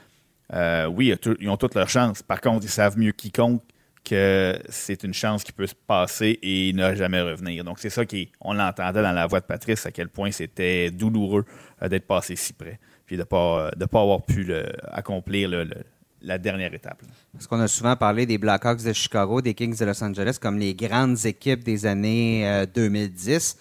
euh, 0.54 0.88
oui, 0.88 1.14
ils 1.40 1.50
ont 1.50 1.58
toutes 1.58 1.76
leurs 1.76 1.90
chances. 1.90 2.24
Par 2.24 2.42
contre, 2.42 2.66
ils 2.66 2.70
savent 2.70 2.98
mieux 2.98 3.12
quiconque 3.12 3.62
que 4.04 4.60
c'est 4.70 5.04
une 5.04 5.14
chance 5.14 5.44
qui 5.44 5.52
peut 5.52 5.68
se 5.68 5.76
passer 5.76 6.40
et 6.42 6.74
ne 6.74 6.96
jamais 6.96 7.22
revenir. 7.22 7.64
Donc, 7.64 7.80
c'est 7.80 7.90
ça 7.90 8.04
qu'on 8.06 8.54
l'entendait 8.54 9.02
dans 9.02 9.12
la 9.12 9.28
voix 9.28 9.40
de 9.40 9.46
Patrice, 9.46 9.86
à 9.86 9.92
quel 9.92 10.10
point 10.10 10.32
c'était 10.32 10.92
douloureux 10.92 11.46
euh, 11.82 11.88
d'être 11.90 12.08
passé 12.08 12.36
si 12.36 12.54
près, 12.54 12.80
puis 13.06 13.16
de 13.16 13.22
ne 13.22 13.26
pas, 13.26 13.72
de 13.76 13.86
pas 13.86 14.02
avoir 14.02 14.24
pu 14.24 14.52
accomplir 14.92 15.50
la 16.22 16.38
dernière 16.38 16.74
étape. 16.74 17.02
Parce 17.34 17.48
qu'on 17.48 17.60
a 17.60 17.68
souvent 17.68 17.96
parlé 17.96 18.26
des 18.26 18.38
Blackhawks 18.38 18.84
de 18.84 18.94
Chicago, 18.94 19.42
des 19.42 19.54
Kings 19.54 19.78
de 19.78 19.86
Los 19.86 20.04
Angeles 20.04 20.38
comme 20.42 20.58
les 20.58 20.74
grandes 20.74 21.26
équipes 21.26 21.64
des 21.64 21.86
années 21.86 22.66
2010. 22.74 23.58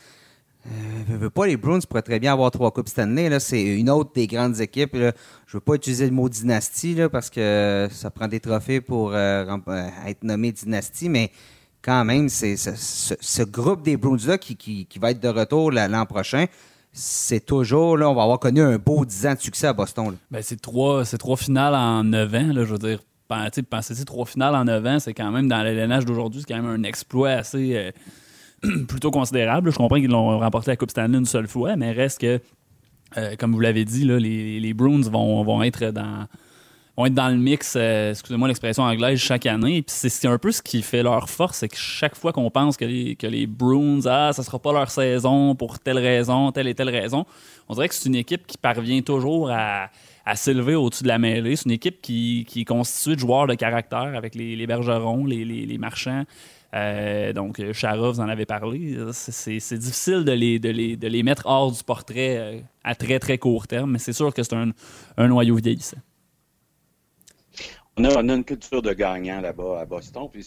Euh, 0.66 0.70
euh, 1.11 1.16
veux 1.16 1.31
pas, 1.31 1.46
les 1.46 1.57
Bruins 1.57 1.79
pourraient 1.88 2.03
très 2.03 2.20
bien 2.20 2.33
avoir 2.33 2.51
trois 2.51 2.70
Coupes 2.70 2.88
Stanley. 2.88 3.38
C'est 3.40 3.62
une 3.62 3.90
autre 3.90 4.11
des 4.14 4.27
grandes 4.27 4.61
équipes. 4.61 4.90
Je 4.94 5.11
Je 5.46 5.57
veux 5.57 5.61
pas 5.61 5.75
utiliser 5.75 6.07
le 6.07 6.12
mot 6.12 6.29
dynastie 6.29 6.96
parce 7.11 7.31
que 7.31 7.88
ça 7.90 8.11
prend 8.11 8.29
des 8.29 8.40
trophées 8.40 8.81
pour 8.81 9.12
euh, 9.12 9.44
euh, 9.68 9.88
être 10.07 10.23
nommé 10.23 10.53
dynastie, 10.53 11.09
mais 11.09 11.31
quand 11.83 12.05
même, 12.05 12.29
c'est 12.29 12.57
ce, 12.57 13.42
groupe 13.42 13.83
des 13.83 13.96
Bruins-là 13.96 14.37
qui, 14.37 14.87
va 15.01 15.12
être 15.12 15.20
de 15.20 15.29
retour 15.29 15.73
l'an 15.73 16.05
prochain. 16.05 16.44
C'est 16.92 17.46
toujours, 17.46 17.96
là, 17.96 18.11
on 18.11 18.14
va 18.14 18.25
avoir 18.25 18.38
connu 18.38 18.61
un 18.61 18.77
beau 18.77 19.05
10 19.05 19.27
ans 19.29 19.35
de 19.35 19.38
succès 19.38 19.68
à 19.68 19.73
Boston. 19.73 20.16
Ben, 20.31 20.42
c'est 20.42 20.61
trois, 20.61 21.05
trois 21.05 21.37
finales 21.37 21.75
en 21.75 22.05
9 22.05 22.35
ans, 22.35 22.53
là, 22.53 22.64
je 22.64 22.73
veux 22.73 22.79
dire. 22.79 23.01
Pensez-y, 23.29 24.05
trois 24.05 24.27
finales 24.27 24.57
en 24.57 24.64
9 24.64 24.87
ans, 24.87 24.99
c'est 24.99 25.14
quand 25.14 25.31
même, 25.31 25.49
dans 25.49 25.62
l'élève 25.62 26.05
d'aujourd'hui, 26.05 26.40
c'est 26.40 26.53
quand 26.53 26.61
même 26.61 26.81
un 26.81 26.83
exploit 26.83 27.31
assez 27.31 27.92
plutôt 28.88 29.11
considérable. 29.11 29.70
Je 29.70 29.77
comprends 29.77 29.96
qu'ils 29.96 30.11
l'ont 30.11 30.38
remporté 30.38 30.70
la 30.70 30.77
Coupe 30.77 30.90
Stanley 30.90 31.18
une 31.18 31.27
seule 31.27 31.49
fois, 31.49 31.77
mais 31.77 31.92
reste 31.92 32.20
que, 32.20 32.40
euh, 33.16 33.37
comme 33.38 33.53
vous 33.53 33.61
l'avez 33.61 33.85
dit, 33.85 34.05
les, 34.05 34.75
Bruins 34.75 35.03
vont, 35.03 35.62
être 35.62 35.90
dans 35.90 36.27
vont 36.96 37.07
être 37.07 37.14
dans 37.14 37.29
le 37.29 37.37
mix, 37.37 37.75
euh, 37.77 38.11
excusez-moi 38.11 38.49
l'expression 38.49 38.83
anglaise, 38.83 39.18
chaque 39.18 39.46
année. 39.46 39.83
C'est 39.87 40.29
un 40.29 40.38
peu 40.38 40.53
ce 40.53 40.61
qui 40.61 40.83
fait 40.83 41.03
leur 41.03 41.31
force, 41.31 41.59
c'est 41.59 41.68
que 41.68 41.77
chaque 41.77 42.14
fois 42.14 42.33
qu'on 42.33 42.51
pense 42.51 42.77
que 42.77 42.85
les, 42.85 43.46
Bruins, 43.46 44.01
ah, 44.07 44.33
ça 44.33 44.42
sera 44.42 44.59
pas 44.59 44.73
leur 44.73 44.90
saison 44.90 45.55
pour 45.55 45.79
telle 45.79 45.99
raison, 45.99 46.53
telle 46.53 46.68
et 46.68 46.75
telle 46.75 46.90
raison, 46.90 47.25
on 47.68 47.75
dirait 47.75 47.88
que 47.88 47.94
c'est 47.94 48.09
une 48.09 48.16
équipe 48.16 48.46
qui 48.46 48.59
parvient 48.59 49.01
toujours 49.01 49.51
à, 49.51 49.88
s'élever 50.35 50.77
au-dessus 50.77 51.03
de 51.03 51.09
la 51.09 51.18
mêlée. 51.18 51.57
C'est 51.57 51.64
une 51.64 51.73
équipe 51.73 52.01
qui, 52.01 52.44
qui, 52.46 52.61
est 52.61 53.14
de 53.14 53.18
joueurs 53.18 53.49
de 53.49 53.55
caractère 53.55 54.14
avec 54.14 54.37
les, 54.37 54.66
bergerons, 54.66 55.25
les 55.25 55.79
marchands. 55.79 56.25
Euh, 56.74 57.33
donc, 57.33 57.61
Chara, 57.72 58.11
vous 58.11 58.20
en 58.20 58.28
avez 58.28 58.46
parlé. 58.46 58.96
C'est 59.12 59.78
difficile 59.78 60.24
de 60.24 60.33
les, 60.33 60.59
de, 60.59 60.68
les, 60.70 60.96
de 60.96 61.09
les, 61.09 61.22
mettre 61.22 61.46
hors 61.46 61.72
du 61.72 61.83
portrait 61.83 62.37
euh, 62.37 62.61
à 62.85 62.94
très, 62.94 63.18
très 63.18 63.38
court 63.38 63.66
terme, 63.66 63.92
mais 63.92 63.98
c'est 63.98 64.12
sûr 64.12 64.33
que 64.33 64.42
c'est 64.42 64.54
un, 64.54 64.70
un, 65.16 65.28
noyau 65.28 65.56
vieillissant. 65.56 65.98
On 67.96 68.04
a, 68.04 68.22
on 68.22 68.28
a, 68.28 68.35
une 68.35 68.44
culture 68.44 68.83
de 68.83 68.92
gagnant 68.92 69.40
là-bas 69.40 69.80
à 69.80 69.85
Boston. 69.85 70.28
Puis 70.33 70.44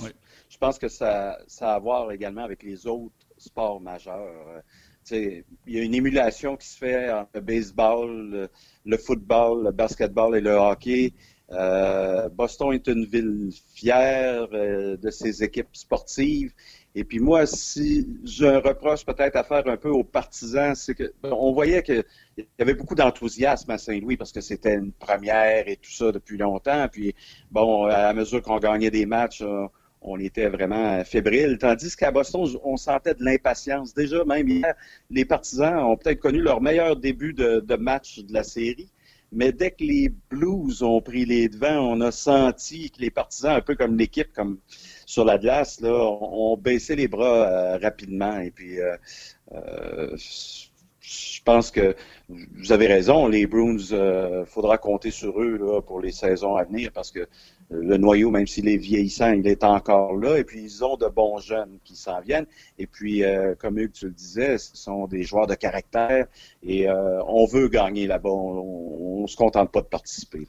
Je 0.50 0.58
pense 0.58 0.80
que 0.80 0.88
ça, 0.88 1.38
ça 1.48 1.74
a 1.74 1.76
à 1.76 1.80
voir 1.80 2.12
également 2.12 2.44
avec 2.44 2.64
les 2.64 2.88
autres 2.88 3.14
sports 3.38 3.82
majeurs. 3.82 4.64
il 5.12 5.44
y 5.68 5.78
a 5.78 5.84
une 5.84 5.94
émulation 5.94 6.56
qui 6.56 6.68
se 6.68 6.78
fait 6.78 7.12
entre 7.12 7.32
le 7.36 7.42
baseball, 7.42 8.30
le, 8.30 8.50
le 8.86 8.98
football, 8.98 9.66
le 9.66 9.72
basketball 9.72 10.38
et 10.38 10.42
le 10.42 10.52
hockey. 10.52 11.14
Euh, 11.54 12.30
Boston 12.30 12.74
est 12.74 12.88
une 12.88 13.06
ville 13.06 13.50
fière 13.76 14.48
euh, 14.54 14.98
de 14.98 15.10
ses 15.12 15.44
équipes 15.44 15.68
sportives 15.74 16.52
Et 16.96 17.04
puis 17.04 17.20
moi, 17.20 17.46
si 17.46 18.08
j'ai 18.24 18.48
un 18.48 18.60
reproche 18.60 19.06
peut-être 19.06 19.36
à 19.36 19.44
faire 19.44 19.68
un 19.68 19.78
peu 19.78 19.90
aux 19.90 20.04
partisans, 20.04 20.74
c'est 20.76 20.96
que 20.96 21.14
on 21.24 21.54
voyait 21.54 21.84
qu'il 21.84 22.04
y 22.38 22.62
avait 22.62 22.74
beaucoup 22.74 22.96
d'enthousiasme 22.96 23.70
à 23.72 23.78
Saint-Louis 23.78 24.18
parce 24.18 24.32
que 24.32 24.42
c'était 24.42 24.74
une 24.76 24.92
première 24.94 25.68
et 25.68 25.76
tout 25.76 25.92
ça 25.92 26.12
depuis 26.12 26.38
longtemps. 26.38 26.88
Puis 26.92 27.14
bon, 27.52 27.86
à 27.86 28.14
mesure 28.14 28.42
qu'on 28.42 28.60
gagnait 28.60 28.92
des 28.92 29.06
matchs, 29.06 29.42
euh, 29.42 29.68
on 30.02 30.20
était 30.20 30.50
vraiment 30.50 31.04
fébrile. 31.04 31.58
Tandis 31.60 31.96
qu'à 31.96 32.12
Boston, 32.12 32.48
on 32.64 32.78
sentait 32.78 33.14
de 33.14 33.24
l'impatience. 33.24 33.94
Déjà, 33.94 34.26
même 34.26 34.48
hier, 34.50 34.74
les 35.12 35.26
partisans 35.26 35.78
ont 35.84 35.98
peut-être 35.98 36.20
connu 36.20 36.42
leur 36.42 36.62
meilleur 36.62 36.96
début 36.96 37.34
de 37.34 37.76
match 37.76 38.20
de 38.20 38.34
la 38.34 38.44
série. 38.44 38.90
Mais 39.34 39.52
dès 39.52 39.72
que 39.72 39.84
les 39.84 40.10
Blues 40.30 40.84
ont 40.84 41.02
pris 41.02 41.26
les 41.26 41.50
devants, 41.50 41.80
on 41.80 42.02
a 42.02 42.12
senti 42.12 42.92
que 42.92 43.02
les 43.02 43.10
partisans, 43.10 43.56
un 43.56 43.62
peu 43.62 43.76
comme 43.76 43.98
l'équipe, 43.98 44.32
comme 44.34 44.60
sur 45.06 45.26
la 45.26 45.38
glace, 45.38 45.82
là, 45.82 45.92
ont, 45.92 46.56
baissé 46.58 46.96
les 46.96 47.08
bras 47.08 47.48
euh, 47.48 47.78
rapidement. 47.78 48.40
Et 48.40 48.52
puis, 48.52 48.80
euh, 48.80 48.96
euh, 49.54 50.16
je 50.16 51.42
pense 51.44 51.72
que 51.72 51.96
vous 52.30 52.72
avez 52.72 52.88
raison, 52.88 53.28
les 53.28 53.46
Bruins, 53.46 53.78
il 53.78 54.46
faudra 54.46 54.78
compter 54.78 55.12
sur 55.12 55.42
eux 55.42 55.58
là, 55.58 55.82
pour 55.82 56.00
les 56.00 56.12
saisons 56.12 56.56
à 56.56 56.64
venir 56.64 56.92
parce 56.94 57.12
que 57.12 57.28
le 57.70 57.98
noyau, 57.98 58.30
même 58.30 58.48
s'il 58.48 58.68
est 58.68 58.78
vieillissant, 58.78 59.32
il 59.32 59.48
est 59.48 59.64
encore 59.64 60.16
là. 60.16 60.38
Et 60.38 60.44
puis, 60.44 60.64
ils 60.64 60.84
ont 60.84 60.98
de 60.98 61.08
bons 61.08 61.40
jeunes 61.40 61.78
qui 61.84 61.96
s'en 61.96 62.22
viennent. 62.22 62.46
Et 62.78 62.88
puis, 62.88 63.24
comme 63.60 63.80
Hugues, 63.80 63.94
tu 63.94 64.06
le 64.06 64.12
disais, 64.12 64.58
ce 64.58 64.76
sont 64.76 65.08
des 65.08 65.24
joueurs 65.24 65.48
de 65.48 65.56
caractère 65.56 66.28
et 66.62 66.88
on 66.90 67.46
veut 67.46 67.68
gagner 67.68 68.08
là-bas. 68.08 68.30
On 68.30 69.22
ne 69.24 69.28
se 69.28 69.36
contente 69.36 69.72
pas 69.72 69.82
de 69.82 69.88
participer. 69.88 70.46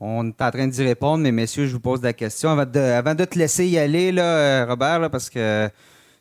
On 0.00 0.28
est 0.28 0.42
en 0.42 0.50
train 0.50 0.66
d'y 0.66 0.82
répondre, 0.82 1.22
mais 1.22 1.32
messieurs, 1.32 1.66
je 1.66 1.72
vous 1.72 1.80
pose 1.80 2.02
la 2.02 2.12
question. 2.12 2.50
Avant 2.50 3.14
de, 3.14 3.24
te 3.24 3.38
laisser 3.38 3.66
y 3.66 3.78
aller, 3.78 4.12
là, 4.12 4.24
euh, 4.24 4.66
Robert, 4.66 5.10
parce 5.10 5.28
que 5.28 5.68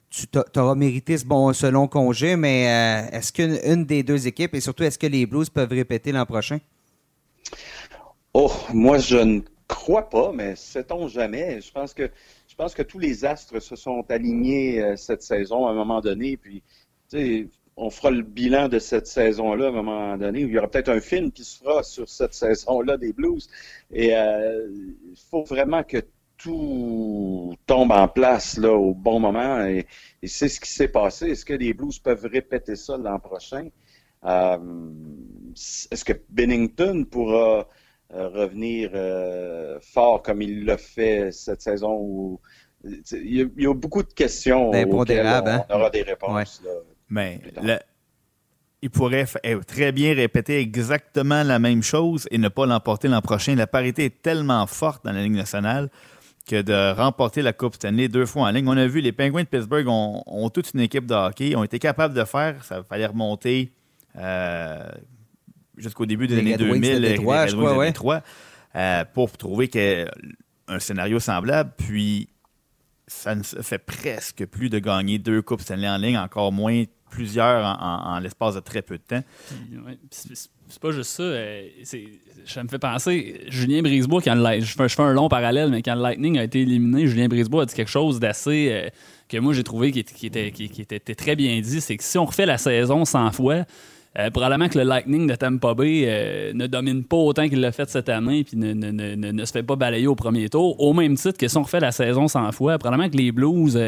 tu 0.09 0.27
auras 0.57 0.75
mérité 0.75 1.17
ce 1.17 1.25
bon 1.25 1.53
selon 1.53 1.87
congé, 1.87 2.35
mais 2.35 2.67
euh, 2.67 3.17
est-ce 3.17 3.31
qu'une 3.31 3.85
des 3.85 4.03
deux 4.03 4.27
équipes, 4.27 4.55
et 4.55 4.59
surtout, 4.59 4.83
est-ce 4.83 4.99
que 4.99 5.07
les 5.07 5.25
Blues 5.25 5.49
peuvent 5.49 5.69
répéter 5.69 6.11
l'an 6.11 6.25
prochain? 6.25 6.59
Oh, 8.33 8.51
moi, 8.73 8.97
je 8.97 9.17
ne 9.17 9.41
crois 9.71 10.09
pas, 10.09 10.31
mais 10.33 10.55
sait-on 10.55 11.07
jamais? 11.07 11.61
Je 11.61 11.71
pense 11.71 11.93
que 11.93 12.09
je 12.47 12.55
pense 12.55 12.73
que 12.73 12.83
tous 12.83 12.99
les 12.99 13.25
astres 13.25 13.59
se 13.59 13.75
sont 13.75 14.05
alignés 14.09 14.81
euh, 14.81 14.95
cette 14.97 15.23
saison 15.23 15.65
à 15.65 15.71
un 15.71 15.73
moment 15.73 16.01
donné. 16.01 16.37
Puis, 16.37 16.61
on 17.77 17.89
fera 17.89 18.11
le 18.11 18.21
bilan 18.21 18.67
de 18.67 18.77
cette 18.77 19.07
saison-là 19.07 19.67
à 19.67 19.69
un 19.69 19.71
moment 19.71 20.17
donné, 20.17 20.41
il 20.41 20.49
y 20.49 20.57
aura 20.57 20.67
peut-être 20.67 20.89
un 20.89 20.99
film 20.99 21.31
qui 21.31 21.43
se 21.43 21.59
fera 21.59 21.81
sur 21.83 22.09
cette 22.09 22.33
saison-là 22.33 22.97
des 22.97 23.13
Blues. 23.13 23.49
Et 23.91 24.15
euh, 24.15 24.67
il 25.09 25.17
faut 25.29 25.43
vraiment 25.43 25.83
que 25.83 25.97
tout 26.37 27.55
tombe 27.65 27.91
en 27.91 28.07
place 28.07 28.57
là, 28.57 28.73
au 28.73 28.93
bon 28.93 29.19
moment. 29.19 29.65
Et, 29.65 29.87
c'est 30.25 30.49
ce 30.49 30.59
qui 30.59 30.69
s'est 30.69 30.89
passé. 30.89 31.29
Est-ce 31.29 31.45
que 31.45 31.53
les 31.53 31.73
Blues 31.73 31.97
peuvent 31.99 32.25
répéter 32.25 32.75
ça 32.75 32.97
l'an 32.97 33.19
prochain? 33.19 33.69
Euh, 34.25 34.57
est-ce 35.91 36.05
que 36.05 36.13
Bennington 36.29 37.05
pourra 37.09 37.67
revenir 38.13 38.91
fort 39.81 40.21
comme 40.21 40.41
il 40.41 40.65
l'a 40.65 40.77
fait 40.77 41.31
cette 41.31 41.61
saison? 41.61 42.39
il, 42.83 43.51
y 43.57 43.67
a, 43.67 43.73
beaucoup 43.73 44.03
de 44.03 44.13
questions 44.13 44.69
auxquelles 44.69 45.25
on, 45.25 45.47
hein? 45.47 45.65
aura 45.69 45.89
des 45.89 46.03
réponses. 46.03 46.61
Mais 47.09 47.41
il 48.81 48.89
pourrait 48.89 49.25
très 49.67 49.91
bien 49.91 50.13
répéter 50.15 50.59
exactement 50.59 51.43
la 51.43 51.59
même 51.59 51.83
chose 51.83 52.27
et 52.31 52.37
ne 52.37 52.49
pas 52.49 52.65
l'emporter 52.65 53.07
l'an 53.07 53.21
prochain. 53.21 53.55
La 53.55 53.67
parité 53.67 54.05
est 54.05 54.21
tellement 54.21 54.65
forte 54.65 55.05
dans 55.05 55.11
la 55.11 55.21
Ligue 55.21 55.35
nationale 55.35 55.89
que 56.47 56.61
de 56.61 56.93
remporter 56.93 57.43
la 57.43 57.53
Coupe 57.53 57.75
Stanley 57.75 58.07
deux 58.07 58.25
fois 58.25 58.43
en 58.47 58.51
ligne. 58.51 58.67
On 58.67 58.77
a 58.77 58.87
vu, 58.87 59.01
les 59.01 59.11
Penguins 59.11 59.43
de 59.43 59.47
Pittsburgh 59.47 59.87
ont, 59.87 60.49
toute 60.49 60.73
une 60.73 60.79
équipe 60.79 61.05
de 61.05 61.13
hockey, 61.13 61.55
ont 61.55 61.63
été 61.63 61.77
capables 61.77 62.15
de 62.15 62.23
faire. 62.23 62.63
Ça 62.65 62.83
fallait 62.83 63.05
remonter 63.05 63.71
euh, 64.17 64.89
jusqu'au 65.81 66.05
début 66.05 66.27
des 66.27 66.37
années 66.37 66.57
2000, 66.57 66.99
les 66.99 67.17
Red 67.17 67.97
euh, 68.73 69.03
pour 69.13 69.31
trouver 69.37 69.69
un 70.67 70.79
scénario 70.79 71.19
semblable. 71.19 71.73
Puis, 71.77 72.29
ça 73.07 73.35
ne 73.35 73.43
se 73.43 73.61
fait 73.61 73.79
presque 73.79 74.45
plus 74.45 74.69
de 74.69 74.79
gagner 74.79 75.19
deux 75.19 75.41
Coupes 75.41 75.61
Stanley 75.61 75.89
en 75.89 75.97
ligne, 75.97 76.17
encore 76.17 76.51
moins 76.51 76.83
plusieurs 77.09 77.65
en, 77.81 78.19
l'espace 78.19 78.55
de 78.55 78.61
très 78.61 78.81
peu 78.81 78.97
de 78.97 79.03
temps. 79.03 79.23
c'est 80.21 80.81
pas 80.81 80.91
juste 80.91 81.11
ça. 81.11 81.23
Euh, 81.23 81.67
ça 82.45 82.63
me 82.63 82.69
fait 82.69 82.79
penser, 82.79 83.41
Julien 83.49 83.81
Brisebois, 83.81 84.21
quand 84.21 84.35
le, 84.35 84.61
je, 84.61 84.73
fais, 84.73 85.01
un 85.01 85.11
long 85.11 85.27
parallèle, 85.27 85.69
mais 85.69 85.81
quand 85.81 85.95
le 85.95 86.01
Lightning 86.01 86.39
a 86.39 86.43
été 86.45 86.61
éliminé, 86.61 87.07
Julien 87.07 87.27
Brisebois 87.27 87.63
a 87.63 87.65
dit 87.65 87.75
quelque 87.75 87.91
chose 87.91 88.19
d'assez. 88.21 88.69
Euh, 88.71 88.89
que 89.31 89.37
moi 89.37 89.53
j'ai 89.53 89.63
trouvé 89.63 89.91
qui, 89.91 89.99
était, 89.99 90.51
qui, 90.51 90.81
était, 90.81 91.15
très 91.15 91.37
bien 91.37 91.61
dit 91.61 91.79
c'est 91.79 91.95
que 91.95 92.03
si 92.03 92.17
on 92.17 92.25
refait 92.25 92.45
la 92.45 92.57
saison 92.57 93.05
100 93.05 93.31
fois, 93.31 93.63
euh, 94.19 94.29
probablement 94.29 94.67
que 94.67 94.77
le 94.77 94.83
Lightning 94.83 95.27
de 95.27 95.35
Tampa 95.35 95.73
Bay 95.73 96.51
ne 96.53 96.67
domine 96.67 97.03
pas 97.03 97.17
autant 97.17 97.47
qu'il 97.47 97.61
l'a 97.61 97.71
fait 97.71 97.89
cette 97.89 98.09
année 98.09 98.43
puis 98.43 98.57
ne, 98.57 98.73
ne, 98.73 99.45
se 99.45 99.51
fait 99.51 99.63
pas 99.63 99.75
balayer 99.75 100.07
au 100.07 100.15
premier 100.15 100.49
tour. 100.49 100.79
Au 100.81 100.93
même 100.93 101.15
titre 101.15 101.37
que 101.37 101.47
si 101.47 101.57
on 101.57 101.63
refait 101.63 101.79
la 101.79 101.91
saison 101.91 102.27
100 102.27 102.51
fois, 102.51 102.77
probablement 102.77 103.09
que 103.09 103.17
les 103.17 103.31
Blues 103.31 103.79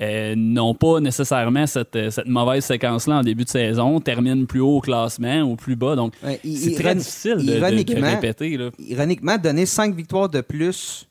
euh, 0.00 0.34
n'ont 0.36 0.74
pas 0.74 1.00
nécessairement 1.00 1.66
cette, 1.66 2.10
cette 2.10 2.28
mauvaise 2.28 2.64
séquence-là 2.64 3.16
en 3.16 3.22
début 3.22 3.44
de 3.44 3.48
saison, 3.48 3.98
terminent 4.00 4.46
plus 4.46 4.60
haut 4.60 4.76
au 4.76 4.80
classement 4.80 5.40
ou 5.40 5.56
plus 5.56 5.74
bas. 5.74 5.96
Donc, 5.96 6.14
c'est 6.22 6.74
très 6.76 6.94
difficile 6.94 7.44
de, 7.44 8.04
répéter. 8.04 8.56
Là. 8.56 8.70
Ironiquement, 8.78 9.36
donner 9.38 9.66
cinq 9.66 9.96
victoires 9.96 10.28
de 10.28 10.40
plus 10.40 11.08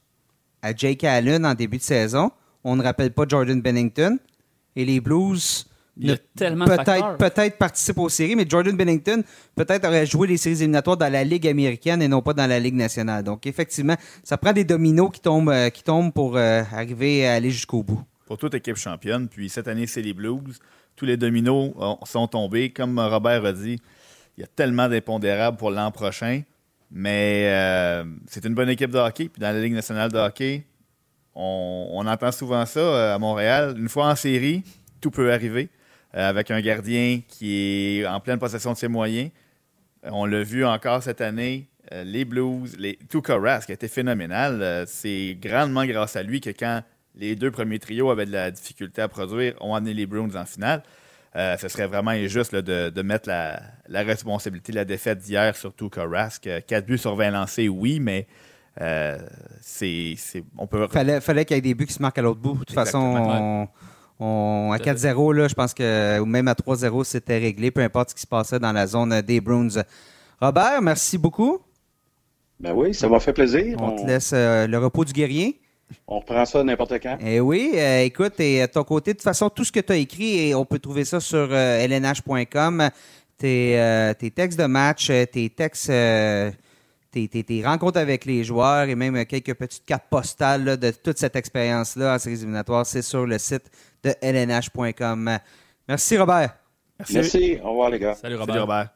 à 0.62 0.74
Jake 0.74 1.04
Allen 1.04 1.46
en 1.46 1.54
début 1.54 1.78
de 1.78 1.84
saison, 1.84 2.32
on 2.64 2.78
ne 2.78 2.84
rappelle 2.84 3.12
pas 3.12 3.26
Jordan 3.28 3.62
Bennington. 3.62 4.18
Et 4.78 4.86
les 4.86 5.02
Blues 5.02 5.66
peut-être 6.00 7.18
peut-être 7.18 7.58
participent 7.58 8.00
aux 8.00 8.10
séries, 8.10 8.36
mais 8.36 8.46
Jordan 8.48 8.76
Bennington 8.76 9.24
peut-être 9.56 9.88
aurait 9.88 10.06
joué 10.06 10.28
les 10.28 10.38
séries 10.38 10.58
éliminatoires 10.58 10.98
dans 10.98 11.12
la 11.12 11.24
Ligue 11.24 11.48
américaine 11.48 12.02
et 12.02 12.08
non 12.08 12.22
pas 12.22 12.34
dans 12.34 12.48
la 12.48 12.60
Ligue 12.60 12.76
nationale. 12.76 13.24
Donc 13.24 13.46
effectivement, 13.48 13.96
ça 14.24 14.38
prend 14.38 14.54
des 14.54 14.64
dominos 14.64 15.12
qui 15.12 15.22
tombent, 15.22 15.50
euh, 15.50 15.70
qui 15.70 15.84
tombent 15.84 16.14
pour 16.14 16.38
euh, 16.38 16.62
arriver 16.72 17.28
à 17.28 17.34
aller 17.34 17.52
jusqu'au 17.52 17.84
bout 17.84 18.04
pour 18.28 18.38
toute 18.38 18.54
équipe 18.54 18.76
championne. 18.76 19.28
Puis 19.28 19.50
cette 19.50 19.68
année, 19.68 19.88
c'est 19.88 20.02
les 20.02 20.14
Blues. 20.14 20.60
Tous 20.96 21.06
les 21.06 21.18
dominos 21.18 21.74
sont 22.04 22.28
tombés. 22.28 22.72
Comme 22.72 23.00
Robert 23.00 23.46
a 23.46 23.54
dit, 23.54 23.80
il 24.38 24.42
y 24.42 24.44
a 24.44 24.48
tellement 24.48 24.88
d'impondérables 24.88 25.58
pour 25.58 25.72
l'an 25.72 25.90
prochain. 25.92 26.44
Mais 26.92 27.48
euh, 27.48 28.04
c'est 28.28 28.46
une 28.46 28.54
bonne 28.54 28.70
équipe 28.70 28.92
de 28.92 28.98
hockey. 28.98 29.30
Puis 29.30 29.42
dans 29.42 29.52
la 29.52 29.60
Ligue 29.60 29.74
nationale 29.74 30.12
de 30.12 30.18
hockey, 30.18 30.66
on, 31.34 32.06
entend 32.06 32.32
souvent 32.32 32.66
ça 32.66 32.80
euh, 32.80 33.16
à 33.16 33.20
Montréal. 33.20 33.76
Une 33.78 33.90
fois 33.90 34.10
en 34.10 34.16
série, 34.16 34.64
tout 35.02 35.12
peut 35.12 35.32
arriver. 35.32 35.70
Euh, 36.16 36.30
avec 36.30 36.52
un 36.52 36.62
gardien 36.62 37.22
qui 37.28 38.00
est 38.00 38.08
en 38.08 38.20
pleine 38.20 38.40
possession 38.40 38.72
de 38.72 38.78
ses 38.78 38.88
moyens. 38.88 39.30
On 40.04 40.26
l'a 40.26 40.44
vu 40.44 40.66
encore 40.66 41.04
cette 41.04 41.22
année. 41.22 41.68
les 41.92 42.24
Blues, 42.24 42.78
les 42.78 42.98
Tuka 43.10 43.38
Rask 43.38 43.70
a 43.70 43.74
été 43.74 43.88
phénoménal. 43.88 44.86
c'est 44.88 45.38
grandement 45.42 45.86
grâce 45.86 46.16
à 46.16 46.24
lui 46.24 46.40
que 46.40 46.52
quand 46.52 46.82
les 47.16 47.36
deux 47.36 47.52
premiers 47.52 47.80
trios 47.80 48.10
avaient 48.10 48.26
de 48.26 48.32
la 48.32 48.52
difficulté 48.52 49.02
à 49.02 49.08
produire, 49.08 49.56
ont 49.60 49.76
amené 49.76 49.94
les 49.94 50.06
Bruins 50.06 50.36
en 50.36 50.46
finale. 50.46 50.84
Euh, 51.36 51.58
ce 51.58 51.68
serait 51.68 51.88
vraiment 51.88 52.12
injuste 52.12 52.56
de, 52.56 53.02
mettre 53.02 53.30
la, 53.30 54.04
responsabilité 54.04 54.72
de 54.72 54.78
la 54.78 54.86
défaite 54.86 55.20
d'hier 55.20 55.56
sur 55.56 55.74
Rask. 55.96 56.48
Euh, 56.48 56.62
quatre 56.66 56.86
buts 56.86 56.98
sur 56.98 57.16
20 57.16 57.32
lancés, 57.32 57.68
oui, 57.68 58.00
mais 58.00 58.28
euh, 58.82 59.18
c'est, 59.62 60.16
on 60.58 60.68
peut. 60.68 60.88
Fallait, 60.88 61.22
fallait 61.22 61.46
qu'il 61.46 61.58
y 61.58 61.60
ait 61.60 61.62
des 61.62 61.76
buts 61.76 61.86
qui 61.86 61.94
se 61.94 62.02
marquent 62.02 62.18
à 62.18 62.24
l'autre 62.24 62.40
bout. 62.40 62.54
De 62.54 62.60
toute 62.60 62.74
façon, 62.74 62.98
on, 62.98 63.68
à 64.20 64.78
4-0, 64.78 65.50
je 65.50 65.54
pense 65.54 65.74
que, 65.74 66.20
ou 66.20 66.26
même 66.26 66.48
à 66.48 66.54
3-0, 66.54 67.04
c'était 67.04 67.38
réglé, 67.38 67.72
peu 67.72 67.82
importe 67.82 68.10
ce 68.10 68.16
qui 68.16 68.22
se 68.22 68.28
passait 68.28 68.60
dans 68.60 68.72
la 68.72 68.88
zone 68.88 69.22
des 69.22 69.42
Bruins. 69.42 69.84
Robert, 70.42 70.82
merci 70.82 71.18
beaucoup. 71.18 71.60
Ben 72.60 72.74
oui, 72.74 72.94
ça 72.94 73.08
m'a 73.08 73.20
fait 73.20 73.34
plaisir. 73.34 73.78
On, 73.80 73.96
te 73.96 74.08
laisse 74.08 74.34
le 74.34 74.78
repos 74.78 75.06
du 75.06 75.14
guerrier. 75.14 75.60
On 76.08 76.20
reprend 76.20 76.46
ça 76.46 76.64
n'importe 76.64 76.94
quand. 77.02 77.18
Eh 77.22 77.40
oui, 77.40 77.74
euh, 77.76 78.04
écoute, 78.04 78.40
et 78.40 78.62
à 78.62 78.68
ton 78.68 78.84
côté, 78.84 79.12
de 79.12 79.18
toute 79.18 79.24
façon, 79.24 79.50
tout 79.50 79.64
ce 79.64 79.72
que 79.72 79.80
tu 79.80 79.94
as 79.94 79.98
écrit, 79.98 80.50
et 80.50 80.56
on 80.56 80.66
peut 80.66 80.80
trouver 80.80 81.06
ça 81.06 81.20
sur 81.20 81.48
lnh.com, 81.48 82.82
euh, 82.82 82.90
euh, 83.44 84.14
tes, 84.14 84.32
textes 84.32 84.60
de 84.60 84.66
match, 84.66 85.12
tes 85.32 85.50
textes, 85.50 85.92
tes, 87.12 87.64
rencontres 87.66 88.00
avec 88.00 88.26
les 88.26 88.44
joueurs 88.44 88.88
et 88.90 88.96
même 88.96 89.26
quelques 89.26 89.54
petites 89.54 89.86
cartes 89.86 90.08
postales 90.10 90.78
de 90.78 90.92
toute 90.92 91.18
cette 91.18 91.36
expérience-là 91.36 92.16
en 92.16 92.20
séries 92.20 92.36
éliminatoires, 92.36 92.86
c'est 92.86 93.02
sur 93.02 93.26
le 93.26 93.38
site 93.38 93.70
de 94.04 94.14
lnh.com. 94.22 95.40
Merci, 95.88 96.18
Robert. 96.18 96.56
Merci. 97.00 97.14
Merci. 97.16 97.58
Au 97.64 97.70
revoir, 97.70 97.90
les 97.90 98.00
gars. 98.00 98.16
Salut, 98.16 98.36
Robert. 98.36 98.90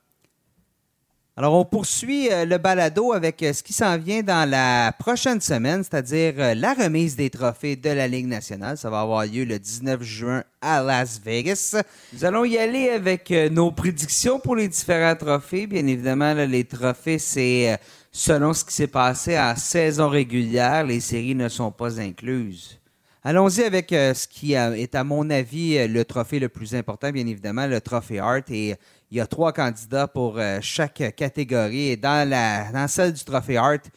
Alors, 1.38 1.54
on 1.54 1.63
poursuit 1.63 2.30
euh, 2.30 2.43
le 2.43 2.58
balado 2.58 3.13
avec 3.13 3.41
euh, 3.41 3.54
ce 3.54 3.63
qui 3.63 3.71
s'en 3.71 3.97
vient 3.97 4.21
dans 4.21 4.48
la 4.50 4.92
prochaine 4.92 5.40
semaine, 5.40 5.81
c'est-à-dire 5.81 6.33
euh, 6.38 6.54
la 6.54 6.73
remise 6.73 7.15
des 7.15 7.29
trophées 7.29 7.77
de 7.77 7.90
la 7.90 8.06
Ligue 8.06 8.27
nationale. 8.27 8.77
Ça 8.77 8.90
va 8.90 9.00
avoir 9.00 9.25
lieu 9.25 9.46
le 9.46 9.58
19 9.58 10.04
juin 10.04 10.44
à 10.62 10.83
Las 10.83 11.21
Vegas. 11.23 11.81
Nous 12.12 12.25
allons 12.25 12.44
y 12.44 12.58
aller 12.58 12.90
avec 12.90 13.31
nos 13.50 13.71
prédictions 13.71 14.40
pour 14.40 14.58
les 14.58 14.67
différents 14.67 15.15
trophées. 15.15 15.67
Bien 15.67 15.88
évidemment, 15.88 16.33
les 16.33 16.65
trophées, 16.65 17.17
c'est 17.17 17.79
selon 18.12 18.53
ce 18.53 18.65
qui 18.65 18.73
s'est 18.73 18.87
passé 18.87 19.39
en 19.39 19.55
saison 19.55 20.09
régulière. 20.09 20.85
Les 20.85 20.99
séries 20.99 21.35
ne 21.35 21.49
sont 21.49 21.71
pas 21.71 21.99
incluses. 21.99 22.79
Allons-y 23.23 23.63
avec 23.63 23.89
ce 23.91 24.27
qui 24.27 24.53
est, 24.53 24.95
à 24.95 25.03
mon 25.03 25.29
avis, 25.29 25.87
le 25.87 26.03
trophée 26.03 26.39
le 26.39 26.49
plus 26.49 26.73
important, 26.73 27.12
bien 27.12 27.27
évidemment, 27.27 27.67
le 27.67 27.79
trophée 27.79 28.17
Hart. 28.19 28.49
Et 28.49 28.75
il 29.12 29.17
y 29.17 29.21
a 29.21 29.27
trois 29.27 29.53
candidats 29.53 30.07
pour 30.07 30.39
chaque 30.62 31.15
catégorie. 31.15 31.89
Et 31.89 31.97
dans, 31.97 32.27
la, 32.27 32.87
celle 32.87 33.13
du 33.13 33.23
trophée 33.23 33.57
Hart, 33.57 33.91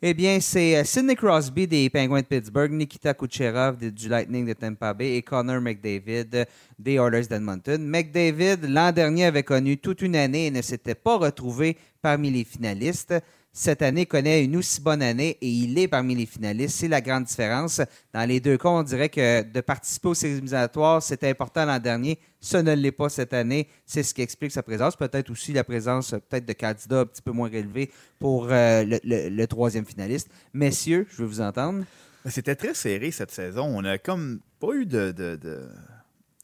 eh 0.00 0.14
bien, 0.14 0.38
c'est 0.40 0.76
euh, 0.76 0.84
Sidney 0.84 1.16
Crosby 1.16 1.66
des 1.66 1.90
Penguins 1.90 2.20
de 2.20 2.26
Pittsburgh, 2.26 2.70
Nikita 2.70 3.14
Kucherov 3.14 3.78
du 3.78 4.08
Lightning 4.08 4.46
de 4.46 4.52
Tampa 4.52 4.94
Bay 4.94 5.16
et 5.16 5.22
Connor 5.22 5.60
McDavid 5.60 6.46
des 6.78 6.94
Oilers 6.94 7.26
d'Edmonton. 7.26 7.84
McDavid, 7.84 8.58
l'an 8.62 8.92
dernier, 8.92 9.24
avait 9.24 9.42
connu 9.42 9.76
toute 9.76 10.02
une 10.02 10.14
année 10.14 10.46
et 10.46 10.50
ne 10.52 10.62
s'était 10.62 10.94
pas 10.94 11.16
retrouvé 11.16 11.76
parmi 12.00 12.30
les 12.30 12.44
finalistes 12.44 13.12
cette 13.58 13.82
année 13.82 14.06
connaît 14.06 14.44
une 14.44 14.54
aussi 14.54 14.80
bonne 14.80 15.02
année 15.02 15.36
et 15.40 15.48
il 15.48 15.76
est 15.80 15.88
parmi 15.88 16.14
les 16.14 16.26
finalistes. 16.26 16.76
C'est 16.78 16.86
la 16.86 17.00
grande 17.00 17.24
différence. 17.24 17.80
Dans 18.14 18.24
les 18.24 18.38
deux 18.38 18.56
cas, 18.56 18.68
on 18.68 18.84
dirait 18.84 19.08
que 19.08 19.42
de 19.42 19.60
participer 19.60 20.06
aux 20.06 20.14
séries 20.14 20.34
éliminatoires, 20.34 21.02
c'était 21.02 21.28
important 21.28 21.64
l'an 21.64 21.80
dernier. 21.80 22.20
Ce 22.40 22.56
ne 22.56 22.72
l'est 22.72 22.92
pas 22.92 23.08
cette 23.08 23.32
année. 23.32 23.66
C'est 23.84 24.04
ce 24.04 24.14
qui 24.14 24.22
explique 24.22 24.52
sa 24.52 24.62
présence. 24.62 24.94
Peut-être 24.94 25.28
aussi 25.30 25.52
la 25.52 25.64
présence 25.64 26.10
peut-être 26.10 26.46
de 26.46 26.52
candidats 26.52 27.00
un 27.00 27.06
petit 27.06 27.20
peu 27.20 27.32
moins 27.32 27.48
relevés 27.48 27.90
pour 28.20 28.46
euh, 28.48 28.84
le, 29.02 29.46
troisième 29.46 29.84
finaliste. 29.84 30.30
Messieurs, 30.54 31.08
je 31.10 31.16
veux 31.16 31.26
vous 31.26 31.40
entendre. 31.40 31.84
C'était 32.26 32.54
très 32.54 32.74
serré 32.74 33.10
cette 33.10 33.32
saison. 33.32 33.64
On 33.64 33.82
n'a 33.82 33.98
comme 33.98 34.38
pas 34.60 34.72
eu 34.72 34.86
de, 34.86 35.10
de, 35.10 35.34
de, 35.34 35.68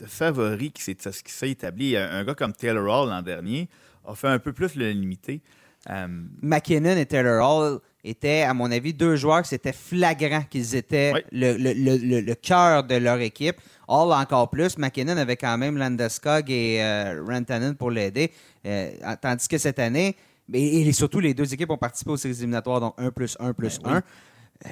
favori 0.04 0.72
qui 0.72 0.82
s'est 0.82 1.48
établi. 1.48 1.96
Un, 1.96 2.24
gars 2.24 2.34
comme 2.34 2.54
Taylor 2.54 2.82
Hall 2.82 3.10
l'an 3.10 3.22
dernier 3.22 3.68
a 4.04 4.16
fait 4.16 4.26
un 4.26 4.40
peu 4.40 4.52
plus 4.52 4.74
le 4.74 4.90
limité. 4.90 5.42
Euh, 5.90 6.06
McKinnon 6.42 6.96
et 6.96 7.06
Taylor 7.06 7.46
Hall 7.46 7.80
étaient, 8.02 8.42
à 8.42 8.54
mon 8.54 8.70
avis, 8.70 8.92
deux 8.92 9.16
joueurs 9.16 9.42
que 9.42 9.48
c'était 9.48 9.72
flagrant 9.72 10.42
qu'ils 10.48 10.74
étaient 10.74 11.12
le, 11.32 12.34
cœur 12.34 12.84
de 12.84 12.96
leur 12.96 13.20
équipe. 13.20 13.56
Hall 13.88 14.12
encore 14.12 14.50
plus. 14.50 14.78
McKinnon 14.78 15.16
avait 15.16 15.36
quand 15.36 15.56
même 15.58 15.76
Landeskog 15.76 16.50
et 16.50 16.82
euh, 16.82 17.22
Rantanen 17.26 17.74
pour 17.74 17.90
l'aider. 17.90 18.30
Euh, 18.66 18.90
tandis 19.20 19.48
que 19.48 19.58
cette 19.58 19.78
année, 19.78 20.16
et, 20.52 20.92
surtout 20.92 21.20
les 21.20 21.34
deux 21.34 21.52
équipes 21.52 21.70
ont 21.70 21.78
participé 21.78 22.10
aux 22.10 22.16
séries 22.16 22.36
éliminatoires, 22.38 22.80
donc 22.80 22.94
1 22.98 23.10
plus 23.10 23.36
1 23.40 23.52
plus 23.52 23.78
1. 23.84 23.90
Ben 23.90 24.02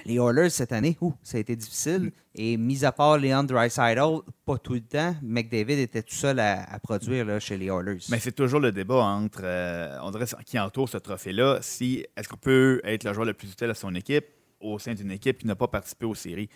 les 0.04 0.14
Oilers 0.14 0.50
cette 0.50 0.72
année, 0.72 0.96
ça 1.22 1.36
a 1.36 1.40
été 1.40 1.56
difficile. 1.56 2.12
Et 2.34 2.56
mis 2.56 2.84
à 2.84 2.92
part 2.92 3.18
Leon 3.18 3.44
Dreisaitl, 3.44 4.20
pas 4.44 4.58
tout 4.58 4.74
le 4.74 4.80
temps, 4.80 5.14
McDavid 5.22 5.78
était 5.78 6.02
tout 6.02 6.14
seul 6.14 6.40
à, 6.40 6.78
produire 6.82 7.24
là, 7.24 7.38
chez 7.38 7.58
les 7.58 7.66
Oilers. 7.66 7.98
Mais 8.10 8.18
c'est 8.18 8.32
toujours 8.32 8.60
le 8.60 8.72
débat 8.72 9.02
entre, 9.02 9.42
euh, 9.44 9.98
on 10.02 10.10
dirait, 10.10 10.26
qui 10.46 10.58
entoure 10.58 10.88
ce 10.88 10.98
trophée-là. 10.98 11.58
Si 11.60 12.06
est-ce 12.16 12.28
qu'on 12.28 12.36
peut 12.36 12.80
être 12.84 13.04
le 13.04 13.12
joueur 13.12 13.26
le 13.26 13.34
plus 13.34 13.50
utile 13.50 13.70
à 13.70 13.74
son 13.74 13.94
équipe 13.94 14.26
au 14.60 14.78
sein 14.78 14.94
d'une 14.94 15.10
équipe 15.10 15.38
qui 15.38 15.46
n'a 15.46 15.56
pas 15.56 15.68
participé 15.68 16.06
aux 16.06 16.14
séries? 16.14 16.48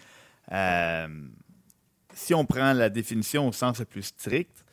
Euh, 0.52 1.08
si 2.14 2.32
on 2.32 2.46
prend 2.46 2.72
la 2.72 2.88
définition 2.88 3.48
au 3.48 3.52
sens 3.52 3.78
le 3.78 3.84
plus 3.84 4.02
strict, 4.02 4.64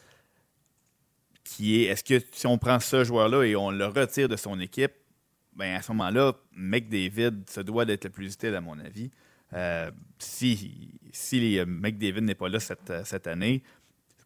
qui 1.43 1.81
est 1.81 1.87
est-ce 1.87 2.03
que 2.03 2.25
si 2.31 2.47
on 2.47 2.57
prend 2.57 2.79
ce 2.79 3.03
joueur-là 3.03 3.43
et 3.43 3.55
on 3.55 3.71
le 3.71 3.85
retire 3.85 4.29
de 4.29 4.37
son 4.37 4.59
équipe, 4.61 4.93
ben 5.55 5.75
à 5.75 5.81
ce 5.81 5.91
moment-là, 5.91 6.33
McDavid 6.55 7.43
se 7.49 7.61
doit 7.61 7.85
d'être 7.85 8.05
le 8.05 8.09
plus 8.09 8.33
utile, 8.33 8.55
à 8.55 8.61
mon 8.61 8.79
avis. 8.79 9.11
Euh, 9.53 9.91
si 10.17 10.89
si 11.11 11.59
euh, 11.59 11.65
McDavid 11.67 12.21
n'est 12.21 12.35
pas 12.35 12.49
là 12.49 12.59
cette, 12.59 12.89
euh, 12.89 13.01
cette 13.05 13.27
année, 13.27 13.61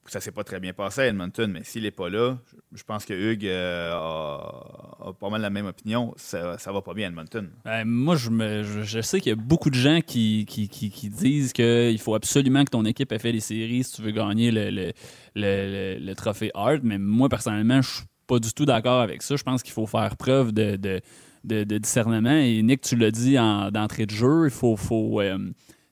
ça 0.06 0.22
s'est 0.22 0.32
pas 0.32 0.46
très 0.46 0.62
bien 0.62 0.72
passé 0.72 1.02
à 1.02 1.08
Edmonton, 1.08 1.52
mais 1.52 1.66
s'il 1.66 1.84
n'est 1.84 1.92
pas 1.92 2.10
là, 2.10 2.38
je 2.74 2.82
pense 2.84 3.04
que 3.04 3.14
Hugues 3.14 3.50
a, 3.50 5.12
pas 5.20 5.30
mal 5.30 5.42
la 5.42 5.50
même 5.50 5.66
opinion. 5.66 6.14
Ça, 6.16 6.58
ça 6.58 6.72
va 6.72 6.82
pas 6.82 6.94
bien 6.94 7.08
à 7.08 7.10
Edmonton. 7.10 7.50
Ben, 7.66 7.84
moi, 7.84 8.16
je, 8.16 8.30
me, 8.30 8.64
je, 8.64 9.02
sais 9.02 9.20
qu'il 9.20 9.32
y 9.32 9.34
a 9.34 9.36
beaucoup 9.36 9.70
de 9.70 9.76
gens 9.76 10.00
qui, 10.00 10.46
qui, 10.46 10.70
qui, 10.70 11.10
disent 11.10 11.52
qu'il 11.52 12.00
faut 12.00 12.16
absolument 12.16 12.64
que 12.64 12.70
ton 12.70 12.86
équipe 12.86 13.12
ait 13.12 13.20
fait 13.20 13.34
les 13.34 13.42
séries 13.42 13.84
si 13.84 13.96
tu 13.96 14.02
veux 14.02 14.12
gagner 14.12 14.50
le, 14.50 14.70
le, 14.70 14.94
le, 15.36 15.98
le 16.00 16.16
trophée 16.16 16.52
Hart. 16.54 16.80
Mais 16.84 16.98
moi, 16.98 17.28
personnellement, 17.28 17.82
je 17.82 17.90
suis 17.90 18.06
pas 18.28 18.40
du 18.40 18.54
tout 18.54 18.66
d'accord 18.66 19.02
avec 19.02 19.24
ça. 19.24 19.36
Je 19.36 19.44
pense 19.44 19.64
qu'il 19.64 19.74
faut 19.74 19.88
faire 19.88 20.16
preuve 20.18 20.52
de, 20.52 20.76
de, 21.44 21.78
discernement. 21.78 22.32
Et 22.32 22.62
Nick, 22.62 22.82
tu 22.82 22.96
l'as 22.96 23.12
dit 23.12 23.40
en, 23.40 23.72
d'entrée 23.72 24.06
de 24.06 24.12
jeu, 24.12 24.46
il 24.46 24.52
faut, 24.52 24.76
faut, 24.76 25.22
euh, 25.22 25.38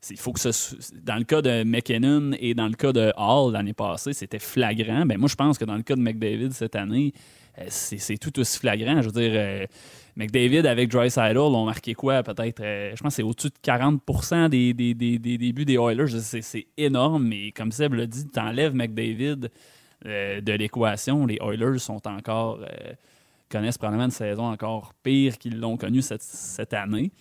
il 0.09 0.17
faut 0.17 0.33
que 0.33 0.39
ce, 0.39 0.75
dans 1.01 1.15
le 1.15 1.23
cas 1.23 1.41
de 1.41 1.63
McKinnon 1.63 2.31
et 2.39 2.53
dans 2.53 2.67
le 2.67 2.73
cas 2.73 2.91
de 2.91 3.13
Hall 3.17 3.53
l'année 3.53 3.73
passée, 3.73 4.13
c'était 4.13 4.39
flagrant. 4.39 5.05
Ben, 5.05 5.17
moi, 5.17 5.29
je 5.29 5.35
pense 5.35 5.57
que 5.57 5.65
dans 5.65 5.75
le 5.75 5.83
cas 5.83 5.95
de 5.95 6.01
McDavid 6.01 6.51
cette 6.51 6.75
année, 6.75 7.13
euh, 7.57 7.65
c'est, 7.69 8.17
tout 8.17 8.37
aussi 8.39 8.59
flagrant. 8.59 9.01
Je 9.01 9.07
veux 9.07 9.21
dire, 9.21 9.31
euh, 9.33 9.65
McDavid 10.17 10.67
avec 10.67 10.89
Dry 10.89 11.09
ont 11.17 11.65
marqué 11.65 11.93
quoi? 11.93 12.21
Peut-être, 12.21 12.61
je 12.61 13.01
pense 13.01 13.13
que 13.13 13.15
c'est 13.15 13.23
au-dessus 13.23 13.49
de 13.49 13.55
40 13.61 14.01
des, 14.49 14.73
des, 14.73 14.93
des, 14.93 15.19
des, 15.19 15.37
débuts 15.37 15.65
des 15.65 15.75
Oilers. 15.75 16.19
C'est, 16.19 16.67
énorme, 16.77 17.27
mais 17.27 17.51
comme 17.51 17.71
Seb 17.71 17.93
l'a 17.93 18.05
dit, 18.05 18.27
tu 18.27 18.39
enlèves 18.39 18.75
McDavid 18.75 19.49
euh, 20.05 20.41
de 20.41 20.53
l'équation, 20.53 21.25
les 21.25 21.37
Oilers 21.41 21.79
sont 21.79 22.05
encore 22.07 22.59
euh, 22.61 22.93
connaissent 23.49 23.77
probablement 23.77 24.05
une 24.05 24.11
saison 24.11 24.45
encore 24.45 24.93
pire 25.03 25.37
qu'ils 25.37 25.59
l'ont 25.59 25.77
connue 25.77 26.01
cette, 26.01 26.73
année. 26.73 27.11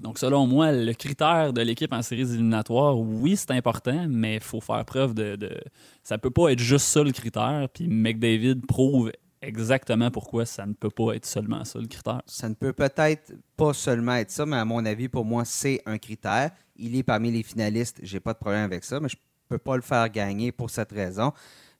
Donc, 0.00 0.18
selon 0.18 0.46
moi, 0.46 0.70
le 0.70 0.92
critère 0.92 1.52
de 1.52 1.60
l'équipe 1.60 1.92
en 1.92 2.02
séries 2.02 2.32
éliminatoires, 2.32 2.98
oui, 2.98 3.36
c'est 3.36 3.50
important, 3.50 4.06
mais 4.08 4.36
il 4.36 4.40
faut 4.40 4.60
faire 4.60 4.84
preuve 4.84 5.14
de, 5.14 5.36
Ça 6.04 6.18
peut 6.18 6.30
pas 6.30 6.50
être 6.52 6.60
juste 6.60 6.86
ça 6.86 7.02
le 7.02 7.10
critère. 7.10 7.68
Puis 7.72 7.88
McDavid 7.88 8.60
prouve 8.66 9.10
exactement 9.42 10.10
pourquoi 10.10 10.46
ça 10.46 10.66
ne 10.66 10.72
peut 10.72 10.90
pas 10.90 11.14
être 11.14 11.26
seulement 11.26 11.64
ça 11.64 11.80
le 11.80 11.88
critère. 11.88 12.22
Ça 12.26 12.48
ne 12.48 12.54
peut 12.54 12.72
peut-être 12.72 13.32
pas 13.56 13.72
seulement 13.72 14.14
être 14.14 14.30
ça, 14.30 14.46
mais 14.46 14.56
à 14.56 14.64
mon 14.64 14.84
avis, 14.84 15.08
pour 15.08 15.24
moi, 15.24 15.44
c'est 15.44 15.82
un 15.86 15.98
critère. 15.98 16.52
Il 16.76 16.94
est 16.96 17.02
parmi 17.02 17.32
les 17.32 17.42
finalistes, 17.42 17.98
j'ai 18.02 18.20
pas 18.20 18.32
de 18.32 18.38
problème 18.38 18.64
avec 18.64 18.84
ça, 18.84 19.00
mais 19.00 19.08
je 19.08 19.16
peux 19.48 19.58
pas 19.58 19.74
le 19.74 19.82
faire 19.82 20.08
gagner 20.10 20.52
pour 20.52 20.70
cette 20.70 20.92
raison 20.92 21.32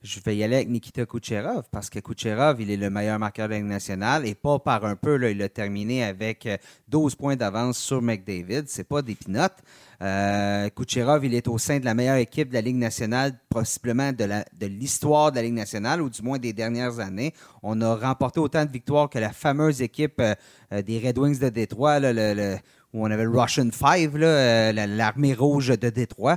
je 0.03 0.21
vais 0.21 0.37
y 0.37 0.45
aller 0.45 0.57
avec 0.57 0.69
Nikita 0.69 1.07
Kucherov 1.07 1.65
parce 1.73 1.91
que 1.91 1.99
Kucherov, 1.99 2.61
il 2.61 2.71
est 2.71 2.77
le 2.77 2.89
meilleur 2.89 3.19
marqueur 3.19 3.49
de 3.49 3.55
la 3.55 3.59
Ligue 3.59 3.69
nationale 3.69 4.27
et 4.27 4.37
pas 4.37 4.61
par 4.61 4.85
un 4.85 4.95
peu. 4.95 5.17
Là, 5.17 5.31
il 5.31 5.43
a 5.43 5.49
terminé 5.49 6.05
avec 6.05 6.49
12 6.87 7.13
euh, 7.13 7.17
points 7.17 7.37
d'avance 7.37 7.79
sur 7.79 8.01
McDavid. 8.01 8.65
C'est 8.69 8.85
pas 8.85 9.03
des 9.03 9.17
pinottes. 9.17 9.59
Euh, 10.01 10.69
Kucherov, 10.71 11.25
il 11.25 11.35
est 11.35 11.49
au 11.49 11.59
sein 11.59 11.81
de 11.81 11.85
la 11.85 11.95
meilleure 11.95 12.17
équipe 12.17 12.51
de 12.51 12.55
la 12.55 12.61
Ligue 12.61 12.77
nationale, 12.77 13.41
possiblement 13.49 14.13
de 14.13 14.67
l'histoire 14.67 15.33
de, 15.33 15.37
la 15.37 15.43
Ligue 15.43 15.55
nationale, 15.55 16.01
ou 16.01 16.09
du 16.09 16.23
moins 16.23 16.39
des 16.39 16.53
dernières 16.53 17.01
années. 17.01 17.35
On 17.65 17.81
a 17.81 17.97
remporté 17.97 18.39
autant 18.39 18.65
de 18.65 18.71
victoires 18.71 19.11
que 19.11 19.19
la 19.19 19.33
fameuse 19.33 19.83
équipe 19.83 20.21
euh, 20.21 20.83
des 20.83 21.01
Red 21.05 21.19
Wings 21.19 21.41
de 21.41 21.49
Détroit, 21.49 21.99
où 21.99 23.05
on 23.05 23.11
avait 23.11 23.25
le 23.25 23.37
Russian 23.37 23.71
Five, 23.73 24.17
l'armée 24.17 25.35
rouge 25.35 25.77
de 25.77 25.91
Détroit. 25.91 26.37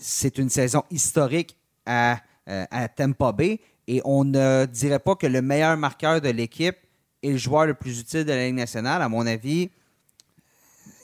C'est 0.00 0.38
une 0.38 0.48
saison 0.48 0.84
historique 0.90 1.56
à 1.86 2.20
euh, 2.48 2.64
à 2.70 2.88
Tampa 2.88 3.32
Bay. 3.32 3.60
Et 3.86 4.00
on 4.04 4.24
ne 4.24 4.66
dirait 4.66 4.98
pas 4.98 5.14
que 5.14 5.26
le 5.26 5.42
meilleur 5.42 5.76
marqueur 5.76 6.20
de 6.20 6.30
l'équipe 6.30 6.76
est 7.22 7.30
le 7.30 7.36
joueur 7.36 7.66
le 7.66 7.74
plus 7.74 8.00
utile 8.00 8.24
de 8.24 8.32
la 8.32 8.46
Ligue 8.46 8.54
nationale. 8.54 9.02
À 9.02 9.08
mon 9.08 9.26
avis, 9.26 9.70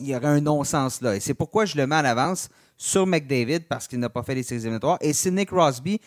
il 0.01 0.09
y 0.09 0.17
aurait 0.17 0.27
un 0.27 0.41
non-sens 0.41 1.01
là. 1.03 1.17
Et 1.17 1.21
c'est 1.21 1.35
pourquoi 1.35 1.65
je 1.65 1.77
le 1.77 1.87
mets 1.87 1.97
à 1.97 2.03
l'avance 2.03 2.49
sur 2.77 3.07
McDavid 3.07 3.61
parce 3.69 3.87
qu'il 3.87 3.99
n'a 3.99 4.09
pas 4.09 4.23
fait 4.23 4.35
les 4.35 4.43
séries 4.43 4.63
éliminatoires. 4.63 4.99
Et 5.01 5.13
Sidney 5.13 5.45
Crosby, 5.45 6.01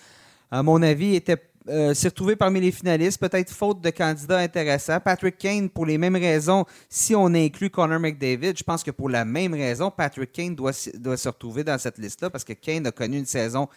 à 0.50 0.64
mon 0.64 0.82
avis, 0.82 1.16
était 1.16 1.38
euh, 1.70 1.94
s'est 1.94 2.10
retrouvé 2.10 2.36
parmi 2.36 2.60
les 2.60 2.74
finalistes, 2.74 3.20
peut-être 3.20 3.50
faute 3.50 3.80
de 3.80 3.90
candidats 3.90 4.40
intéressants. 4.40 5.00
Patrick 5.00 5.38
Kane, 5.38 5.70
pour 5.70 5.86
les 5.86 5.98
mêmes 5.98 6.16
raisons, 6.16 6.66
si 6.90 7.16
on 7.16 7.28
inclut 7.28 7.70
Connor 7.70 8.02
McDavid, 8.02 8.54
je 8.58 8.64
pense 8.64 8.84
que 8.84 8.92
pour 8.92 9.08
la 9.10 9.24
même 9.24 9.54
raison, 9.54 9.90
Patrick 9.90 10.34
Kane 10.34 10.56
doit, 10.56 10.74
doit 10.96 11.16
se 11.16 11.30
retrouver 11.30 11.64
dans 11.64 11.78
cette 11.78 11.98
liste-là 11.98 12.30
parce 12.30 12.44
que 12.44 12.52
Kane 12.52 12.86
a 12.88 12.92
connu 12.92 13.18
une 13.18 13.26
saison 13.26 13.70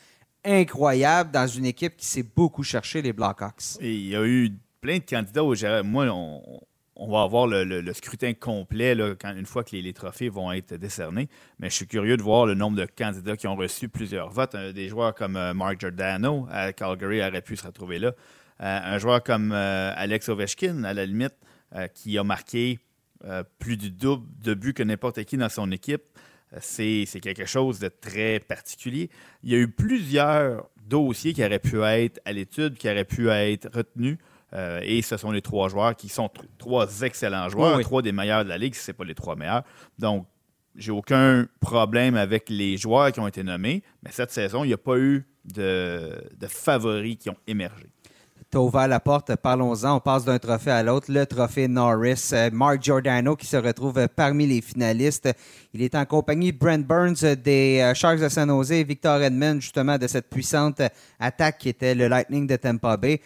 incroyable 0.47 1.31
dans 1.31 1.47
une 1.47 1.67
équipe 1.67 1.97
qui 1.97 2.07
s'est 2.07 2.23
beaucoup 2.23 2.63
cherché 2.63 3.03
les 3.03 3.13
Blackhawks. 3.13 3.79
Il 3.81 4.07
y 4.09 4.17
a 4.17 4.25
eu 4.25 4.53
plein 4.81 4.99
de 4.99 5.05
candidats 5.05 5.45
au 5.45 5.55
Moi, 5.85 6.07
on, 6.97 7.11
va 7.11 7.23
avoir 7.23 7.47
le, 7.47 7.93
scrutin 7.93 8.33
complet 8.33 8.97
quand, 9.21 9.35
une 9.35 9.47
fois 9.47 9.65
que 9.65 9.75
les, 9.75 9.93
trophées 9.93 10.29
vont 10.29 10.53
être 10.53 10.75
décernés. 10.75 11.29
Mais 11.59 11.69
je 11.69 11.75
suis 11.75 11.87
curieux 11.87 12.17
de 12.17 12.23
voir 12.23 12.47
le 12.47 12.55
nombre 12.55 12.77
de 12.77 12.87
candidats 12.87 13.37
qui 13.37 13.47
ont 13.49 13.57
reçu 13.57 13.89
plusieurs 13.89 14.31
votes. 14.31 14.57
des 14.57 14.89
joueurs 14.89 15.15
comme 15.15 15.37
euh, 15.37 15.53
Mark 15.53 15.81
Giordano 15.81 16.47
à 16.51 16.73
Calgary 16.73 17.21
aurait 17.21 17.43
pu 17.43 17.57
se 17.57 17.67
retrouver 17.67 17.99
là. 17.99 18.13
Euh, 18.63 18.81
un 18.95 18.99
joueur 18.99 19.23
comme 19.23 19.53
euh, 19.53 19.93
Alex 19.97 20.29
Ovechkin, 20.29 20.85
à 20.85 20.95
la 20.95 21.05
limite, 21.05 21.35
qui 21.95 22.17
a 22.17 22.25
marqué 22.25 22.79
plus 23.59 23.77
du 23.77 23.91
double 23.91 24.25
de 24.41 24.55
buts 24.55 24.73
que 24.73 24.85
n'importe 24.85 25.23
qui 25.25 25.37
dans 25.37 25.49
son 25.49 25.71
équipe 25.73 26.05
c'est 26.61 27.21
quelque 27.21 27.47
chose 27.47 27.79
de 27.79 27.89
très 27.89 28.41
particulier. 28.41 29.11
Il 29.43 29.51
y 29.51 29.55
a 29.55 29.59
eu 29.59 29.69
plusieurs 29.69 30.69
dossiers 30.87 31.33
qui 31.33 31.45
auraient 31.45 31.59
pu 31.59 31.83
être 31.83 32.21
à 32.25 32.33
l'étude, 32.33 32.77
qui 32.77 32.89
auraient 32.89 33.05
pu 33.05 33.29
être 33.29 33.69
retenus. 33.75 34.19
Euh, 34.53 34.81
et 34.83 35.03
ce 35.03 35.17
sont 35.17 35.33
les 35.33 35.43
trois 35.43 35.69
joueurs 35.69 35.97
qui 35.97 36.09
sont 36.09 36.31
trois 36.59 37.03
excellents 37.03 37.49
joueurs, 37.49 37.81
trois 37.81 38.03
des 38.03 38.13
meilleurs 38.13 38.45
de 38.45 38.49
la 38.49 38.59
ligue, 38.59 38.75
si 38.75 38.81
ce 38.81 38.91
n'est 38.91 38.97
pas 38.97 39.05
les 39.05 39.15
trois 39.15 39.37
meilleurs. 39.37 39.65
Donc, 39.99 40.27
j'ai 40.77 40.93
aucun 40.93 41.47
problème 41.61 42.17
avec 42.17 42.49
les 42.49 42.77
joueurs 42.77 43.11
qui 43.11 43.19
ont 43.19 43.27
été 43.27 43.43
nommés, 43.43 43.83
mais 44.03 44.11
cette 44.13 44.31
saison, 44.31 44.63
il 44.63 44.69
n'y 44.69 44.75
a 44.75 44.79
pas 44.79 44.99
eu 44.99 45.27
de, 45.45 46.13
de 46.39 46.47
favoris 46.47 47.17
qui 47.17 47.31
ont 47.31 47.37
émergé 47.47 47.87
tu 48.51 48.59
ouvert 48.59 48.87
la 48.87 49.01
porte, 49.01 49.35
parlons-en, 49.37 49.97
on 49.97 50.01
passe 50.01 50.25
d'un 50.25 50.39
trophée 50.39 50.71
à 50.71 50.83
l'autre, 50.83 51.11
le 51.11 51.27
trophée 51.27 51.67
Norris. 51.67 52.31
Euh, 52.33 52.49
Mark 52.53 52.81
Giordano 52.81 53.35
qui 53.35 53.47
se 53.47 53.57
retrouve 53.57 54.07
parmi 54.09 54.47
les 54.47 54.61
finalistes. 54.61 55.29
Il 55.75 55.83
est 55.83 55.97
en 55.97 56.05
compagnie 56.05 56.53
de 56.53 56.59
Brent 56.59 56.87
Burns 56.87 57.35
des 57.43 57.93
Sharks 57.95 58.21
de 58.21 58.29
San 58.29 58.49
Jose 58.49 58.71
Victor 58.71 59.21
Edmond, 59.21 59.61
justement, 59.61 59.99
de 59.99 60.07
cette 60.07 60.31
puissante 60.31 60.81
attaque 61.19 61.59
qui 61.59 61.71
était 61.71 61.95
le 61.95 62.07
Lightning 62.07 62.47
de 62.47 62.55
Tampa 62.57 62.97
Bay. 62.97 63.21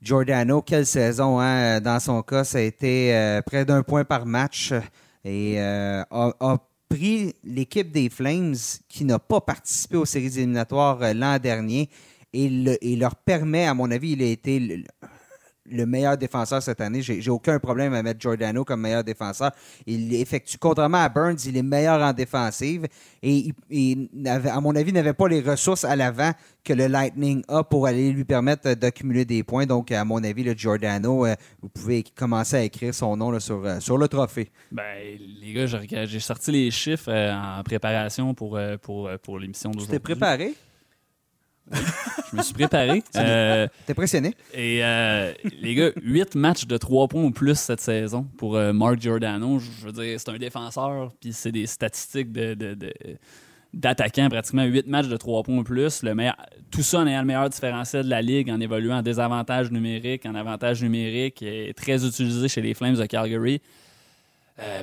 Giordano, 0.00 0.62
quelle 0.62 0.86
saison, 0.86 1.38
hein? 1.38 1.80
Dans 1.80 2.00
son 2.00 2.22
cas, 2.22 2.42
ça 2.42 2.58
a 2.58 2.62
été 2.62 3.40
près 3.46 3.64
d'un 3.64 3.82
point 3.82 4.04
par 4.04 4.24
match 4.26 4.72
et 5.24 5.60
a, 5.60 6.56
pris 6.88 7.34
l'équipe 7.44 7.90
des 7.90 8.10
Flames 8.10 8.54
qui 8.88 9.04
n'a 9.04 9.18
pas 9.18 9.40
participé 9.40 9.96
aux 9.96 10.04
séries 10.04 10.38
éliminatoires 10.38 10.98
l'an 11.14 11.38
dernier 11.38 11.88
et, 12.32 12.96
leur 12.96 13.16
permet, 13.16 13.66
à 13.66 13.74
mon 13.74 13.90
avis, 13.90 14.12
il 14.12 14.22
a 14.22 14.26
été 14.26 14.84
le, 15.70 15.86
meilleur 15.86 16.16
défenseur 16.16 16.62
cette 16.62 16.80
année. 16.80 17.02
J'ai 17.02 17.30
aucun 17.30 17.58
problème 17.58 17.94
à 17.94 18.02
mettre 18.02 18.20
Giordano 18.20 18.64
comme 18.64 18.80
meilleur 18.80 19.04
défenseur. 19.04 19.52
Il 19.86 20.14
effectue, 20.14 20.58
contrairement 20.58 20.98
à 20.98 21.08
Burns, 21.08 21.38
il 21.46 21.56
est 21.56 21.62
meilleur 21.62 22.00
en 22.00 22.12
défensive 22.12 22.86
et, 23.22 23.52
il, 23.70 24.08
à 24.26 24.60
mon 24.60 24.74
avis, 24.74 24.92
n'avait 24.92 25.12
pas 25.12 25.28
les 25.28 25.40
ressources 25.40 25.84
à 25.84 25.94
l'avant 25.94 26.32
que 26.64 26.72
le 26.72 26.86
Lightning 26.86 27.42
a 27.48 27.64
pour 27.64 27.86
aller 27.86 28.12
lui 28.12 28.24
permettre 28.24 28.74
d'accumuler 28.74 29.24
des 29.24 29.42
points. 29.42 29.66
Donc, 29.66 29.92
à 29.92 30.04
mon 30.04 30.22
avis, 30.24 30.44
le 30.44 30.52
Giordano, 30.54 31.26
euh, 31.26 31.34
vous 31.60 31.68
pouvez 31.68 32.02
commencer 32.02 32.56
à 32.56 32.62
écrire 32.62 32.94
son 32.94 33.16
nom 33.16 33.38
sur, 33.40 33.64
euh, 33.64 33.80
sur 33.80 33.98
le 33.98 34.08
trophée. 34.08 34.50
Ben, 34.70 34.82
les 35.40 35.52
gars, 35.52 35.66
j'ai 36.06 36.20
sorti 36.20 36.52
les 36.52 36.70
chiffres 36.70 37.10
euh, 37.10 37.32
en 37.34 37.62
préparation 37.62 38.32
pour, 38.34 38.58
pour, 38.80 39.10
pour 39.22 39.38
l'émission 39.38 39.70
d'aujourd'hui. 39.70 39.98
Tu 39.98 40.02
t'es 40.02 40.14
préparé? 40.14 40.54
je 42.30 42.36
me 42.36 42.42
suis 42.42 42.54
préparé. 42.54 43.02
Euh, 43.16 43.68
T'es 43.86 43.92
impressionné. 43.92 44.34
Et 44.54 44.82
euh, 44.82 45.32
les 45.60 45.74
gars, 45.74 45.90
8 46.02 46.34
matchs 46.34 46.66
de 46.66 46.76
3 46.76 47.08
points 47.08 47.22
ou 47.22 47.30
plus 47.30 47.58
cette 47.58 47.80
saison 47.80 48.26
pour 48.36 48.56
euh, 48.56 48.72
Mark 48.72 49.00
Giordano. 49.00 49.58
Je 49.58 49.86
veux 49.86 49.92
dire, 49.92 50.18
c'est 50.18 50.30
un 50.30 50.38
défenseur, 50.38 51.12
puis 51.20 51.32
c'est 51.32 51.52
des 51.52 51.66
statistiques 51.66 52.32
de, 52.32 52.76
d'attaquant, 53.72 54.28
pratiquement 54.28 54.64
8 54.64 54.86
matchs 54.86 55.08
de 55.08 55.16
3 55.16 55.42
points 55.42 55.58
ou 55.58 55.62
plus. 55.62 56.02
Le 56.02 56.14
meilleur, 56.14 56.36
tout 56.70 56.82
ça 56.82 57.00
en 57.00 57.06
ayant 57.06 57.20
le 57.20 57.26
meilleur 57.26 57.48
différentiel 57.48 58.04
de 58.04 58.10
la 58.10 58.22
Ligue, 58.22 58.50
en 58.50 58.60
évoluant 58.60 58.98
en 58.98 59.02
désavantage 59.02 59.70
numérique, 59.70 60.26
en 60.26 60.34
avantage 60.34 60.82
numérique, 60.82 61.42
est 61.42 61.76
très 61.76 62.04
utilisé 62.04 62.48
chez 62.48 62.62
les 62.62 62.74
Flames 62.74 62.96
de 62.96 63.06
Calgary. 63.06 63.60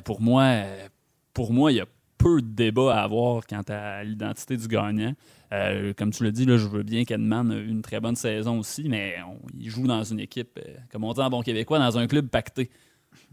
pour 0.04 0.20
moi, 0.20 0.62
pour 1.34 1.52
moi, 1.52 1.72
il 1.72 1.78
y 1.78 1.80
a 1.80 1.86
peu 2.20 2.42
de 2.42 2.46
débat 2.46 2.94
à 2.94 3.02
avoir 3.02 3.46
quant 3.46 3.62
à 3.68 4.04
l'identité 4.04 4.56
du 4.56 4.68
gagnant. 4.68 5.14
Euh, 5.52 5.92
comme 5.96 6.10
tu 6.10 6.22
l'as 6.22 6.30
dit, 6.30 6.44
là, 6.44 6.58
je 6.58 6.68
veux 6.68 6.82
bien 6.82 7.04
qu'Edman 7.04 7.50
ait 7.50 7.64
une 7.64 7.82
très 7.82 7.98
bonne 7.98 8.14
saison 8.14 8.58
aussi, 8.58 8.88
mais 8.88 9.16
il 9.58 9.70
joue 9.70 9.86
dans 9.86 10.04
une 10.04 10.20
équipe, 10.20 10.58
euh, 10.58 10.76
comme 10.92 11.04
on 11.04 11.12
dit 11.12 11.20
en 11.20 11.30
bon 11.30 11.42
québécois, 11.42 11.78
dans 11.78 11.98
un 11.98 12.06
club 12.06 12.28
pacté. 12.28 12.70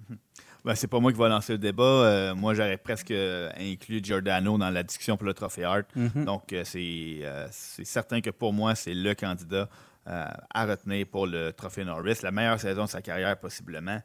Ben, 0.66 0.76
c'est 0.76 0.88
pas 0.88 1.00
moi 1.00 1.14
qui 1.14 1.18
vais 1.18 1.30
lancer 1.30 1.54
le 1.54 1.60
débat. 1.60 1.84
Euh, 1.84 2.36
moi, 2.36 2.54
j'aurais 2.54 2.76
presque 2.76 3.12
inclus 3.12 4.02
Giordano 4.04 4.58
dans 4.58 4.70
la 4.70 4.84
discussion 4.84 5.16
pour 5.16 5.26
le 5.26 5.34
trophée 5.34 5.64
Hart. 5.64 5.86
Mm-hmm. 5.96 6.26
Donc, 6.26 6.54
c'est 6.66 7.86
certain 7.86 8.20
que 8.20 8.32
pour 8.32 8.52
moi, 8.52 8.76
c'est 8.76 8.94
le 8.94 9.14
candidat 9.14 9.70
à 10.06 10.66
retenir 10.66 11.08
pour 11.08 11.26
le 11.26 11.54
trophée 11.54 11.86
Norris. 11.86 12.18
La 12.22 12.32
meilleure 12.32 12.60
saison 12.60 12.84
de 12.84 12.90
sa 12.90 13.02
carrière, 13.02 13.40
possiblement. 13.40 14.02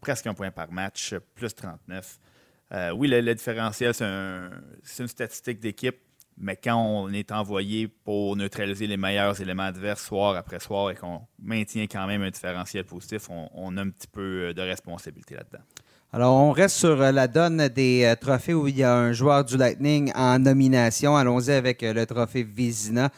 presque 0.00 0.26
un 0.28 0.32
point 0.32 0.50
par 0.50 0.72
match, 0.72 1.14
plus 1.34 1.54
39. 1.54 2.18
Oui, 2.94 3.08
le, 3.08 3.34
différentiel, 3.34 3.94
c'est 3.94 4.04
une 5.02 5.08
statistique 5.08 5.60
d'équipe 5.60 5.98
mais 6.40 6.56
quand 6.56 6.76
on 6.76 7.12
est 7.12 7.32
envoyé 7.32 7.88
pour 7.88 8.36
neutraliser 8.36 8.86
les 8.86 8.96
meilleurs 8.96 9.40
éléments 9.40 9.64
adverses 9.64 10.04
soir 10.04 10.36
après 10.36 10.60
soir 10.60 10.90
et 10.90 10.94
qu'on 10.94 11.22
maintient 11.42 11.86
quand 11.86 12.06
même 12.06 12.22
un 12.22 12.30
différentiel 12.30 12.84
positif, 12.84 13.28
on, 13.30 13.76
a 13.76 13.80
un 13.80 13.90
petit 13.90 14.06
peu 14.06 14.54
de 14.54 14.62
responsabilité 14.62 15.34
là-dedans. 15.34 15.64
Alors, 16.12 16.36
on 16.36 16.52
reste 16.52 16.76
sur 16.76 17.02
euh, 17.02 17.12
la 17.12 17.28
donne 17.28 17.68
des 17.68 18.04
euh, 18.04 18.14
trophées 18.16 18.54
où 18.54 18.66
il 18.66 18.78
y 18.78 18.82
a 18.82 18.94
un 18.94 19.12
joueur 19.12 19.44
du 19.44 19.58
Lightning 19.58 20.10
en 20.14 20.38
nomination. 20.38 21.14
Allons-y 21.14 21.50
avec 21.50 21.82
euh, 21.82 21.92
le 21.92 22.06
trophée 22.06 22.44
Vizina. 22.44 23.10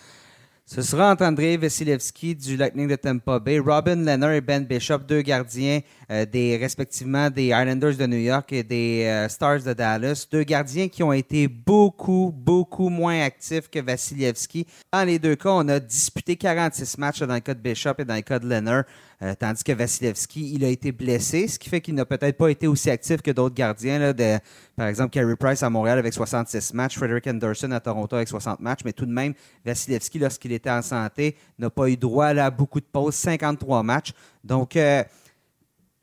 Ce 0.73 0.83
sera 0.83 1.17
André 1.19 1.57
Vasilevski 1.57 2.37
du 2.37 2.57
Lightning 2.57 2.87
de 2.87 2.95
Tampa 2.95 3.41
Bay, 3.41 3.59
Robin 3.59 3.97
Leonard 4.05 4.35
et 4.35 4.41
Ben 4.41 4.65
Bishop, 4.65 4.99
deux 4.99 5.21
gardiens 5.21 5.81
euh, 6.13 6.25
des 6.25 6.57
respectivement 6.59 7.29
des 7.29 7.47
Islanders 7.47 7.97
de 7.97 8.07
New 8.07 8.19
York 8.19 8.53
et 8.53 8.63
des 8.63 9.05
euh, 9.05 9.29
Stars 9.29 9.65
de 9.65 9.73
Dallas, 9.73 10.29
deux 10.31 10.45
gardiens 10.45 10.87
qui 10.87 11.03
ont 11.03 11.13
été 11.13 11.49
beaucoup 11.49 12.33
beaucoup 12.33 12.89
moins 12.89 13.21
actifs 13.21 13.69
que 13.69 13.81
Vasilevski. 13.81 14.65
Dans 14.93 15.03
les 15.03 15.19
deux 15.19 15.35
cas, 15.35 15.51
on 15.51 15.67
a 15.67 15.81
disputé 15.81 16.37
46 16.37 16.99
matchs 16.99 17.23
dans 17.25 17.35
le 17.35 17.41
cas 17.41 17.55
de 17.55 17.59
Bishop 17.59 17.95
et 17.99 18.05
dans 18.05 18.15
le 18.15 18.21
cas 18.21 18.39
de 18.39 18.49
Leonard. 18.49 18.85
Euh, 19.23 19.35
tandis 19.39 19.63
que 19.63 19.73
Vasilevski, 19.73 20.55
il 20.55 20.65
a 20.65 20.69
été 20.69 20.93
blessé, 20.93 21.47
ce 21.47 21.59
qui 21.59 21.69
fait 21.69 21.83
qu'il 21.83 21.95
n'a 21.95 22.07
peut-être 22.07 22.39
pas 22.39 22.51
été 22.51 22.67
aussi 22.67 22.89
actif 22.91 23.21
que 23.21 23.31
d'autres 23.31 23.55
gardiens. 23.55 24.15
Par 24.77 24.87
exemple, 24.87 25.11
Carey 25.11 25.37
Price 25.37 25.63
à 25.63 25.69
Montréal 25.69 25.99
avec 25.99 26.15
66 26.15 26.73
matchs, 26.73 26.97
Frederick 26.97 27.27
Anderson 27.27 27.71
à 27.73 27.81
Toronto 27.81 28.17
avec 28.17 28.29
60 28.29 28.61
matchs, 28.61 28.81
mais 28.85 28.95
tout 28.95 29.05
de 29.05 29.13
même, 29.13 29.35
Vasilevski, 29.65 30.19
lorsqu'il 30.19 30.53
était 30.53 30.71
en 30.71 30.81
santé, 30.81 31.37
n'a 31.59 31.69
pas 31.69 31.89
eu 31.91 31.99
droit 31.99 32.29
à 32.29 32.51
beaucoup 32.51 32.81
de 32.81 32.87
pauses, 32.91 33.15
53 33.15 33.83
matchs. 33.83 34.13
Donc, 34.43 34.75
euh, 34.77 35.05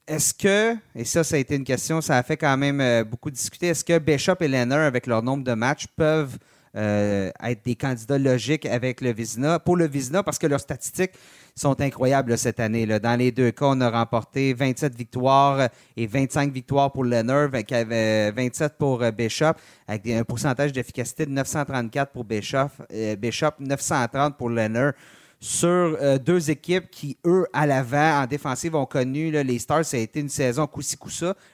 est-ce 0.08 0.34
que, 0.34 0.78
et 0.96 1.04
ça, 1.04 1.24
ça 1.24 1.36
a 1.36 1.40
été 1.40 1.56
une 1.56 1.64
question, 1.64 2.02
ça 2.02 2.18
a 2.18 2.24
fait 2.24 2.38
quand 2.38 2.56
même 2.56 2.80
euh, 2.80 3.04
beaucoup 3.04 3.32
discuter, 3.32 3.68
est-ce 3.68 3.84
que 3.84 3.98
Bishop 3.98 4.36
et 4.42 4.48
Leonard, 4.48 4.82
avec 4.82 5.08
leur 5.08 5.24
nombre 5.24 5.44
de 5.44 5.54
matchs, 5.54 5.88
peuvent 5.96 6.38
être 6.76 7.66
des 7.66 7.76
candidats 7.76 8.18
logiques 8.18 8.66
avec 8.66 9.02
le 9.02 9.12
Vizina, 9.12 9.60
pour 9.60 9.78
le 9.78 9.88
Vizina, 9.88 10.24
parce 10.24 10.38
que 10.38 10.48
leurs 10.48 10.60
statistiques 10.60 11.14
sont 11.58 11.80
incroyables 11.82 12.38
cette 12.38 12.60
année. 12.60 12.86
Dans 12.86 13.18
les 13.18 13.32
deux 13.32 13.52
cas, 13.52 13.66
on 13.70 13.82
a 13.82 13.90
remporté 13.90 14.54
27 14.54 14.96
victoires 14.96 15.70
et 15.96 16.08
25 16.08 16.52
victoires 16.52 16.92
pour 16.92 17.04
Leonard, 17.04 17.50
27 17.50 18.78
pour 18.78 19.02
euh, 19.02 19.12
Bishop, 19.12 19.54
avec 19.88 20.08
un 20.08 20.24
pourcentage 20.24 20.72
d'efficacité 20.72 21.26
de 21.26 21.32
934 21.32 22.12
pour 22.12 22.24
Bishop, 22.24 22.70
euh, 22.94 23.16
Bishop 23.16 23.52
930 23.60 24.38
pour 24.38 24.50
Leonard 24.50 24.94
sur 25.40 25.68
euh, 25.68 26.18
deux 26.18 26.50
équipes 26.50 26.90
qui, 26.90 27.18
eux, 27.26 27.46
à 27.54 27.68
l'avant, 27.68 28.24
en 28.24 28.26
défensive, 28.26 28.76
ont 28.76 28.86
connu 28.86 29.32
les 29.32 29.60
Stars. 29.60 29.86
Ça 29.86 29.98
a 29.98 30.00
été 30.00 30.20
une 30.20 30.30
saison 30.30 30.66
coup-ci. 30.66 30.98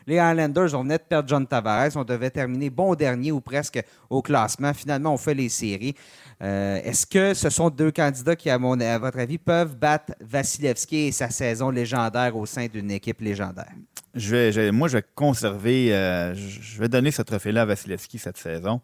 Les 0.07 0.19
Highlanders, 0.19 0.73
on 0.73 0.84
venait 0.84 0.97
de 0.97 1.03
perdre 1.03 1.27
John 1.27 1.45
Tavares. 1.45 1.95
On 1.95 2.03
devait 2.03 2.29
terminer 2.29 2.69
bon 2.69 2.95
dernier 2.95 3.31
ou 3.31 3.41
presque 3.41 3.84
au 4.09 4.21
classement. 4.21 4.73
Finalement, 4.73 5.13
on 5.13 5.17
fait 5.17 5.34
les 5.34 5.49
séries. 5.49 5.95
Euh, 6.41 6.79
est-ce 6.84 7.05
que 7.05 7.34
ce 7.34 7.49
sont 7.49 7.69
deux 7.69 7.91
candidats 7.91 8.36
qui, 8.36 8.49
à, 8.49 8.57
mon, 8.57 8.79
à 8.79 8.97
votre 8.99 9.19
avis, 9.19 9.38
peuvent 9.38 9.75
battre 9.75 10.13
Vasilevski 10.21 11.07
et 11.07 11.11
sa 11.11 11.29
saison 11.29 11.69
légendaire 11.69 12.36
au 12.38 12.45
sein 12.45 12.67
d'une 12.67 12.91
équipe 12.91 13.19
légendaire? 13.19 13.71
Je 14.15 14.36
vais, 14.36 14.71
moi, 14.71 14.88
je 14.88 14.97
vais 14.97 15.05
conserver, 15.15 15.93
euh, 15.93 16.34
je 16.36 16.79
vais 16.79 16.88
donner 16.88 17.11
ce 17.11 17.21
trophée-là 17.21 17.63
à 17.63 17.65
Vasilevski 17.65 18.17
cette 18.17 18.38
saison. 18.38 18.79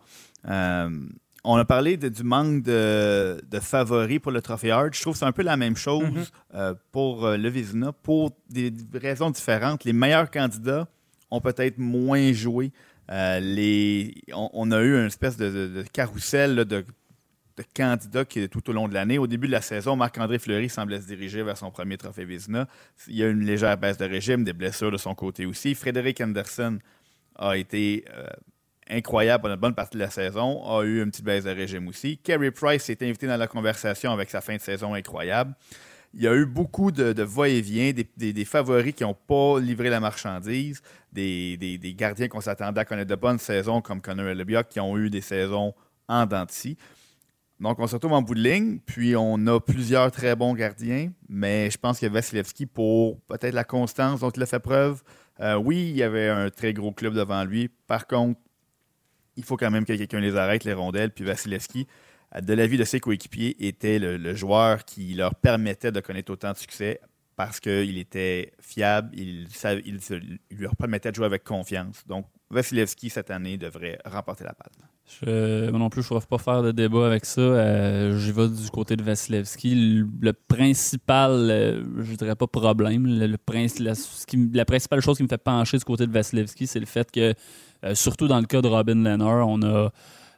Euh, 1.46 1.50
on 1.50 1.56
a 1.56 1.66
parlé 1.66 1.98
du 1.98 2.24
manque 2.24 2.64
de, 2.64 3.40
favoris 3.62 4.20
pour 4.20 4.32
le 4.32 4.42
trophée 4.42 4.72
Hart. 4.72 4.94
Je 4.94 5.02
trouve 5.02 5.14
que 5.14 5.20
c'est 5.20 5.26
un 5.26 5.32
peu 5.32 5.44
la 5.44 5.58
même 5.58 5.76
chose 5.76 6.32
mm-hmm. 6.54 6.76
pour 6.92 7.28
le 7.28 7.50
Vizina, 7.50 7.92
pour 7.92 8.32
des 8.50 8.74
raisons 8.94 9.30
différentes. 9.30 9.84
Les 9.84 9.94
meilleurs 9.94 10.30
candidats 10.30 10.88
ont 11.32 11.42
peut-être 11.42 11.78
moins 11.78 12.34
joué. 12.34 12.72
les, 13.10 14.14
on, 14.34 14.72
a 14.72 14.82
eu 14.82 15.00
une 15.00 15.08
espèce 15.08 15.38
de, 15.38 15.50
de, 15.50 15.84
carrousel 15.92 16.66
de 16.66 16.86
de 17.60 17.66
candidats 17.76 18.24
qui, 18.24 18.48
tout 18.48 18.70
au 18.70 18.74
long 18.74 18.88
de 18.88 18.94
l'année. 18.94 19.18
Au 19.18 19.28
début 19.28 19.48
de 19.48 19.52
la 19.52 19.62
saison, 19.62 19.98
Marc-André 19.98 20.40
Fleury 20.40 20.70
semblait 20.70 21.02
se 21.02 21.08
diriger 21.08 21.44
vers 21.44 21.58
son 21.58 21.72
premier 21.72 21.98
trophée 21.98 22.24
Vizina. 22.24 22.68
Il 23.08 23.18
y 23.18 23.24
a 23.24 23.28
une 23.28 23.42
légère 23.42 23.78
baisse 23.78 23.98
de 23.98 24.06
régime, 24.06 24.46
des 24.46 24.54
blessures 24.54 24.92
de 24.92 24.98
son 24.98 25.14
côté 25.14 25.46
aussi. 25.46 25.76
Frédéric 25.76 26.22
Anderson 26.22 26.80
a 27.36 27.58
été 27.58 28.06
euh, 28.12 28.28
incroyable 28.90 29.44
pendant 29.44 29.56
une 29.56 29.62
bonne 29.62 29.76
partie 29.76 29.98
de 29.98 30.04
la 30.04 30.10
saison, 30.10 30.64
a 30.66 30.84
eu 30.84 31.02
une 31.02 31.12
petite 31.12 31.26
baisse 31.26 31.44
de 31.44 31.52
régime 31.52 31.88
aussi. 31.88 32.18
Kerry 32.18 32.52
Price 32.52 32.84
s'est 32.84 32.98
invité 33.02 33.28
dans 33.28 33.38
la 33.38 33.48
conversation 33.48 34.12
avec 34.12 34.30
sa 34.30 34.42
fin 34.42 34.56
de 34.56 34.62
saison 34.62 34.94
incroyable. 34.94 35.54
Il 36.14 36.24
y 36.24 36.28
a 36.28 36.34
eu 36.34 36.46
beaucoup 36.46 36.92
de, 36.92 37.22
va-et-vient, 37.22 37.92
des, 38.18 38.46
favoris 38.46 38.94
qui 38.96 39.04
n'ont 39.04 39.14
pas 39.14 39.60
livré 39.60 39.90
la 39.90 40.00
marchandise, 40.00 40.82
des, 41.12 41.80
gardiens 41.96 42.28
qu'on 42.28 42.42
s'attendait 42.42 42.82
à 42.82 42.86
connaître 42.86 43.10
de 43.10 43.16
bonnes 43.16 43.38
saisons 43.38 43.82
comme 43.82 44.02
Connor 44.02 44.34
Lebiot 44.34 44.64
qui 44.70 44.80
ont 44.80 44.98
eu 44.98 45.10
des 45.10 45.22
saisons 45.22 45.74
en 46.08 46.26
dents 46.26 46.48
donc, 47.60 47.78
on 47.78 47.88
se 47.88 47.96
retrouve 47.96 48.14
en 48.14 48.22
bout 48.22 48.36
de 48.36 48.40
ligne, 48.40 48.80
puis 48.86 49.18
on 49.18 49.46
a 49.48 49.60
plusieurs 49.60 50.12
très 50.12 50.34
bons 50.34 50.54
gardiens, 50.54 51.12
mais 51.28 51.70
je 51.70 51.78
pense 51.78 52.00
que 52.00 52.06
Vasilevski, 52.06 52.66
pour 52.66 53.20
peut-être 53.28 53.54
la 53.54 53.66
constance 53.66 54.22
dont 54.22 54.30
il 54.30 54.42
a 54.42 54.46
fait 54.46 54.62
preuve, 54.62 55.04
euh, 55.42 55.56
oui, 55.56 55.90
il 55.90 55.98
y 55.98 56.04
avait 56.04 56.30
un 56.30 56.50
très 56.50 56.74
gros 56.74 56.94
club 56.94 57.14
devant 57.14 57.44
lui. 57.44 57.70
Par 57.86 58.08
contre, 58.08 58.40
il 59.40 59.46
faut 59.46 59.56
quand 59.56 59.72
même 59.72 59.86
que 59.86 59.94
quelqu'un 59.94 60.20
les 60.20 60.36
arrête, 60.36 60.66
les 60.66 60.74
rondelles, 60.74 61.12
puis 61.12 61.24
Vasilevski, 61.24 61.88
de 62.40 62.54
l'avis 62.54 62.78
de 62.78 62.84
ses 62.84 63.00
coéquipiers, 63.00 63.56
était 63.66 63.98
le, 63.98 64.36
joueur 64.36 64.84
qui 64.84 65.14
leur 65.14 65.34
permettait 65.34 65.92
de 65.92 66.02
connaître 66.02 66.32
autant 66.32 66.52
de 66.52 66.58
succès 66.58 67.00
parce 67.38 67.62
qu'il 67.62 67.98
était 67.98 68.52
fiable, 68.60 69.12
il, 69.18 69.48
il, 69.86 70.60
leur 70.60 70.76
permettait 70.76 71.12
de 71.12 71.16
jouer 71.16 71.26
avec 71.26 71.46
confiance. 71.46 72.06
Donc, 72.06 72.26
Vasilevski, 72.52 73.10
cette 73.10 73.30
année, 73.32 73.58
devrait 73.58 74.00
remporter 74.06 74.44
la 74.44 74.54
palme. 74.54 74.88
Je, 75.06 75.70
moi 75.70 75.80
non 75.80 75.90
plus, 75.90 76.04
je 76.04 76.14
ne 76.14 76.20
pas 76.20 76.38
faire 76.38 76.64
de 76.64 76.72
débat 76.72 77.08
avec 77.08 77.26
ça. 77.26 77.42
Euh, 77.42 78.18
J'y 78.18 78.32
vais 78.32 78.48
du 78.48 78.70
côté 78.70 78.96
de 78.96 79.04
Vasilevski. 79.04 80.04
Le, 80.22 80.34
principal, 80.34 81.32
euh, 81.32 81.84
je 82.00 82.16
dirais 82.16 82.36
pas 82.36 82.48
problème, 82.48 83.06
le, 83.06 83.28
la, 83.28 83.38
principale 84.66 85.02
chose 85.02 85.18
qui 85.18 85.24
me 85.24 85.28
fait 85.28 85.38
pencher 85.38 85.78
du 85.78 85.84
côté 85.84 86.08
de 86.08 86.12
Vasilevski, 86.12 86.68
c'est 86.68 86.80
le 86.80 86.86
fait 86.86 87.10
que, 87.12 87.34
euh, 87.86 87.96
surtout 87.96 88.28
dans 88.28 88.40
le 88.40 88.46
cas 88.46 88.62
de 88.62 88.68
Robin 88.68 89.06
a. 89.06 89.92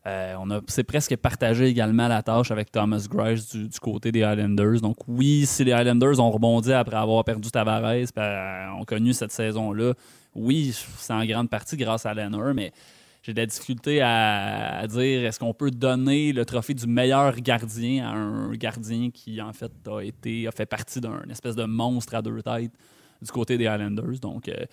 Euh, 0.07 0.35
on 0.39 0.49
a, 0.49 0.61
c'est 0.67 0.83
presque 0.83 1.15
partagé 1.17 1.67
également 1.67 2.07
la 2.07 2.23
tâche 2.23 2.49
avec 2.49 2.71
Thomas 2.71 3.05
Grice 3.07 3.55
du, 3.55 3.79
côté 3.79 4.11
des 4.11 4.23
Highlanders. 4.23 4.81
Donc 4.81 4.97
oui, 5.07 5.45
si 5.45 5.63
les 5.63 5.73
Highlanders 5.73 6.19
ont 6.19 6.31
rebondi 6.31 6.73
après 6.73 6.95
avoir 6.95 7.23
perdu 7.23 7.51
Tavares, 7.51 8.07
ben, 8.15 8.73
ont 8.79 8.83
connu 8.83 9.13
cette 9.13 9.31
saison-là, 9.31 9.93
oui, 10.35 10.73
c'est 10.97 11.13
en 11.13 11.25
grande 11.25 11.49
partie 11.49 11.77
grâce 11.77 12.05
à 12.05 12.13
Leonard, 12.13 12.53
mais 12.53 12.71
j'ai 13.23 13.33
de 13.33 13.39
la 13.39 13.45
difficulté 13.45 14.01
à, 14.01 14.85
dire 14.87 15.25
est-ce 15.25 15.39
qu'on 15.39 15.53
peut 15.53 15.69
donner 15.69 16.33
le 16.33 16.43
trophée 16.45 16.73
du 16.73 16.87
meilleur 16.87 17.35
gardien 17.35 18.07
à 18.07 18.13
un 18.13 18.51
gardien 18.53 19.11
qui, 19.11 19.39
en 19.41 19.53
fait, 19.53 19.71
a 19.87 20.01
été 20.01 20.47
a 20.47 20.51
fait 20.51 20.65
partie 20.65 20.99
d'un 20.99 21.23
espèce 21.29 21.55
de 21.55 21.65
monstre 21.65 22.15
à 22.15 22.21
deux 22.21 22.41
têtes 22.41 22.71
du 23.21 23.31
côté 23.31 23.57
des 23.57 23.65
Islanders. 23.65 24.19
Donc, 24.19 24.49
euh, 24.49 24.65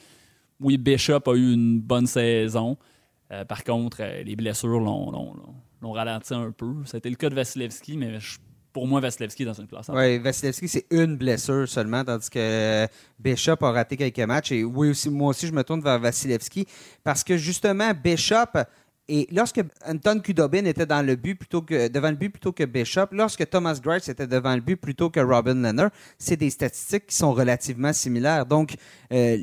oui, 0.61 0.79
Bishop 0.79 1.21
a 1.27 1.35
eu 1.35 1.53
une 1.53 1.81
bonne 1.81 2.07
saison. 2.07 2.79
Euh, 3.31 3.45
par 3.45 3.63
contre, 3.65 3.99
euh, 4.01 4.23
les 4.23 4.35
blessures 4.35 4.81
l'ont 4.81 5.93
ralenti 5.93 6.33
un 6.33 6.51
peu. 6.51 6.75
C'était 6.87 7.11
le 7.11 7.17
cas 7.17 7.29
de 7.29 7.35
Vasilevski, 7.35 7.99
mais 7.99 8.19
je 8.19 8.39
pour 8.79 8.87
moi, 8.87 9.01
Vasilevski 9.01 9.43
est 9.43 9.47
dans 9.47 9.55
une 9.55 9.67
place. 9.67 9.91
Oui, 9.93 10.19
Vasilevski, 10.19 10.69
c'est 10.69 10.87
une 10.93 11.17
blessure 11.17 11.69
seulement, 11.69 12.05
tandis 12.05 12.31
que 12.31 12.87
Bishop 13.19 13.57
a 13.63 13.73
raté 13.73 13.97
quelques 13.97 14.21
matchs. 14.21 14.53
Et 14.53 14.63
oui, 14.63 14.91
aussi, 14.91 15.11
moi 15.11 15.31
aussi, 15.31 15.49
je 15.49 15.53
me 15.53 15.65
tourne 15.65 15.81
vers 15.81 15.99
Vasilevski 15.99 16.65
parce 17.03 17.25
que 17.25 17.37
justement, 17.37 17.91
Bishop 17.93 18.53
et 19.09 19.27
lorsque 19.33 19.61
Anton 19.87 20.21
Kudobin 20.21 20.67
était 20.67 20.85
dans 20.85 21.05
le 21.05 21.17
but 21.17 21.35
plutôt 21.35 21.63
que, 21.63 21.89
devant 21.89 22.11
le 22.11 22.17
but 22.17 22.29
plutôt 22.29 22.53
que 22.53 22.65
Bishop, 22.65 23.07
lorsque 23.13 23.49
Thomas 23.49 23.81
Grice 23.83 24.09
était 24.09 24.27
devant 24.27 24.55
le 24.55 24.61
but 24.61 24.77
plutôt 24.77 25.09
que 25.09 25.21
Robin 25.21 25.55
Leonard, 25.55 25.91
c'est 26.19 26.37
des 26.37 26.51
statistiques 26.51 27.07
qui 27.07 27.17
sont 27.17 27.33
relativement 27.33 27.93
similaires. 27.95 28.45
Donc, 28.45 28.75
euh, 29.13 29.39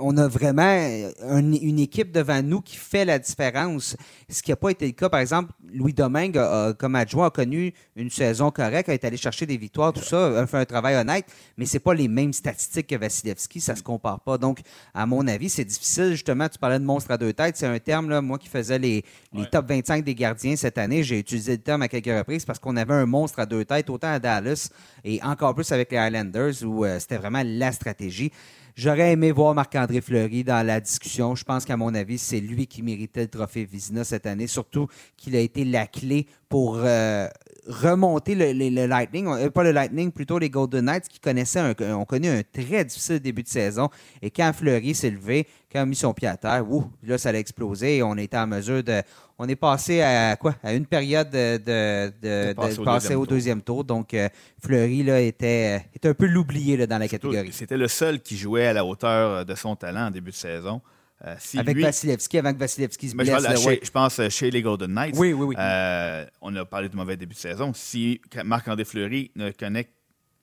on 0.00 0.16
a 0.16 0.26
vraiment 0.26 0.76
une 1.22 1.78
équipe 1.78 2.10
devant 2.10 2.42
nous 2.42 2.60
qui 2.60 2.76
fait 2.76 3.04
la 3.04 3.18
différence. 3.18 3.96
Ce 4.28 4.42
qui 4.42 4.50
n'a 4.50 4.56
pas 4.56 4.70
été 4.70 4.86
le 4.86 4.92
cas, 4.92 5.08
par 5.08 5.20
exemple, 5.20 5.52
Louis 5.72 5.92
Domingue, 5.92 6.40
comme 6.78 6.96
adjoint, 6.96 7.26
a 7.26 7.30
connu 7.30 7.72
une 7.94 8.10
saison 8.10 8.50
correcte, 8.50 8.88
a 8.88 8.94
été 8.94 9.06
allé 9.06 9.16
chercher 9.16 9.46
des 9.46 9.56
victoires, 9.56 9.92
tout 9.92 10.02
ça, 10.02 10.40
a 10.40 10.46
fait 10.46 10.58
un 10.58 10.64
travail 10.64 10.96
honnête, 10.96 11.26
mais 11.56 11.66
c'est 11.66 11.78
pas 11.78 11.94
les 11.94 12.08
mêmes 12.08 12.32
statistiques 12.32 12.88
que 12.88 12.96
Vasilevski, 12.96 13.60
ça 13.60 13.76
se 13.76 13.82
compare 13.82 14.20
pas. 14.20 14.36
Donc, 14.36 14.60
à 14.94 15.06
mon 15.06 15.26
avis, 15.28 15.48
c'est 15.48 15.64
difficile. 15.64 16.10
Justement, 16.10 16.48
tu 16.48 16.58
parlais 16.58 16.78
de 16.78 16.84
monstre 16.84 17.10
à 17.10 17.18
deux 17.18 17.32
têtes, 17.32 17.56
c'est 17.56 17.66
un 17.66 17.78
terme 17.78 18.10
là, 18.10 18.20
moi 18.32 18.38
qui 18.38 18.48
faisais 18.48 18.78
les, 18.78 19.04
top 19.50 19.68
25 19.68 20.02
des 20.02 20.14
gardiens 20.14 20.56
cette 20.56 20.78
année, 20.78 21.02
j'ai 21.02 21.18
utilisé 21.18 21.52
le 21.52 21.58
terme 21.58 21.82
à 21.82 21.88
quelques 21.88 22.06
reprises 22.06 22.46
parce 22.46 22.58
qu'on 22.58 22.76
avait 22.78 22.94
un 22.94 23.04
monstre 23.04 23.40
à 23.40 23.46
deux 23.46 23.66
têtes, 23.66 23.90
autant 23.90 24.08
à 24.08 24.18
Dallas 24.18 24.70
et 25.04 25.22
encore 25.22 25.54
plus 25.54 25.70
avec 25.70 25.92
les 25.92 25.98
Highlanders 25.98 26.62
où 26.64 26.86
euh, 26.86 26.98
c'était 26.98 27.18
vraiment 27.18 27.42
la 27.44 27.72
stratégie. 27.72 28.32
J'aurais 28.74 29.12
aimé 29.12 29.32
voir 29.32 29.54
Marc-André 29.54 30.00
Fleury 30.00 30.44
dans 30.44 30.66
la 30.66 30.80
discussion. 30.80 31.34
Je 31.34 31.44
pense 31.44 31.66
qu'à 31.66 31.76
mon 31.76 31.94
avis, 31.94 32.16
c'est 32.16 32.40
lui 32.40 32.66
qui 32.66 32.82
méritait 32.82 33.20
le 33.20 33.28
trophée 33.28 33.66
Vizina 33.66 34.02
cette 34.02 34.24
année, 34.24 34.46
surtout 34.46 34.86
qu'il 35.18 35.36
a 35.36 35.40
été 35.40 35.66
la 35.66 35.86
clé 35.86 36.26
pour 36.48 36.78
euh, 36.78 37.28
remonter 37.66 38.34
le, 38.34 38.86
Lightning, 38.86 39.26
euh, 39.28 39.50
pas 39.50 39.62
le 39.62 39.72
Lightning, 39.72 40.10
plutôt 40.10 40.38
les 40.38 40.50
Golden 40.50 40.84
Knights 40.86 41.08
qui 41.08 41.20
connaissaient 41.20 41.60
un, 41.60 41.94
ont 41.94 42.04
connu 42.04 42.28
un 42.28 42.42
très 42.42 42.84
difficile 42.84 43.20
début 43.20 43.42
de 43.42 43.48
saison. 43.48 43.88
Et 44.20 44.30
quand 44.30 44.52
Fleury 44.52 44.94
s'est 44.94 45.10
levé, 45.10 45.46
quand 45.70 45.78
il 45.78 45.82
a 45.82 45.86
mis 45.86 45.96
son 45.96 46.12
pied 46.12 46.28
à 46.28 46.36
terre, 46.36 46.64
là, 47.02 47.18
ça 47.18 47.30
a 47.30 47.34
explosé 47.34 47.98
et 47.98 48.02
on 48.02 48.16
était 48.16 48.36
en 48.36 48.46
mesure 48.46 48.82
de. 48.82 49.02
On 49.38 49.48
est 49.48 49.56
passé 49.56 50.02
à 50.02 50.36
quoi? 50.36 50.54
À 50.62 50.72
une 50.72 50.86
période 50.86 51.30
de, 51.30 51.56
de, 51.56 52.52
passer, 52.84 53.14
au, 53.14 53.26
deuxième, 53.26 53.60
tour. 53.60 53.82
Donc, 53.82 54.14
euh, 54.14 54.28
Fleury 54.62 55.02
là, 55.02 55.20
était, 55.20 55.84
était 55.94 56.08
un 56.08 56.14
peu 56.14 56.26
l'oublié 56.26 56.86
dans 56.86 56.98
la 56.98 57.08
catégorie. 57.08 57.52
C'était 57.52 57.76
le 57.76 57.88
seul 57.88 58.20
qui 58.20 58.36
jouait 58.36 58.66
à 58.66 58.72
la 58.72 58.84
hauteur 58.84 59.44
de 59.44 59.54
son 59.56 59.74
talent 59.74 60.06
en 60.06 60.10
début 60.10 60.30
de 60.30 60.36
saison. 60.36 60.80
Euh, 61.24 61.36
Avec 61.56 61.78
Vasilevski, 61.78 62.38
avant 62.38 62.52
que 62.52 62.58
Vasilevski 62.58 63.08
se 63.10 63.14
blesse. 63.14 63.28
Je, 63.30 63.90
pense 63.90 64.18
euh, 64.18 64.28
chez 64.28 64.50
les 64.50 64.60
Golden 64.60 64.92
Knights. 64.92 65.14
Oui, 65.16 65.32
oui, 65.32 65.46
oui. 65.46 65.56
Euh, 65.56 66.26
on 66.40 66.54
a 66.56 66.64
parlé 66.64 66.88
de 66.88 66.96
mauvais 66.96 67.16
début 67.16 67.34
de 67.34 67.38
saison. 67.38 67.72
Si 67.74 68.20
Marc-André 68.44 68.84
Fleury 68.84 69.30
ne 69.36 69.52
connaît, 69.52 69.88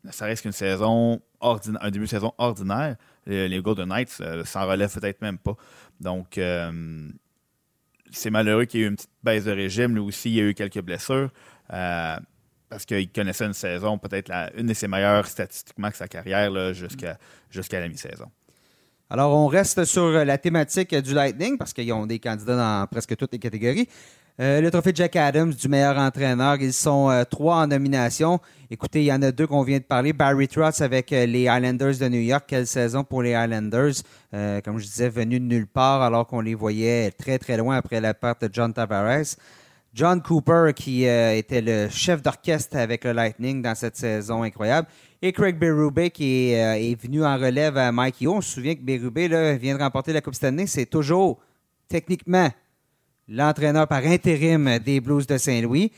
ça 0.09 0.25
reste 0.25 0.43
qu'une 0.43 0.53
saison 0.53 1.21
ordinaire, 1.41 1.84
un 1.84 1.91
début 1.91 2.05
de 2.05 2.09
saison 2.09 2.34
ordinaire, 2.38 2.95
les, 3.25 3.61
Golden 3.61 3.89
Knights 3.89 4.21
s'en 4.45 4.67
relèvent 4.67 4.93
peut-être 4.93 5.21
même 5.21 5.38
pas. 5.38 5.57
Donc, 5.99 6.39
c'est 8.11 8.30
malheureux 8.30 8.63
qu'il 8.63 8.80
y 8.80 8.84
ait 8.84 8.86
eu 8.86 8.89
une 8.89 8.95
petite 8.95 9.11
baisse 9.21 9.43
de 9.43 9.51
régime. 9.51 9.93
Lui 9.95 9.99
aussi, 9.99 10.30
il 10.30 10.36
y 10.36 10.39
a 10.39 10.43
eu 10.43 10.53
quelques 10.53 10.82
blessures. 10.82 11.30
parce 11.67 12.86
qu'il 12.88 13.11
connaissait 13.11 13.45
une 13.45 13.53
saison, 13.53 13.97
peut-être 13.97 14.32
une 14.55 14.67
de 14.67 14.73
ses 14.73 14.88
meilleures 14.88 15.27
statistiquement 15.27 15.91
que 15.91 15.97
sa 15.97 16.07
carrière 16.07 16.73
jusqu'à 16.73 17.17
jusqu'à 17.51 17.82
la 17.82 17.89
mi-saison. 17.89 18.32
Alors, 19.12 19.36
on 19.36 19.47
reste 19.47 19.86
sur 19.86 20.12
la 20.12 20.38
thématique 20.38 20.93
du 20.93 21.16
Lightning 21.16 21.57
parce 21.57 21.74
qu'ils 21.74 21.91
ont 21.91 22.05
des 22.05 22.20
candidats 22.20 22.55
dans 22.55 22.88
presque 22.88 23.16
toutes 23.16 23.32
les 23.34 23.39
catégories. 23.39 23.88
Euh, 24.39 24.62
le 24.62 24.70
trophée 24.70 24.91
Jack 24.93 25.16
Adams 25.16 25.51
du 25.51 25.68
meilleur 25.68 25.97
entraîneur, 25.97 26.57
ils 26.62 26.72
sont 26.72 27.10
euh, 27.10 27.24
trois 27.24 27.55
en 27.55 27.68
nomination. 27.68 28.39
Écoutez, 28.70 29.01
il 29.01 29.05
y 29.05 29.12
en 29.12 29.22
a 29.24 29.32
deux 29.32 29.47
qu'on 29.47 29.64
vient 29.64 29.80
de 29.80 29.84
parler. 29.84 30.14
Barry 30.14 30.47
Trotz 30.47 30.82
avec 30.82 31.12
euh, 31.12 31.26
les 31.26 31.41
Islanders 31.41 31.97
de 31.97 32.07
New 32.07 32.22
York. 32.22 32.45
Quelle 32.47 32.68
saison 32.68 33.03
pour 33.03 33.24
les 33.24 33.32
Islanders. 33.32 33.95
comme 34.64 34.78
je 34.78 34.86
disais, 34.86 35.10
venu 35.10 35.39
de 35.39 35.45
nulle 35.45 35.68
part 35.68 36.03
alors 36.03 36.28
qu'on 36.28 36.39
les 36.39 36.55
voyait 36.55 37.12
très 37.12 37.39
très 37.39 37.57
loin 37.57 37.78
après 37.78 37.99
la 37.99 38.14
perte 38.14 38.45
de 38.45 38.49
John 38.53 38.72
Tavares. 38.72 39.36
John 39.94 40.22
Cooper 40.22 40.72
qui 40.76 41.04
était 41.04 41.62
le 41.62 41.90
chef 41.90 42.22
d'orchestre 42.22 42.78
avec 42.78 43.04
le 43.04 43.12
Lightning 43.12 43.62
dans 43.62 43.76
cette 43.76 43.98
saison 43.98 44.44
incroyable. 44.44 44.88
Et 45.22 45.34
Craig 45.34 45.60
Berube 45.60 46.10
qui 46.10 46.56
euh, 46.56 46.76
est, 46.76 46.96
venu 46.96 47.26
en 47.26 47.38
relève 47.38 47.78
à 47.78 47.92
Mike 47.92 48.22
Yo. 48.22 48.36
On 48.36 48.42
se 48.42 48.54
souvient 48.54 48.74
que 48.74 48.82
Berube 48.82 49.18
vient 49.60 49.76
de 49.76 49.82
remporter 49.82 50.14
la 50.14 50.22
Coupe 50.22 50.36
Stanley. 50.36 50.66
C'est 50.66 50.86
toujours, 50.86 51.40
techniquement, 51.90 52.50
l'entraîneur 53.28 53.86
par 53.86 54.06
intérim 54.06 54.80
des 54.80 55.02
Blues 55.02 55.28
de 55.28 55.38
Saint-Louis. 55.38 55.92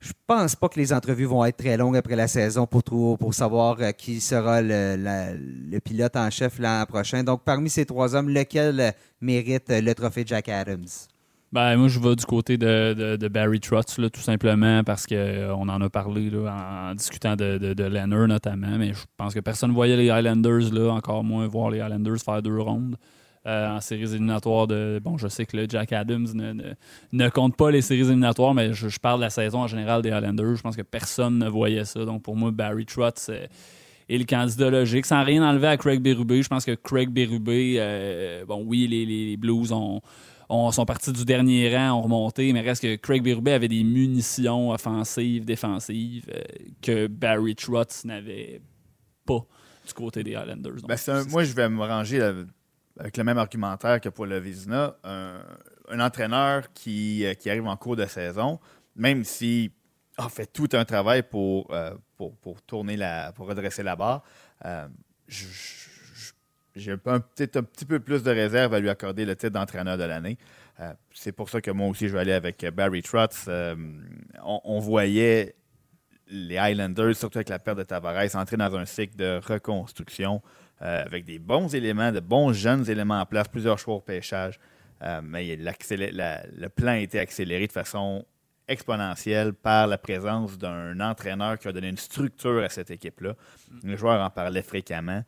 Je 0.00 0.12
pense 0.26 0.56
pas 0.56 0.70
que 0.70 0.80
les 0.80 0.90
entrevues 0.94 1.26
vont 1.26 1.44
être 1.44 1.58
très 1.58 1.76
longues 1.76 1.98
après 1.98 2.16
la 2.16 2.28
saison 2.28 2.66
pour, 2.66 2.82
pour 3.18 3.34
savoir 3.34 3.76
euh, 3.80 3.90
qui 3.92 4.22
sera 4.22 4.62
le, 4.62 5.78
pilote 5.80 6.16
en 6.16 6.30
chef 6.30 6.58
l'an 6.58 6.86
prochain. 6.88 7.22
Donc, 7.22 7.42
parmi 7.44 7.68
ces 7.68 7.84
trois 7.84 8.14
hommes, 8.14 8.30
lequel 8.30 8.94
mérite 9.20 9.68
le 9.68 9.92
trophée 9.92 10.24
Jack 10.26 10.48
Adams? 10.48 11.09
Ben, 11.52 11.76
moi, 11.76 11.88
je 11.88 11.98
vais 11.98 12.14
du 12.14 12.24
côté 12.24 12.56
de, 12.56 13.28
Barry 13.28 13.58
Trotz, 13.58 13.96
tout 13.96 14.20
simplement, 14.20 14.84
parce 14.84 15.04
qu'on 15.06 15.16
euh, 15.16 15.52
en 15.52 15.80
a 15.80 15.90
parlé 15.90 16.30
en, 16.46 16.94
discutant 16.94 17.34
de, 17.34 17.58
de, 17.58 18.26
notamment, 18.26 18.78
mais 18.78 18.94
je 18.94 19.04
pense 19.16 19.34
que 19.34 19.40
personne 19.40 19.70
ne 19.70 19.74
voyait 19.74 19.96
les 19.96 20.10
Highlanders, 20.10 20.72
là, 20.72 20.92
encore 20.92 21.24
moins 21.24 21.48
voir 21.48 21.70
les 21.70 21.80
Highlanders 21.80 22.18
faire 22.18 22.40
deux 22.40 22.58
rondes. 22.58 22.96
Euh, 23.46 23.68
en 23.70 23.80
séries 23.80 24.12
éliminatoires 24.12 24.66
de. 24.66 25.00
Bon, 25.02 25.16
je 25.16 25.26
sais 25.26 25.46
que 25.46 25.66
Jack 25.66 25.94
Adams 25.94 26.26
ne, 27.12 27.28
compte 27.30 27.56
pas 27.56 27.70
les 27.70 27.80
séries 27.80 28.02
éliminatoires, 28.02 28.52
mais 28.52 28.74
je, 28.74 28.98
parle 28.98 29.20
de 29.20 29.24
la 29.24 29.30
saison 29.30 29.60
en 29.60 29.66
général 29.66 30.02
des 30.02 30.10
Highlanders. 30.10 30.56
Je 30.56 30.60
pense 30.60 30.76
que 30.76 30.82
personne 30.82 31.38
ne 31.38 31.48
voyait 31.48 31.86
ça. 31.86 32.04
Donc 32.04 32.22
pour 32.22 32.36
moi, 32.36 32.50
Barry 32.50 32.84
Trotz 32.84 33.30
est, 33.30 34.18
le 34.18 34.24
candidat 34.24 34.68
logique. 34.68 35.06
Sans 35.06 35.24
rien 35.24 35.42
enlever 35.42 35.68
à 35.68 35.78
Craig 35.78 36.02
Berube, 36.02 36.42
je 36.42 36.48
pense 36.48 36.66
que 36.66 36.74
Craig 36.74 37.08
Berube, 37.08 37.48
euh, 37.48 38.44
bon, 38.44 38.62
oui, 38.66 38.86
les 38.86 39.38
Blues 39.38 39.72
ont 39.72 40.02
on, 40.50 40.72
sont 40.72 40.84
partis 40.84 41.12
du 41.12 41.24
dernier 41.24 41.74
rang, 41.74 41.92
ont 41.92 42.02
remonté, 42.02 42.52
mais 42.52 42.60
reste 42.60 42.82
que 42.82 42.96
Craig 42.96 43.22
Berube 43.22 43.48
avait 43.48 43.68
des 43.68 43.84
munitions 43.84 44.70
offensives, 44.70 45.44
défensives 45.44 46.26
euh, 46.34 46.42
que 46.82 47.06
Barry 47.06 47.54
Trotz 47.54 48.04
n'avait 48.04 48.60
pas 49.24 49.46
du 49.86 49.94
côté 49.94 50.24
des 50.24 50.32
Islanders. 50.32 50.82
Ben, 50.86 50.96
moi, 51.28 51.44
je 51.44 51.52
vais 51.54 51.68
me 51.68 51.80
ranger 51.80 52.20
avec 52.98 53.16
le 53.16 53.24
même 53.24 53.38
argumentaire 53.38 54.00
que 54.00 54.08
pour 54.08 54.26
le 54.26 54.38
Vizina. 54.38 54.96
Un, 55.04 55.40
entraîneur 55.98 56.72
qui, 56.72 57.24
euh, 57.24 57.34
qui, 57.34 57.50
arrive 57.50 57.66
en 57.66 57.76
cours 57.76 57.96
de 57.96 58.06
saison, 58.06 58.60
même 58.94 59.24
s'il 59.24 59.70
a 60.16 60.28
fait 60.28 60.46
tout 60.46 60.68
un 60.72 60.84
travail 60.84 61.24
pour, 61.24 61.72
euh, 61.72 61.94
pour, 62.16 62.62
tourner 62.62 62.96
la, 62.96 63.32
pour 63.32 63.48
redresser 63.48 63.82
la 63.82 63.96
barre, 63.96 64.22
je 65.26 65.89
j'ai 66.76 66.96
peut-être 66.96 67.56
un 67.56 67.62
petit 67.62 67.84
peu 67.84 68.00
plus 68.00 68.22
de 68.22 68.30
réserve 68.30 68.74
à 68.74 68.80
lui 68.80 68.88
accorder 68.88 69.24
le 69.24 69.34
titre 69.34 69.52
d'entraîneur 69.52 69.98
de 69.98 70.04
l'année. 70.04 70.38
Euh, 70.80 70.92
c'est 71.12 71.32
pour 71.32 71.48
ça 71.48 71.60
que 71.60 71.70
moi 71.70 71.88
aussi, 71.88 72.08
je 72.08 72.14
vais 72.14 72.20
aller 72.20 72.32
avec 72.32 72.64
Barry 72.72 73.02
Trotz. 73.02 73.46
Euh, 73.48 73.74
on, 74.42 74.78
voyait 74.78 75.54
les 76.28 76.58
Highlanders, 76.58 77.16
surtout 77.16 77.38
avec 77.38 77.48
la 77.48 77.58
perte 77.58 77.78
de 77.78 77.82
Tavares, 77.82 78.36
entrer 78.36 78.56
dans 78.56 78.74
un 78.76 78.84
cycle 78.84 79.16
de 79.16 79.40
reconstruction 79.44 80.40
euh, 80.82 81.04
avec 81.04 81.24
des 81.24 81.38
bons 81.38 81.74
éléments, 81.74 82.12
de 82.12 82.20
bons 82.20 82.52
jeunes 82.52 82.88
éléments 82.88 83.20
en 83.20 83.26
place, 83.26 83.48
plusieurs 83.48 83.78
choix 83.78 83.96
au 83.96 84.00
pêchage. 84.00 84.58
mais 85.22 85.56
le 85.56 86.68
plan 86.68 86.92
a 86.92 86.98
été 86.98 87.18
accéléré 87.18 87.66
de 87.66 87.72
façon 87.72 88.24
exponentielle 88.68 89.52
par 89.52 89.88
la 89.88 89.98
présence 89.98 90.56
d'un 90.56 91.00
entraîneur 91.00 91.58
qui 91.58 91.66
a 91.66 91.72
donné 91.72 91.88
une 91.88 91.96
structure 91.96 92.62
à 92.62 92.68
cette 92.68 92.90
équipe-là. 92.90 93.34
Le 93.82 93.96
joueur 93.96 94.24
en 94.24 94.30
parlait 94.30 94.62
fréquemment 94.62 95.24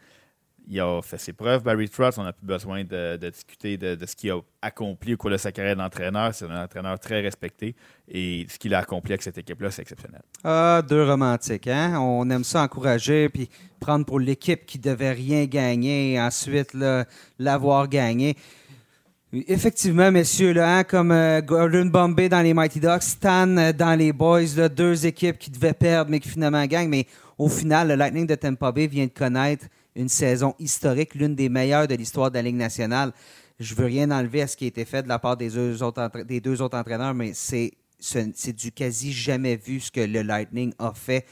il 0.68 0.80
a 0.80 1.00
fait 1.02 1.18
ses 1.18 1.32
preuves. 1.32 1.62
Barry 1.62 1.88
Trotz, 1.88 2.18
on 2.18 2.24
n'a 2.24 2.32
plus 2.32 2.46
besoin 2.46 2.84
de, 2.84 3.16
discuter 3.16 3.76
de, 3.76 3.98
ce 4.06 4.16
qu'il 4.16 4.30
a 4.30 4.40
accompli 4.60 5.14
au 5.14 5.16
cours 5.16 5.30
de 5.30 5.36
sa 5.36 5.52
carrière 5.52 5.76
d'entraîneur. 5.76 6.34
C'est 6.34 6.46
un 6.46 6.64
entraîneur 6.64 6.98
très 6.98 7.20
respecté 7.20 7.74
et 8.08 8.46
ce 8.48 8.58
qu'il 8.58 8.74
a 8.74 8.78
accompli 8.78 9.12
avec 9.12 9.22
cette 9.22 9.38
équipe-là, 9.38 9.70
c'est 9.70 9.82
exceptionnel. 9.82 10.22
Ah, 10.44 10.82
deux 10.88 11.04
romantiques, 11.04 11.68
hein? 11.68 11.98
On 12.00 12.28
aime 12.30 12.44
ça 12.44 12.62
encourager 12.62 13.28
puis 13.28 13.48
prendre 13.80 14.06
pour 14.06 14.20
l'équipe 14.20 14.64
qui 14.64 14.78
devait 14.78 15.12
rien 15.12 15.44
gagner 15.46 16.14
et 16.14 16.20
ensuite 16.20 16.76
l'avoir 17.38 17.88
gagné. 17.88 18.36
Effectivement, 19.32 20.12
messieurs, 20.12 20.52
là, 20.52 20.78
hein, 20.78 20.84
comme 20.84 21.10
euh, 21.10 21.40
Gordon 21.40 21.86
Bombay 21.86 22.28
dans 22.28 22.42
les 22.42 22.52
Mighty 22.52 22.80
Ducks, 22.80 23.02
Stan 23.02 23.48
euh, 23.56 23.72
dans 23.72 23.98
les 23.98 24.12
Boys, 24.12 24.68
deux 24.68 25.06
équipes 25.06 25.38
qui 25.38 25.50
devaient 25.50 25.72
perdre 25.72 26.10
mais 26.10 26.20
qui 26.20 26.28
finalement 26.28 26.62
gagnent. 26.66 26.90
Mais 26.90 27.06
au 27.38 27.48
final, 27.48 27.88
le 27.88 27.94
Lightning 27.94 28.26
de 28.26 28.34
Tampa 28.34 28.70
Bay 28.72 28.86
vient 28.88 29.06
de 29.06 29.10
connaître 29.10 29.64
une 29.94 30.08
saison 30.08 30.54
historique, 30.58 31.14
l'une 31.14 31.34
des 31.34 31.48
meilleures 31.48 31.86
de 31.86 31.94
l'histoire 31.94 32.30
de 32.30 32.36
la 32.36 32.42
Ligue 32.42 32.56
nationale. 32.56 33.12
Je 33.60 33.74
veux 33.74 33.86
rien 33.86 34.10
enlever 34.10 34.42
à 34.42 34.46
ce 34.46 34.56
qui 34.56 34.64
a 34.64 34.68
été 34.68 34.84
fait 34.84 35.02
de 35.02 35.08
la 35.08 35.18
part 35.18 35.36
des 35.36 35.50
deux 35.50 35.82
autres, 35.82 36.78
entraîneurs, 36.78 37.14
mais 37.14 37.32
c'est 37.34 37.72
c'est 38.04 38.52
du 38.52 38.72
quasi 38.72 39.12
jamais 39.12 39.54
vu 39.54 39.78
ce 39.78 39.92
que 39.92 40.00
le 40.00 40.22
Lightning 40.22 40.72
a 40.80 40.92
fait. 40.92 41.24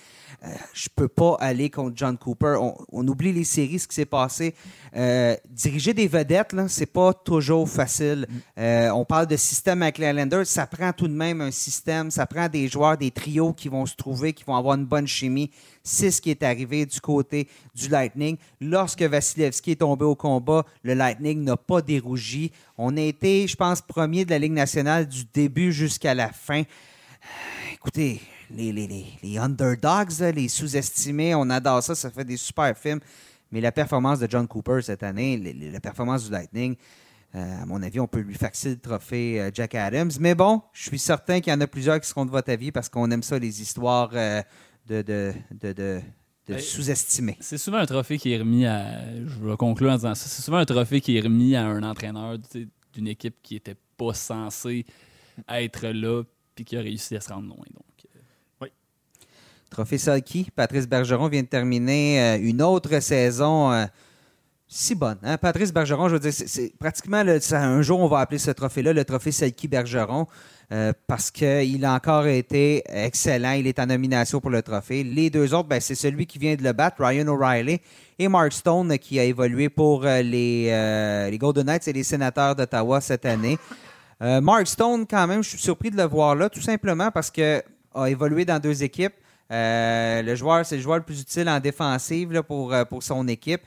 Je 0.43 0.47
euh, 0.47 0.51
je 0.73 0.89
peux 0.95 1.09
pas 1.09 1.37
aller 1.41 1.71
contre 1.71 1.93
John 1.97 2.17
Cooper. 2.17 2.57
On, 2.93 3.07
oublie 3.09 3.33
les 3.33 3.45
séries, 3.45 3.79
ce 3.79 3.89
qui 3.89 3.95
s'est 3.95 4.07
passé. 4.07 4.55
Euh, 4.97 5.37
diriger 5.49 5.95
des 5.95 6.09
vedettes, 6.09 6.53
là, 6.53 6.69
c'est 6.69 6.87
pas 6.87 7.13
toujours 7.13 7.69
facile. 7.69 8.27
Euh, 8.59 8.91
on 8.91 9.05
parle 9.05 9.27
de 9.27 9.37
système 9.37 9.83
avec 9.83 9.99
les 9.99 10.09
Islanders. 10.09 10.47
Ça 10.47 10.67
prend 10.67 10.93
tout 10.93 11.09
de 11.09 11.13
même 11.13 11.41
un 11.41 11.51
système. 11.51 12.11
Ça 12.11 12.27
prend 12.27 12.49
des 12.49 12.69
joueurs, 12.69 12.97
des 12.97 13.11
trios 13.11 13.53
qui 13.53 13.69
vont 13.69 13.87
se 13.87 13.95
trouver, 13.95 14.33
qui 14.33 14.45
vont 14.45 14.57
avoir 14.57 14.77
une 14.77 14.87
bonne 14.87 15.07
chimie. 15.07 15.51
C'est 15.83 16.11
ce 16.11 16.21
qui 16.21 16.31
est 16.31 16.43
arrivé 16.43 16.87
du 16.87 17.01
côté 17.01 17.49
du 17.75 17.89
Lightning. 17.89 18.37
Lorsque 18.61 19.03
Vasilevski 19.03 19.73
est 19.73 19.77
tombé 19.77 20.05
au 20.05 20.15
combat, 20.15 20.65
le 20.83 20.95
Lightning 20.95 21.45
n'a 21.45 21.57
pas 21.57 21.83
dérougi. 21.83 22.53
On 22.77 22.97
a 22.97 23.03
été, 23.03 23.47
je 23.47 23.57
pense, 23.57 23.81
premier 23.81 24.25
de 24.25 24.31
la 24.31 24.39
Ligue 24.39 24.53
nationale 24.53 25.07
du 25.07 25.25
début 25.33 25.73
jusqu'à 25.73 26.15
la 26.15 26.31
fin. 26.31 26.63
Écoutez, 27.73 28.21
les, 28.57 28.73
les, 29.23 29.39
underdogs, 29.39 30.11
les 30.35 30.49
sous-estimés, 30.49 31.35
on 31.35 31.49
adore 31.51 31.83
ça, 31.83 31.95
ça 31.95 32.11
fait 32.11 32.25
des 32.25 32.37
super 32.37 32.77
films. 32.77 33.01
Mais 33.53 33.61
la 33.61 33.73
performance 33.73 34.21
de 34.21 34.29
John 34.31 34.47
Cooper 34.47 34.81
cette 34.83 35.03
année, 35.03 35.37
la 35.73 35.81
performance 35.81 36.25
du 36.25 36.31
Lightning, 36.31 36.77
euh, 37.35 37.63
à 37.63 37.67
mon 37.67 37.83
avis, 37.83 38.01
on 38.01 38.09
peut 38.09 38.21
lui 38.21 38.35
faxer 38.35 38.71
le 38.71 38.81
trophée 38.81 39.41
euh, 39.41 39.51
Jack 39.53 39.75
Adams. 39.75 40.11
Mais 40.19 40.35
bon, 40.35 40.63
je 40.73 40.83
suis 40.89 40.99
certain 40.99 41.41
qu'il 41.41 41.53
y 41.53 41.57
en 41.57 41.61
a 41.61 41.67
plusieurs 41.67 42.01
qui 42.01 42.09
seront 42.09 42.27
de 42.27 42.31
votre 42.31 42.51
avis 42.51 42.73
parce 42.73 42.89
qu'on 42.89 43.11
aime 43.11 43.23
ça, 43.23 43.39
les 43.39 43.63
histoires 43.63 44.11
euh, 44.15 44.43
de, 44.89 45.03
de, 45.03 45.33
de, 45.53 46.01
de 46.49 46.59
sous-estimés. 46.59 47.37
C'est 47.41 47.59
souvent 47.59 47.79
un 47.79 47.87
trophée 47.87 48.19
qui 48.19 48.33
est 48.33 48.39
remis 48.39 48.67
à. 48.67 49.01
Je 49.15 49.47
vais 49.47 49.57
conclure 49.57 49.91
en 49.91 49.97
disant 49.97 50.15
ça. 50.15 50.29
C'est 50.29 50.43
souvent 50.43 50.59
un 50.59 50.65
trophée 50.65 51.01
qui 51.01 51.17
est 51.17 51.21
remis 51.21 51.55
à 51.55 51.67
un 51.67 51.83
entraîneur 51.85 52.37
d'une 52.93 53.07
équipe 53.09 53.37
qui 53.43 53.55
n'était 53.55 53.77
pas 53.97 54.15
censée 54.15 54.85
être 55.49 55.87
là 55.89 56.25
puis 56.55 56.65
qui 56.65 56.77
a 56.77 56.81
réussi 56.81 57.15
à 57.17 57.21
se 57.21 57.33
rendre 57.33 57.47
loin. 57.47 57.65
Donc. 57.73 57.85
Trophée 59.71 59.99
Salki, 59.99 60.49
Patrice 60.55 60.89
Bergeron 60.89 61.29
vient 61.29 61.43
de 61.43 61.47
terminer 61.47 62.21
euh, 62.21 62.39
une 62.43 62.61
autre 62.61 62.99
saison 62.99 63.71
euh, 63.71 63.87
si 64.67 64.97
bonne. 64.97 65.19
Hein? 65.23 65.39
Patrice 65.39 65.73
Bergeron, 65.73 66.09
je 66.09 66.15
veux 66.15 66.21
dire, 66.21 66.33
c'est 66.33 66.73
pratiquement 66.77 67.19
un 67.19 67.83
jour 67.83 68.01
on 68.01 68.09
va 68.09 68.19
appeler 68.19 68.39
ce 68.39 68.51
trophée-là 68.51 68.93
le 68.93 69.05
trophée 69.05 69.31
Salki 69.31 69.69
Bergeron 69.69 70.27
euh, 70.73 70.93
parce 71.07 71.31
qu'il 71.31 71.85
a 71.85 71.95
encore 71.95 72.27
été 72.27 72.83
excellent. 72.89 73.53
Il 73.53 73.69
est 73.69 73.79
en 73.79 73.87
nomination 73.87 74.41
pour 74.41 74.51
le 74.51 74.61
trophée. 74.61 75.05
Les 75.05 75.31
deux 75.31 75.55
autres, 75.55 75.69
ben, 75.69 75.81
c'est 75.81 75.95
celui 75.95 76.27
qui 76.27 76.41
vient 76.41 76.57
de 76.57 76.65
le 76.65 76.73
battre, 76.73 76.97
Ryan 77.05 77.29
O'Reilly, 77.29 77.81
et 78.19 78.27
Mark 78.27 78.53
Stone 78.53 78.99
qui 78.99 79.21
a 79.21 79.25
évolué 79.25 79.69
pour 79.69 80.03
les, 80.03 81.29
les 81.31 81.39
Golden 81.39 81.67
Knights 81.67 81.87
et 81.87 81.93
les 81.93 82.05
Sénateurs 82.05 82.57
d'Ottawa 82.57 83.01
cette 83.01 83.25
année. 83.25 83.57
Mark 84.21 84.67
Stone, 84.67 85.07
quand 85.09 85.27
même, 85.27 85.43
je 85.43 85.51
suis 85.51 85.59
surpris 85.59 85.91
de 85.91 85.97
le 85.97 86.05
voir 86.05 86.35
là, 86.35 86.51
tout 86.51 86.61
simplement 86.61 87.11
parce 87.11 87.31
qu'il 87.31 87.63
a 87.95 88.11
évolué 88.11 88.45
dans 88.45 88.59
deux 88.59 88.83
équipes. 88.83 89.15
Euh, 89.51 90.23
le 90.23 90.35
joueur, 90.35 90.65
c'est 90.65 90.77
le 90.77 90.83
joueur 90.83 90.99
le 90.99 91.03
plus 91.03 91.21
utile 91.21 91.49
en 91.49 91.59
défensive 91.59 92.43
pour, 92.47 92.73
euh, 92.73 92.85
pour 92.85 93.03
son 93.03 93.27
équipe. 93.29 93.63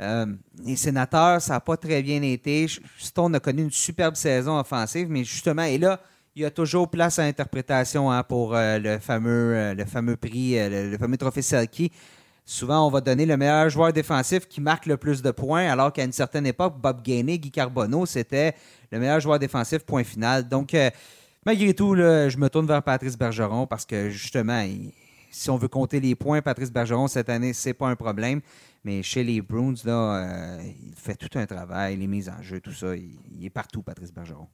Euh, 0.00 0.26
les 0.64 0.76
sénateurs, 0.76 1.40
ça 1.40 1.54
n'a 1.54 1.60
pas 1.60 1.76
très 1.76 2.02
bien 2.02 2.20
été. 2.22 2.66
Stone 2.98 3.34
a 3.34 3.40
connu 3.40 3.62
une 3.62 3.70
superbe 3.70 4.14
saison 4.14 4.58
offensive, 4.58 5.06
mais 5.08 5.24
justement, 5.24 5.62
et 5.62 5.78
là, 5.78 6.00
il 6.34 6.42
y 6.42 6.44
a 6.44 6.50
toujours 6.50 6.90
place 6.90 7.18
à 7.18 7.22
interprétation 7.22 8.10
hein, 8.10 8.22
pour 8.22 8.54
le, 8.54 8.98
fameux, 8.98 9.74
le 9.74 9.84
fameux 9.84 10.16
prix, 10.16 10.56
le, 10.56 10.96
fameux 10.98 11.18
trophée 11.18 11.42
Selkie. 11.42 11.92
Souvent, 12.44 12.86
on 12.86 12.90
va 12.90 13.00
donner 13.00 13.26
le 13.26 13.36
meilleur 13.36 13.68
joueur 13.68 13.92
défensif 13.92 14.48
qui 14.48 14.60
marque 14.60 14.86
le 14.86 14.96
plus 14.96 15.22
de 15.22 15.30
points, 15.30 15.70
alors 15.70 15.92
qu'à 15.92 16.04
une 16.04 16.12
certaine 16.12 16.46
époque, 16.46 16.74
Bob 16.80 17.02
Gainey, 17.02 17.38
Guy 17.38 17.50
Carbonneau, 17.50 18.06
c'était 18.06 18.54
le 18.90 18.98
meilleur 18.98 19.20
joueur 19.20 19.38
défensif, 19.38 19.80
point 19.80 20.04
final. 20.04 20.48
Donc, 20.48 20.74
malgré 21.44 21.74
tout, 21.74 21.94
je 21.94 22.36
me 22.38 22.48
tourne 22.48 22.66
vers 22.66 22.82
Patrice 22.82 23.16
Bergeron 23.16 23.66
parce 23.66 23.84
que 23.84 24.08
justement, 24.08 24.62
il, 24.62 24.90
si 25.32 25.50
on 25.50 25.56
veut 25.56 25.68
compter 25.68 25.98
les 25.98 26.14
points, 26.14 26.42
Patrice 26.42 26.70
Bergeron, 26.70 27.08
cette 27.08 27.28
année, 27.28 27.52
c'est 27.52 27.74
pas 27.74 27.88
un 27.88 27.96
problème. 27.96 28.40
Mais 28.84 29.02
chez 29.02 29.24
les 29.24 29.40
Bruins, 29.40 29.74
là, 29.84 30.16
euh, 30.16 30.62
il 30.62 30.94
fait 30.94 31.14
tout 31.14 31.38
un 31.38 31.46
travail, 31.46 31.96
les 31.96 32.06
mises 32.06 32.28
en 32.28 32.42
jeu, 32.42 32.60
tout 32.60 32.72
ça. 32.72 32.94
Il, 32.94 33.44
est 33.44 33.50
partout, 33.50 33.82
Patrice 33.82 34.12
Bergeron. 34.12 34.46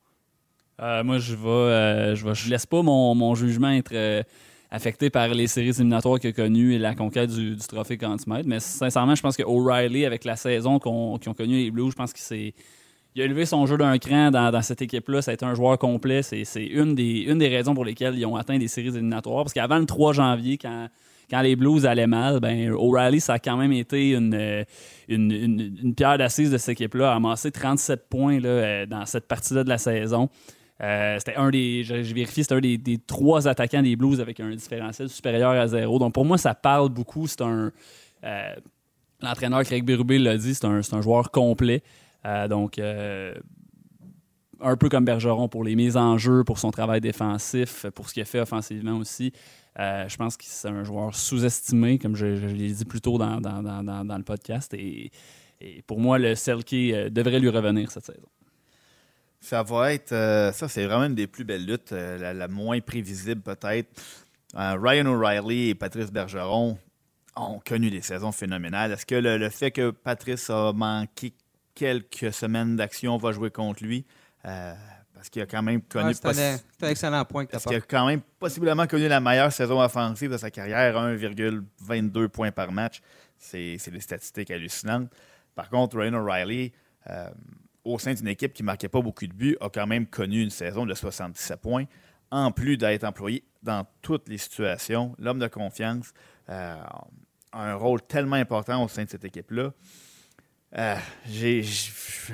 Euh, 0.80 1.02
moi, 1.02 1.18
je 1.18 1.34
vais, 1.34 1.48
euh, 1.48 2.14
je 2.14 2.24
vais, 2.24 2.34
je 2.34 2.48
laisse 2.48 2.66
pas 2.66 2.82
mon, 2.82 3.34
jugement 3.34 3.70
être 3.70 4.24
affecté 4.70 5.10
par 5.10 5.28
les 5.28 5.46
séries 5.46 5.70
éliminatoires 5.70 6.20
qu'il 6.20 6.30
a 6.30 6.32
connues 6.32 6.74
et 6.74 6.78
la 6.78 6.94
conquête 6.94 7.30
du, 7.30 7.56
trophée 7.56 7.98
Conn 7.98 8.16
Mais 8.44 8.60
sincèrement, 8.60 9.14
je 9.14 9.22
pense 9.22 9.36
que 9.36 9.42
O'Reilly, 9.42 10.04
avec 10.04 10.24
la 10.24 10.36
saison 10.36 10.78
qu'ils 10.78 10.90
ont 10.92 11.34
connu 11.34 11.56
les 11.56 11.70
Blues, 11.70 11.90
je 11.90 11.96
pense 11.96 12.12
que 12.12 12.20
c'est 12.20 12.54
il 13.14 13.22
a 13.22 13.24
élevé 13.24 13.46
son 13.46 13.66
jeu 13.66 13.76
d'un 13.76 13.98
cran 13.98 14.30
dans, 14.30 14.62
cette 14.62 14.82
équipe-là. 14.82 15.22
Ça 15.22 15.32
a 15.32 15.34
été 15.34 15.44
un 15.44 15.54
joueur 15.54 15.78
complet. 15.78 16.22
C'est 16.22 16.44
une 16.56 16.94
des, 16.94 17.48
raisons 17.48 17.74
pour 17.74 17.84
lesquelles 17.84 18.16
ils 18.16 18.26
ont 18.26 18.36
atteint 18.36 18.58
des 18.58 18.68
séries 18.68 18.88
éliminatoires. 18.88 19.44
Parce 19.44 19.52
qu'avant 19.52 19.78
le 19.78 19.86
3 19.86 20.12
janvier, 20.12 20.58
quand, 20.58 20.88
quand 21.30 21.40
les 21.40 21.56
Blues 21.56 21.84
allaient 21.84 22.06
mal, 22.06 22.40
ben, 22.40 22.70
O'Reilly, 22.72 23.20
ça 23.20 23.34
a 23.34 23.38
quand 23.38 23.56
même 23.56 23.72
été 23.72 24.12
une, 24.12 24.64
une, 25.08 25.94
pierre 25.96 26.18
d'assise 26.18 26.50
de 26.50 26.58
cette 26.58 26.80
équipe-là. 26.80 27.12
A 27.12 27.16
amassé 27.16 27.50
37 27.50 28.08
points 28.08 28.40
là, 28.40 28.48
euh, 28.48 28.86
dans 28.86 29.04
cette 29.04 29.26
partie-là 29.26 29.64
de 29.64 29.68
la 29.68 29.78
saison. 29.78 30.28
Euh, 30.80 31.16
c'était 31.18 31.34
un 31.34 31.50
des, 31.50 31.82
c'était 32.24 32.54
un 32.54 32.60
des, 32.60 32.98
trois 33.06 33.48
attaquants 33.48 33.82
des 33.82 33.96
Blues 33.96 34.20
avec 34.20 34.38
un 34.38 34.50
différentiel 34.50 35.08
supérieur 35.08 35.50
à 35.50 35.66
zéro. 35.66 35.98
Donc 35.98 36.14
pour 36.14 36.24
moi, 36.24 36.38
ça 36.38 36.54
parle 36.54 36.88
beaucoup. 36.90 37.26
C'est 37.26 37.42
un. 37.42 37.72
Euh, 38.24 38.54
l'entraîneur 39.20 39.62
Craig 39.64 39.84
Berube 39.84 40.12
l'a 40.12 40.36
dit, 40.36 40.54
c'est 40.54 40.66
un, 40.66 40.80
un, 40.92 41.00
joueur 41.00 41.30
complet. 41.30 41.82
Euh, 42.26 42.48
donc, 42.48 42.78
euh, 42.78 43.34
un 44.60 44.76
peu 44.76 44.88
comme 44.88 45.04
Bergeron 45.04 45.48
pour 45.48 45.64
les 45.64 45.76
mises 45.76 45.96
en 45.96 46.18
jeu, 46.18 46.44
pour 46.44 46.58
son 46.58 46.70
travail 46.70 47.00
défensif, 47.00 47.86
pour 47.94 48.08
ce 48.08 48.14
qu'il 48.14 48.22
a 48.22 48.26
fait 48.26 48.40
offensivement 48.40 48.96
aussi. 48.96 49.32
Euh, 49.78 50.08
je 50.08 50.16
pense 50.16 50.36
que 50.36 50.44
c'est 50.46 50.68
un 50.68 50.82
joueur 50.82 51.14
sous-estimé, 51.14 51.98
comme 51.98 52.16
je, 52.16 52.26
l'ai 52.26 52.72
dit 52.72 52.84
plus 52.84 53.00
tôt 53.00 53.18
dans, 53.18 53.38
le 53.38 54.22
podcast. 54.22 54.74
Et, 54.74 55.12
pour 55.86 56.00
moi, 56.00 56.18
le 56.18 56.34
Selkie 56.34 56.92
devrait 57.10 57.40
lui 57.40 57.48
revenir 57.48 57.90
cette 57.90 58.06
saison. 58.06 58.28
Ça 59.40 59.62
va 59.62 59.92
être. 59.92 60.10
ça, 60.10 60.68
c'est 60.68 60.84
vraiment 60.84 61.04
une 61.04 61.14
des 61.14 61.26
plus 61.28 61.44
belles 61.44 61.64
luttes, 61.64 61.92
la, 61.92 62.48
moins 62.48 62.80
prévisible 62.80 63.40
peut-être. 63.40 63.88
Ryan 64.54 65.06
O'Reilly 65.06 65.70
et 65.70 65.74
Patrice 65.74 66.10
Bergeron 66.10 66.78
ont 67.38 67.60
connu 67.64 67.90
des 67.90 68.02
saisons 68.02 68.32
phénoménales. 68.32 68.92
Est-ce 68.92 69.06
que 69.06 69.14
le, 69.14 69.48
fait 69.50 69.70
que 69.70 69.90
Patrice 69.90 70.50
a 70.50 70.72
manqué 70.72 71.32
quelques 71.78 72.32
semaines 72.32 72.74
d'action, 72.74 73.16
va 73.18 73.30
jouer 73.30 73.50
contre 73.50 73.84
lui. 73.84 74.04
Euh, 74.44 74.74
parce 75.14 75.30
qu'il 75.30 75.42
a 75.42 75.46
quand 75.46 75.62
même 75.62 75.82
connu. 75.82 76.12
c'est 76.14 76.26
un, 76.26 76.88
excellent 76.88 77.24
point 77.24 77.46
que 77.46 77.52
Parce 77.52 77.64
qu'il 77.64 77.76
a 77.76 77.80
quand 77.80 78.06
même 78.06 78.20
possiblement 78.38 78.86
connu 78.86 79.08
la 79.08 79.20
meilleure 79.20 79.52
saison 79.52 79.80
offensive 79.80 80.30
de 80.30 80.36
sa 80.36 80.50
carrière, 80.50 80.94
1,22 80.94 82.28
points 82.28 82.52
par 82.52 82.70
match. 82.72 83.00
C'est 83.36 83.78
des 83.90 84.00
statistiques 84.00 84.50
hallucinantes. 84.50 85.08
Par 85.54 85.70
contre, 85.70 85.98
Ryan 85.98 86.14
O'Reilly, 86.14 86.72
euh, 87.10 87.30
au 87.84 87.98
sein 87.98 88.14
d'une 88.14 88.28
équipe 88.28 88.52
qui 88.52 88.62
ne 88.62 88.66
marquait 88.66 88.88
pas 88.88 89.00
beaucoup 89.00 89.26
de 89.26 89.32
buts, 89.32 89.56
a 89.60 89.68
quand 89.68 89.86
même 89.86 90.06
connu 90.06 90.42
une 90.42 90.50
saison 90.50 90.86
de 90.86 90.94
77 90.94 91.60
points, 91.60 91.84
en 92.30 92.52
plus 92.52 92.76
d'être 92.76 93.04
employé 93.04 93.44
dans 93.62 93.86
toutes 94.02 94.28
les 94.28 94.38
situations. 94.38 95.14
L'homme 95.18 95.38
de 95.38 95.48
confiance 95.48 96.12
euh, 96.48 96.76
a 97.52 97.70
un 97.70 97.74
rôle 97.74 98.02
tellement 98.02 98.36
important 98.36 98.84
au 98.84 98.88
sein 98.88 99.04
de 99.04 99.10
cette 99.10 99.24
équipe-là. 99.24 99.72
Euh, 100.76 100.96
j'ai 101.26 101.64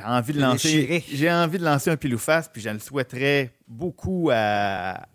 envie 0.05 0.32
de 0.32 0.41
lancer 0.41 1.05
j'ai 1.09 1.30
envie 1.30 1.57
de 1.57 1.64
lancer 1.64 1.91
un 1.91 1.97
pilou 1.97 2.18
face 2.18 2.49
puis 2.49 2.61
je 2.61 2.68
le 2.68 2.80
souhaiterais 2.80 3.55
beaucoup 3.68 4.28
à, 4.32 5.07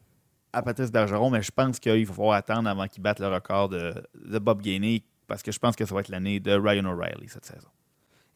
à 0.54 0.62
Patrice 0.62 0.90
Bergeron 0.90 1.30
mais 1.30 1.42
je 1.42 1.52
pense 1.52 1.82
qu'il 1.82 2.06
va 2.06 2.14
falloir 2.14 2.38
attendre 2.38 2.70
avant 2.70 2.88
qu'il 2.88 3.04
batte 3.04 3.20
le 3.20 3.28
record 3.28 3.68
de, 3.68 3.94
Bob 4.40 4.62
Gainey 4.62 5.04
parce 5.28 5.44
que 5.44 5.52
je 5.52 5.60
pense 5.60 5.76
que 5.76 5.86
ça 5.86 5.94
va 5.94 6.00
être 6.00 6.08
l'année 6.08 6.40
de 6.40 6.54
Ryan 6.54 6.86
O'Reilly 6.86 7.28
cette 7.28 7.46
saison. 7.46 7.68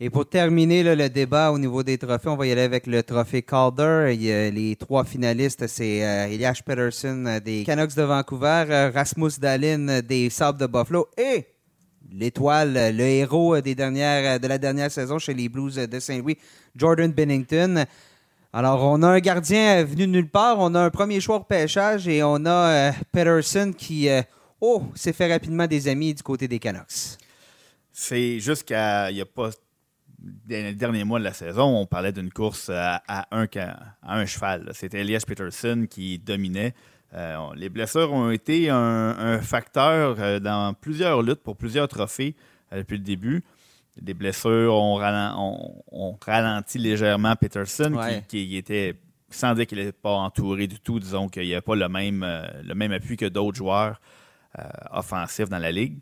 Et 0.01 0.09
pour 0.09 0.27
terminer 0.27 0.84
le 0.84 1.09
débat 1.09 1.51
au 1.51 1.57
niveau 1.57 1.81
des 1.81 1.97
trophées, 1.97 2.27
on 2.27 2.36
va 2.36 2.45
y 2.45 2.51
aller 2.51 2.63
avec 2.63 2.88
le 2.88 3.03
trophée 3.03 3.41
Calder. 3.41 4.13
les 4.51 4.75
trois 4.75 5.05
finalistes, 5.05 5.65
c'est 5.67 6.03
euh, 6.03 6.25
Elias 6.27 6.61
Peterson 6.65 7.39
des 7.43 7.63
Canucks 7.63 7.95
de 7.95 8.01
Vancouver, 8.01 8.65
euh, 8.69 8.91
Rasmus 8.93 9.31
Dahlin 9.39 10.01
des 10.01 10.29
Sabres 10.29 10.59
de 10.59 10.67
Buffalo 10.67 11.07
et 11.17 11.45
l'étoile, 12.14 12.74
le 12.95 13.03
héros 13.03 13.59
des 13.61 13.76
dernières, 13.76 14.39
de 14.39 14.47
la 14.47 14.57
dernière 14.57 14.91
saison 14.91 15.20
chez 15.20 15.34
les 15.34 15.49
Blues 15.49 15.76
de 15.76 15.99
Saint-Louis, 15.99 16.38
Jordan 16.76 17.11
Bennington. 17.11 17.86
Alors, 18.53 18.84
on 18.84 19.01
a 19.01 19.07
un 19.07 19.20
gardien 19.20 19.84
venu 19.84 20.05
de 20.05 20.11
nulle 20.11 20.30
part, 20.30 20.59
on 20.59 20.76
a 20.76 20.82
un 20.82 20.89
premier 20.89 21.20
choix 21.20 21.38
au 21.38 21.43
pêchage 21.43 22.07
et 22.07 22.22
on 22.24 22.45
a 22.45 22.91
Peterson 23.11 23.74
qui, 23.76 24.07
oh, 24.61 24.84
s'est 24.93 25.14
fait 25.14 25.32
rapidement 25.32 25.66
des 25.66 25.88
amis 25.88 26.14
du 26.14 26.24
côté 26.24 26.47
des 26.47 26.59
Canucks. 26.59 27.18
C'est 27.91 28.39
jusqu'à 28.39 29.11
il 29.11 29.16
n'y 29.16 29.22
a 29.22 29.26
pas 29.26 29.49
les 30.47 30.74
derniers 30.74 31.03
mois 31.03 31.20
de 31.20 31.24
la 31.24 31.34
saison, 31.34 31.78
on 31.78 31.86
parlait 31.86 32.11
d'une 32.11 32.32
course 32.32 32.70
à, 32.74 33.28
un, 33.32 34.26
cheval. 34.26 34.72
C'était 34.74 35.01
Elias 35.01 35.24
Peterson 35.28 35.86
qui 35.89 36.20
dominait. 36.20 36.74
Euh, 37.16 37.49
les 37.55 37.70
blessures 37.70 38.11
ont 38.11 38.32
été 38.32 38.70
un, 38.70 39.39
facteur 39.41 40.16
euh, 40.20 40.39
dans 40.39 40.74
plusieurs 40.74 41.22
luttes 41.22 41.43
pour 41.43 41.55
plusieurs 41.55 41.88
trophées 41.88 42.36
euh, 42.72 42.78
depuis 42.80 42.97
le 42.97 43.03
début. 43.03 43.43
Les 44.01 44.16
blessures 44.16 44.74
ont, 44.74 44.95
ralenti, 46.26 46.80
légèrement 46.80 47.36
Peterson, 47.36 47.95
qui, 48.28 48.57
était, 48.57 48.95
sans 49.30 49.53
dire 49.53 49.68
qu'il 49.68 49.78
n'était 49.78 49.91
pas 49.91 50.14
entouré 50.14 50.66
du 50.66 50.80
tout, 50.80 50.99
disons 50.99 51.30
qu'il 51.30 51.43
n'y 51.43 51.53
a 51.53 51.61
pas 51.61 51.76
le 51.76 51.88
même, 51.88 52.26
le 52.64 52.74
même 52.74 52.91
appui 52.91 53.18
que 53.18 53.26
d'autres 53.26 53.57
joueurs 53.57 54.01
offensifs 54.89 55.47
dans 55.47 55.59
la 55.59 55.72
ligue. 55.72 55.99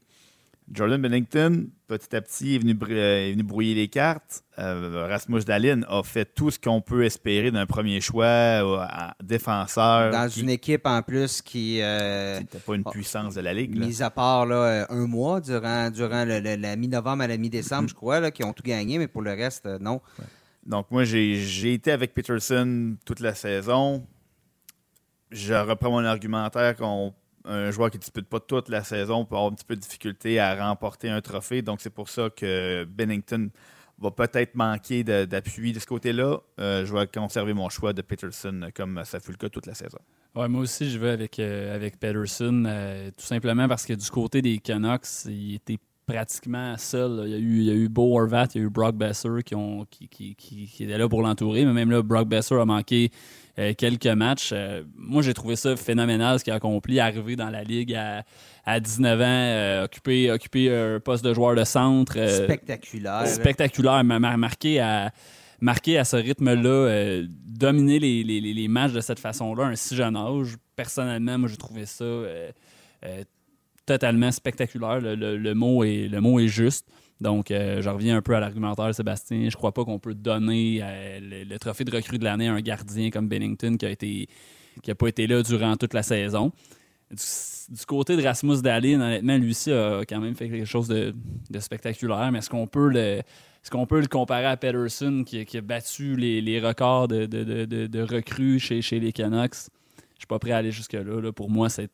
Jordan 0.74 1.02
Bennington, 1.02 1.68
petit 1.88 2.16
à 2.16 2.22
petit, 2.22 2.56
est 2.56 2.60
venu, 2.60 2.78
euh, 2.90 3.36
brouiller 3.44 3.76
les 3.76 3.90
cartes. 3.90 4.44
Euh, 4.58 5.06
Rasmus 5.10 5.42
Dahlin 5.42 5.82
a 5.90 6.02
fait 6.04 6.26
tout 6.34 6.50
ce 6.50 6.58
qu'on 6.58 6.80
peut 6.82 7.04
espérer 7.04 7.52
d'un 7.52 7.66
premier 7.66 8.00
choix 8.00 8.26
euh, 8.26 8.86
défenseur. 9.22 10.12
Dans 10.12 10.30
une 10.30 10.50
équipe 10.50 10.86
en 10.86 11.02
plus 11.02 11.42
qui. 11.42 11.82
n'était 11.82 12.60
pas 12.60 12.76
une 12.76 12.86
puissance 12.86 13.36
de 13.36 13.42
la 13.42 13.54
Ligue. 13.54 13.78
Mis 13.78 14.02
à 14.02 14.10
part 14.10 14.46
là, 14.46 14.86
un 14.90 15.08
mois 15.08 15.42
durant, 15.42 15.90
durant 15.90 16.24
la 16.26 16.76
mi-novembre 16.76 17.24
à 17.24 17.28
la 17.28 17.38
mi-décembre, 17.38 17.90
je 17.90 17.96
crois, 17.96 18.20
là, 18.20 18.32
qui 18.32 18.44
ont 18.44 18.54
tout 18.54 18.64
gagné, 18.64 18.98
mais 18.98 19.08
pour 19.08 19.22
le 19.22 19.32
reste, 19.32 19.66
non. 19.82 20.02
Donc, 20.66 20.90
moi, 20.92 21.04
j'ai 21.04 21.74
été 21.74 21.92
avec 21.92 22.14
Peterson 22.14 22.96
toute 23.06 23.20
la 23.20 23.34
saison. 23.36 24.06
Je 25.32 25.54
reprends 25.54 25.92
mon 25.92 26.06
argumentaire 26.06 26.76
qu'on 26.76 27.14
un 27.46 27.72
joueur 27.72 27.90
qui 27.90 27.98
ne 27.98 28.02
dispute 28.02 28.28
pas 28.28 28.40
toute 28.40 28.70
la 28.70 28.84
saison 28.84 29.26
peut 29.26 29.36
avoir 29.36 29.52
un 29.52 29.56
petit 29.56 29.66
peu 29.66 29.76
de 29.76 29.82
difficulté 29.82 30.40
à 30.40 30.68
remporter 30.68 31.10
un 31.10 31.22
trophée. 31.22 31.62
Donc, 31.62 31.82
c'est 31.82 31.90
pour 31.90 32.10
ça 32.10 32.30
que 32.30 32.84
Bennington 32.86 33.50
va 34.02 34.12
peut-être 34.12 34.56
manquer 34.56 35.04
d'appui 35.04 35.74
de, 35.74 35.80
ce 35.80 35.86
côté-là. 35.86 36.40
Euh, 36.60 36.86
je 36.86 36.94
vais 36.94 37.08
conserver 37.08 37.54
mon 37.54 37.70
choix 37.70 37.94
de 37.94 38.02
Peterson 38.02 38.70
comme 38.76 39.02
ça 39.06 39.20
fut 39.20 39.32
le 39.32 39.38
cas 39.38 39.50
toute 39.50 39.68
la 39.68 39.76
saison. 39.76 40.00
Ouais, 40.34 40.48
moi 40.48 40.62
aussi, 40.62 40.90
je 40.90 40.98
vais 40.98 41.10
avec, 41.10 41.40
euh, 41.40 41.76
avec 41.76 42.00
Peterson, 42.00 42.64
euh, 42.66 43.12
tout 43.12 43.26
simplement 43.26 43.68
parce 43.68 43.86
que 43.86 43.94
du 43.94 44.10
côté 44.10 44.42
des 44.42 44.60
Canucks, 44.60 45.26
il 45.26 45.56
était 45.56 45.78
pratiquement 46.06 46.76
seul. 46.78 47.24
Il 47.26 47.32
y, 47.32 47.36
a 47.36 47.38
eu, 47.38 47.58
il 47.60 47.64
y 47.64 47.70
a 47.70 47.74
eu 47.74 47.90
Bo 47.90 48.18
Horvat, 48.18 48.48
il 48.54 48.62
y 48.62 48.64
a 48.64 48.68
eu 48.68 48.70
Brock 48.70 48.96
Besser 48.96 49.44
qui, 49.46 49.56
ont, 49.56 49.86
qui, 49.90 50.08
qui, 50.08 50.36
qui, 50.36 50.68
qui 50.68 50.84
étaient 50.84 50.98
là 50.98 51.08
pour 51.08 51.22
l'entourer, 51.22 51.66
mais 51.66 51.74
même 51.74 51.92
là, 51.92 52.02
Brock 52.02 52.28
Besser 52.28 52.56
a 52.56 52.66
manqué 52.66 53.12
euh, 53.60 53.74
quelques 53.78 54.08
matchs. 54.08 54.52
Euh, 54.54 54.84
moi, 54.96 55.22
j'ai 55.22 55.34
trouvé 55.34 55.56
ça 55.56 55.76
phénoménal 55.76 56.40
ce 56.40 56.44
qu'il 56.44 56.54
a 56.54 56.58
accompli, 56.58 57.00
arriver 57.00 57.36
dans 57.36 57.50
la 57.50 57.64
ligue 57.64 57.94
à, 57.94 58.24
à 58.66 58.80
19 58.80 59.20
ans, 59.20 59.24
euh, 59.26 59.86
occuper, 59.86 60.32
occuper 60.32 60.74
un 60.74 61.00
poste 61.00 61.24
de 61.24 61.34
joueur 61.34 61.56
de 61.56 61.64
centre. 61.64 62.14
spectaculaire. 62.28 63.28
Spectaculaire, 63.28 64.04
marqué 64.04 64.80
à 64.80 65.12
marqué 65.64 66.00
à 66.00 66.06
ce 66.06 66.16
rythme-là, 66.16 67.22
dominer 67.46 68.00
les, 68.00 68.24
les, 68.24 68.42
les, 68.42 68.68
matchs 68.68 68.94
de 68.94 69.00
cette 69.00 69.20
façon-là, 69.20 69.66
un 69.66 69.76
si 69.76 69.96
jeune 69.96 70.16
âge. 70.16 70.56
Personnellement, 70.76 71.38
moi, 71.38 71.48
j'ai 71.50 71.58
trouvé 71.58 71.86
ça 71.86 72.04
totalement 73.92 74.32
spectaculaire. 74.32 75.02
Le, 75.02 75.16
le, 75.38 75.54
mot 75.54 75.84
est, 75.84 76.08
le 76.08 76.22
mot 76.22 76.40
est 76.40 76.48
juste. 76.48 76.88
Donc, 77.20 77.52
euh, 77.52 77.82
je 77.82 77.90
reviens 77.90 78.18
un 78.18 78.22
peu 78.22 78.36
à 78.36 78.40
l'argumentaire, 78.40 78.94
Sébastien. 78.96 79.50
Je 79.50 79.56
crois 79.56 79.74
pas 79.74 79.84
qu'on 79.84 80.00
peut 80.00 80.16
donner 80.16 80.80
euh, 80.82 81.46
le, 81.48 81.60
trophée 81.60 81.84
de 81.84 81.96
recrue 81.96 82.18
de 82.18 82.24
l'année 82.24 82.48
à 82.48 82.54
un 82.54 82.62
gardien 82.62 83.10
comme 83.10 83.28
Bennington 83.28 83.76
qui 83.78 83.86
a 83.86 83.90
été 83.90 84.28
qui 84.82 84.90
a 84.90 84.96
pas 84.96 85.08
été 85.10 85.28
là 85.28 85.44
durant 85.44 85.76
toute 85.76 85.94
la 85.94 86.02
saison. 86.02 86.52
Du, 87.12 87.86
côté 87.86 88.16
de 88.16 88.24
Rasmus 88.24 88.62
Dahlin, 88.62 89.02
honnêtement, 89.02 89.38
lui 89.38 89.52
aussi 89.52 89.72
a 89.72 90.02
quand 90.08 90.22
même 90.22 90.34
fait 90.34 90.50
quelque 90.50 90.66
chose 90.66 90.88
de, 90.88 91.14
spectaculaire. 91.60 92.32
Mais 92.32 92.40
est-ce 92.40 92.50
qu'on 92.50 92.68
peut 92.68 92.90
le 92.90 93.22
ce 93.64 93.70
qu'on 93.70 93.86
peut 93.86 94.00
le 94.00 94.08
comparer 94.08 94.46
à 94.46 94.58
Pedersen 94.58 95.24
qui, 95.26 95.58
a 95.58 95.62
battu 95.62 96.16
les, 96.16 96.60
records 96.60 97.10
de, 97.10 97.26
de, 97.26 98.02
recrues 98.02 98.60
chez, 98.60 98.82
chez 98.82 99.00
les 99.00 99.12
Canucks? 99.12 99.68
Je 100.16 100.22
suis 100.22 100.28
pas 100.28 100.40
prêt 100.40 100.52
à 100.52 100.58
aller 100.58 100.72
jusque-là. 100.72 101.04
Là. 101.04 101.32
Pour 101.32 101.50
moi, 101.52 101.70
c'est 101.70 101.92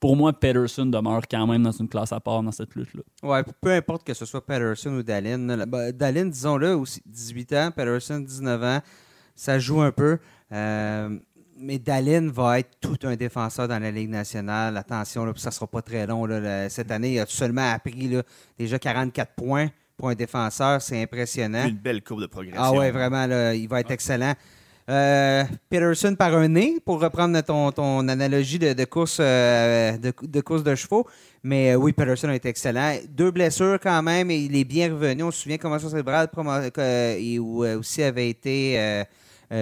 pour 0.00 0.16
moi, 0.16 0.32
Pedersen 0.32 0.90
demeure 0.90 1.22
quand 1.30 1.46
même 1.46 1.62
dans 1.62 1.72
une 1.72 1.88
classe 1.88 2.12
à 2.12 2.20
part 2.20 2.42
dans 2.42 2.52
cette 2.52 2.74
lutte-là. 2.74 3.02
Ouais, 3.22 3.42
peu 3.60 3.72
importe 3.72 4.06
que 4.06 4.14
ce 4.14 4.26
soit 4.26 4.44
Pedersen 4.44 4.94
ou 4.94 5.02
Dallin. 5.02 5.66
Ben, 5.66 5.92
Dallin, 5.92 6.26
disons-le, 6.26 6.76
aussi 6.76 7.02
18 7.06 7.52
ans, 7.54 7.70
Pedersen, 7.74 8.24
19 8.24 8.62
ans, 8.62 8.80
ça 9.34 9.58
joue 9.58 9.80
un 9.80 9.92
peu. 9.92 10.18
Euh, 10.52 11.18
mais 11.56 11.78
Dallin 11.78 12.30
va 12.30 12.58
être 12.58 12.70
tout 12.80 12.98
un 13.04 13.16
défenseur 13.16 13.68
dans 13.68 13.78
la 13.78 13.90
Ligue 13.90 14.10
nationale. 14.10 14.76
Attention, 14.76 15.24
là, 15.24 15.32
ça 15.36 15.50
ne 15.50 15.54
sera 15.54 15.66
pas 15.66 15.82
très 15.82 16.06
long. 16.06 16.28
cette 16.68 16.90
année, 16.90 17.14
il 17.14 17.20
a 17.20 17.26
seulement 17.26 17.72
appris 17.72 18.08
là, 18.08 18.22
déjà 18.58 18.78
44 18.78 19.32
points 19.34 19.68
pour 19.96 20.08
un 20.08 20.14
défenseur. 20.14 20.82
C'est 20.82 21.00
impressionnant. 21.00 21.66
Une 21.66 21.76
belle 21.76 22.02
courbe 22.02 22.22
de 22.22 22.26
progression. 22.26 22.60
Ah 22.62 22.72
ouais, 22.72 22.90
vraiment, 22.90 23.24
il 23.52 23.68
va 23.68 23.80
être 23.80 23.90
excellent. 23.90 24.34
Euh, 24.90 25.44
Peterson 25.70 26.14
par 26.14 26.34
un 26.34 26.48
nez, 26.48 26.78
pour 26.84 27.00
reprendre 27.00 27.40
ton, 27.40 27.72
ton 27.72 28.06
analogie 28.06 28.58
de, 28.58 28.84
course, 28.84 29.16
euh, 29.18 29.96
de, 29.96 30.40
course 30.42 30.62
de 30.62 30.74
chevaux. 30.74 31.06
Mais 31.42 31.72
euh, 31.72 31.76
oui, 31.76 31.92
Peterson 31.92 32.28
a 32.28 32.34
été 32.34 32.50
excellent. 32.50 32.96
Deux 33.08 33.30
blessures 33.30 33.78
quand 33.82 34.02
même, 34.02 34.30
et 34.30 34.36
il 34.36 34.54
est 34.56 34.64
bien 34.64 34.92
revenu. 34.92 35.22
On 35.22 35.30
se 35.30 35.42
souvient 35.42 35.56
comment 35.56 35.78
ça 35.78 35.88
cérébral 35.88 36.28
et 37.18 37.38
aussi 37.38 38.02
avait 38.02 38.28
été 38.28 39.04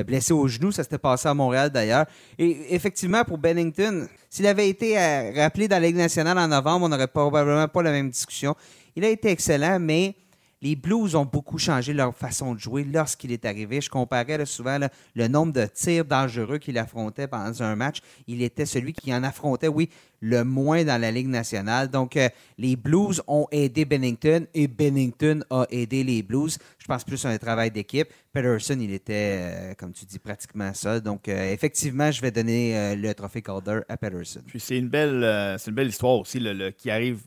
blessé 0.07 0.33
au 0.33 0.49
genou. 0.49 0.73
Ça 0.73 0.83
s'était 0.83 0.99
passé 0.99 1.29
à 1.29 1.35
Montréal 1.35 1.71
d'ailleurs. 1.71 2.07
Et 2.37 2.75
effectivement, 2.75 3.23
pour 3.25 3.39
Bennington, 3.39 4.09
s'il 4.29 4.47
avait 4.47 4.69
été 4.69 4.97
rappelé 5.37 5.69
dans 5.69 5.81
la 5.81 5.87
Ligue 5.87 5.97
nationale 5.97 6.39
en 6.39 6.49
novembre, 6.49 6.87
on 6.87 6.89
n'aurait 6.89 7.07
probablement 7.07 7.69
pas 7.69 7.83
la 7.83 7.93
même 7.93 8.11
discussion. 8.11 8.57
Il 8.97 9.05
a 9.05 9.09
été 9.09 9.31
excellent, 9.31 9.79
mais 9.79 10.17
les 10.63 10.77
Blues 10.77 11.17
ont 11.17 11.25
beaucoup 11.25 11.59
changé 11.59 11.93
leur 11.93 12.15
façon 12.15 12.55
de 12.55 12.61
jouer 12.61 12.85
lorsqu'il 12.85 13.33
est 13.33 13.45
arrivé. 13.45 13.81
Je 13.81 13.91
comparais 13.91 14.47
souvent 14.47 14.79
le 15.15 15.29
nombre 15.29 15.53
de 15.53 15.67
tirs 15.67 16.05
dangereux 16.05 16.59
qu'il 16.59 16.79
affrontait 16.79 17.27
pendant 17.27 17.63
un 17.63 17.75
match. 17.75 17.99
Il 18.29 18.43
était 18.43 18.65
celui 18.65 18.93
qui 18.93 19.13
en 19.13 19.25
affrontait, 19.25 19.67
oui, 19.67 19.91
le 20.21 20.45
moins 20.45 20.85
dans 20.85 21.01
la 21.01 21.11
Ligue 21.11 21.27
nationale. 21.27 21.89
Donc, 21.89 22.17
euh, 22.17 22.29
les 22.59 22.77
Blues 22.77 23.21
ont 23.27 23.49
aidé 23.51 23.85
Bennington 23.85 24.47
et 24.55 24.69
Bennington 24.69 25.41
a 25.51 25.67
aidé 25.69 26.05
les 26.05 26.23
Blues. 26.23 26.59
Je 26.79 26.87
pense 26.87 27.03
plus 27.03 27.27
à 27.27 27.31
un 27.31 27.39
travail 27.39 27.73
d'équipe. 27.73 28.07
Peterson, 28.33 28.79
il 28.81 28.93
était, 28.93 29.41
euh, 29.41 29.75
comme 29.75 29.93
tu 29.93 30.05
dis, 30.05 30.21
pratiquement 30.21 30.73
seul. 30.75 31.01
Donc, 31.01 31.29
euh, 31.29 31.53
effectivement, 31.53 32.13
je 32.13 32.23
vais 32.23 32.31
donner 32.31 32.95
le 32.95 33.13
trophée 33.15 33.43
Calder 33.43 33.81
à 33.89 33.97
Peterson. 33.97 34.43
Puis, 34.47 34.61
c'est 34.61 34.79
une, 34.79 34.89
belle, 34.89 35.59
histoire 35.89 36.21
aussi 36.21 36.41
qui 36.79 36.89
arrive 36.89 37.19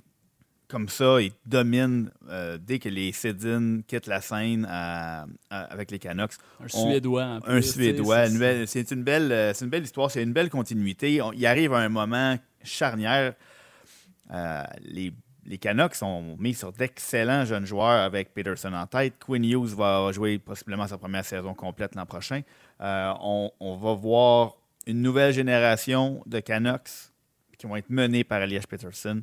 comme 0.68 0.90
ça, 0.90 1.22
il 1.22 1.32
domine 1.46 2.12
euh, 2.30 2.58
dès 2.60 2.80
que 2.80 2.90
les 2.90 3.12
Sedin 3.12 3.82
quittent 3.88 4.08
la 4.08 4.22
scène 4.22 4.66
avec 5.50 5.92
les 5.92 6.00
Canucks. 6.00 6.34
Un 6.64 6.68
Suédois. 6.68 7.40
un 7.46 7.62
Suédois. 7.62 8.28
C'est 8.66 8.92
une, 8.92 9.04
belle, 9.04 9.32
euh, 9.32 9.54
une 9.54 9.70
belle 9.70 9.84
histoire, 9.84 10.10
c'est 10.10 10.24
une 10.24 10.34
belle 10.34 10.50
continuité. 10.50 11.20
il 11.34 11.46
arrive 11.46 11.74
à 11.74 11.80
un 11.80 11.90
moment 11.90 12.38
charnière. 12.64 13.34
Euh, 14.32 14.64
les, 14.82 15.14
les 15.46 15.58
Canucks 15.60 15.96
sont 15.96 16.36
mis 16.40 16.56
sur 16.56 16.72
d'excellents 16.72 17.46
jeunes 17.46 17.66
joueurs 17.66 18.02
avec 18.04 18.34
Peterson 18.34 18.74
en 18.74 18.88
tête. 18.88 19.14
Quinn 19.24 19.44
Hughes 19.46 19.76
va 19.76 20.12
jouer 20.12 20.40
possiblement 20.40 20.88
sa 20.88 20.98
première 20.98 21.26
saison 21.26 21.54
complète 21.54 21.94
l'an 21.96 22.08
prochain. 22.08 22.42
On, 22.80 23.52
on, 23.60 23.78
va 23.78 23.94
voir 23.94 24.56
une 24.88 25.04
nouvelle 25.04 25.32
génération 25.32 26.24
de 26.26 26.40
Canucks 26.40 27.12
qui 27.58 27.68
vont 27.68 27.76
être 27.76 27.90
menés 27.90 28.24
par 28.24 28.42
Elias 28.42 28.66
Peterson 28.68 29.22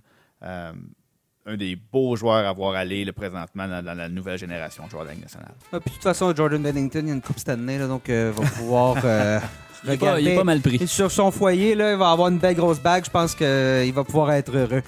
un 1.47 1.57
des 1.57 1.77
beaux 1.77 2.15
joueurs 2.17 2.47
à 2.47 2.53
voir 2.53 2.75
aller 2.75 3.05
le 3.05 3.13
présentement 3.13 3.67
dans, 3.67 3.97
la 3.97 4.09
nouvelle 4.09 4.39
génération 4.39 4.85
de 4.87 4.91
joueurs 4.91 5.05
de 5.05 5.11
la 5.11 5.17
nationale. 5.17 5.55
Ah, 5.73 5.81
puis 5.81 5.91
de 5.91 5.95
toute 5.95 6.03
façon, 6.03 6.33
Jordan 6.35 6.63
Bennington, 6.63 7.01
il 7.03 7.09
y 7.09 7.11
a 7.11 7.15
une 7.15 7.21
Coupe 7.21 7.39
Stanley, 7.39 7.79
là, 7.79 7.87
donc 7.87 8.09
euh, 8.09 8.33
va 8.35 8.49
pouvoir 8.49 8.97
euh, 9.05 9.41
regarder. 9.87 10.23
il 10.23 10.29
est 10.29 10.37
pas 10.37 10.45
mal 10.45 10.61
pris. 10.61 10.87
Sur 10.87 11.11
son 11.11 11.31
foyer, 11.31 11.75
là, 11.75 11.93
il 11.93 11.99
va 11.99 12.11
avoir 12.11 12.29
une 12.29 12.39
belle 12.39 12.55
grosse 12.55 12.81
bague. 12.81 13.05
Je 13.05 13.11
pense 13.11 13.35
qu'il 13.35 13.47
euh, 13.47 13.91
va 13.95 14.05
pouvoir 14.05 14.33
être 14.33 14.57
heureux. 14.57 14.83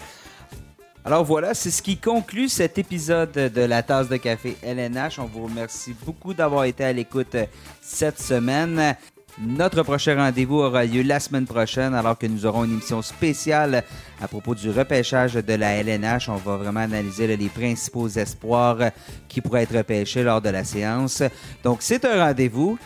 Alors 1.05 1.25
voilà, 1.25 1.53
c'est 1.53 1.71
ce 1.71 1.83
qui 1.83 1.99
conclut 1.99 2.49
cet 2.49 2.79
épisode 2.79 3.33
de 3.33 3.61
la 3.61 3.83
tasse 3.83 4.09
de 4.09 4.17
café 4.17 4.57
LNH. 4.63 5.19
On 5.19 5.27
vous 5.27 5.45
remercie 5.45 5.95
beaucoup 6.07 6.33
d'avoir 6.33 6.65
été 6.65 6.83
à 6.83 6.95
l'écoute 6.95 7.37
cette 7.83 8.19
semaine. 8.19 8.97
Notre 9.41 9.82
prochain 9.82 10.14
rendez-vous 10.14 10.59
aura 10.59 10.85
lieu 10.85 11.03
la 11.03 11.18
semaine 11.18 11.45
prochaine, 11.45 11.93
alors 11.93 12.16
que 12.16 12.26
nous 12.26 12.47
aurons 12.47 12.64
une 12.64 12.74
émission 12.74 13.03
spéciale 13.03 13.82
à 14.20 14.28
propos 14.28 14.55
du 14.55 14.70
repêchage 14.70 15.35
de 15.35 15.55
la 15.55 15.72
LNH. 15.72 16.28
On 16.28 16.37
va 16.37 16.57
vraiment 16.57 16.80
analyser 16.80 17.37
les 17.37 17.49
principaux 17.49 18.07
espoirs 18.09 18.91
qui 19.26 19.41
pourraient 19.41 19.64
être 19.64 19.76
repêchés 19.76 20.22
lors 20.22 20.41
de 20.41 20.51
la 20.51 20.62
séance. 20.62 21.22
Donc, 21.64 21.78
c'est 21.80 22.05
un 22.05 22.26
rendez-vous. 22.26 22.78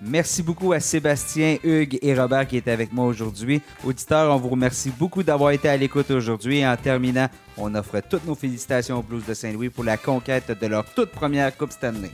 Merci 0.00 0.42
beaucoup 0.44 0.72
à 0.72 0.78
Sébastien, 0.78 1.56
Hugues 1.64 1.98
et 2.02 2.14
Robert 2.14 2.46
qui 2.46 2.58
étaient 2.58 2.70
avec 2.70 2.92
moi 2.92 3.06
aujourd'hui. 3.06 3.60
Auditeurs, 3.82 4.32
on 4.32 4.38
vous 4.38 4.50
remercie 4.50 4.92
beaucoup 4.96 5.24
d'avoir 5.24 5.50
été 5.50 5.68
à 5.68 5.76
l'écoute 5.76 6.10
aujourd'hui. 6.12 6.64
En 6.64 6.76
terminant, 6.76 7.28
on 7.56 7.74
offre 7.74 8.00
toutes 8.08 8.26
nos 8.26 8.34
félicitations 8.34 8.98
aux 8.98 9.02
Blues 9.02 9.24
de 9.26 9.34
Saint-Louis 9.34 9.70
pour 9.70 9.84
la 9.84 9.96
conquête 9.96 10.56
de 10.60 10.66
leur 10.66 10.84
toute 10.84 11.10
première 11.10 11.56
Coupe 11.56 11.72
Stanley. 11.72 12.10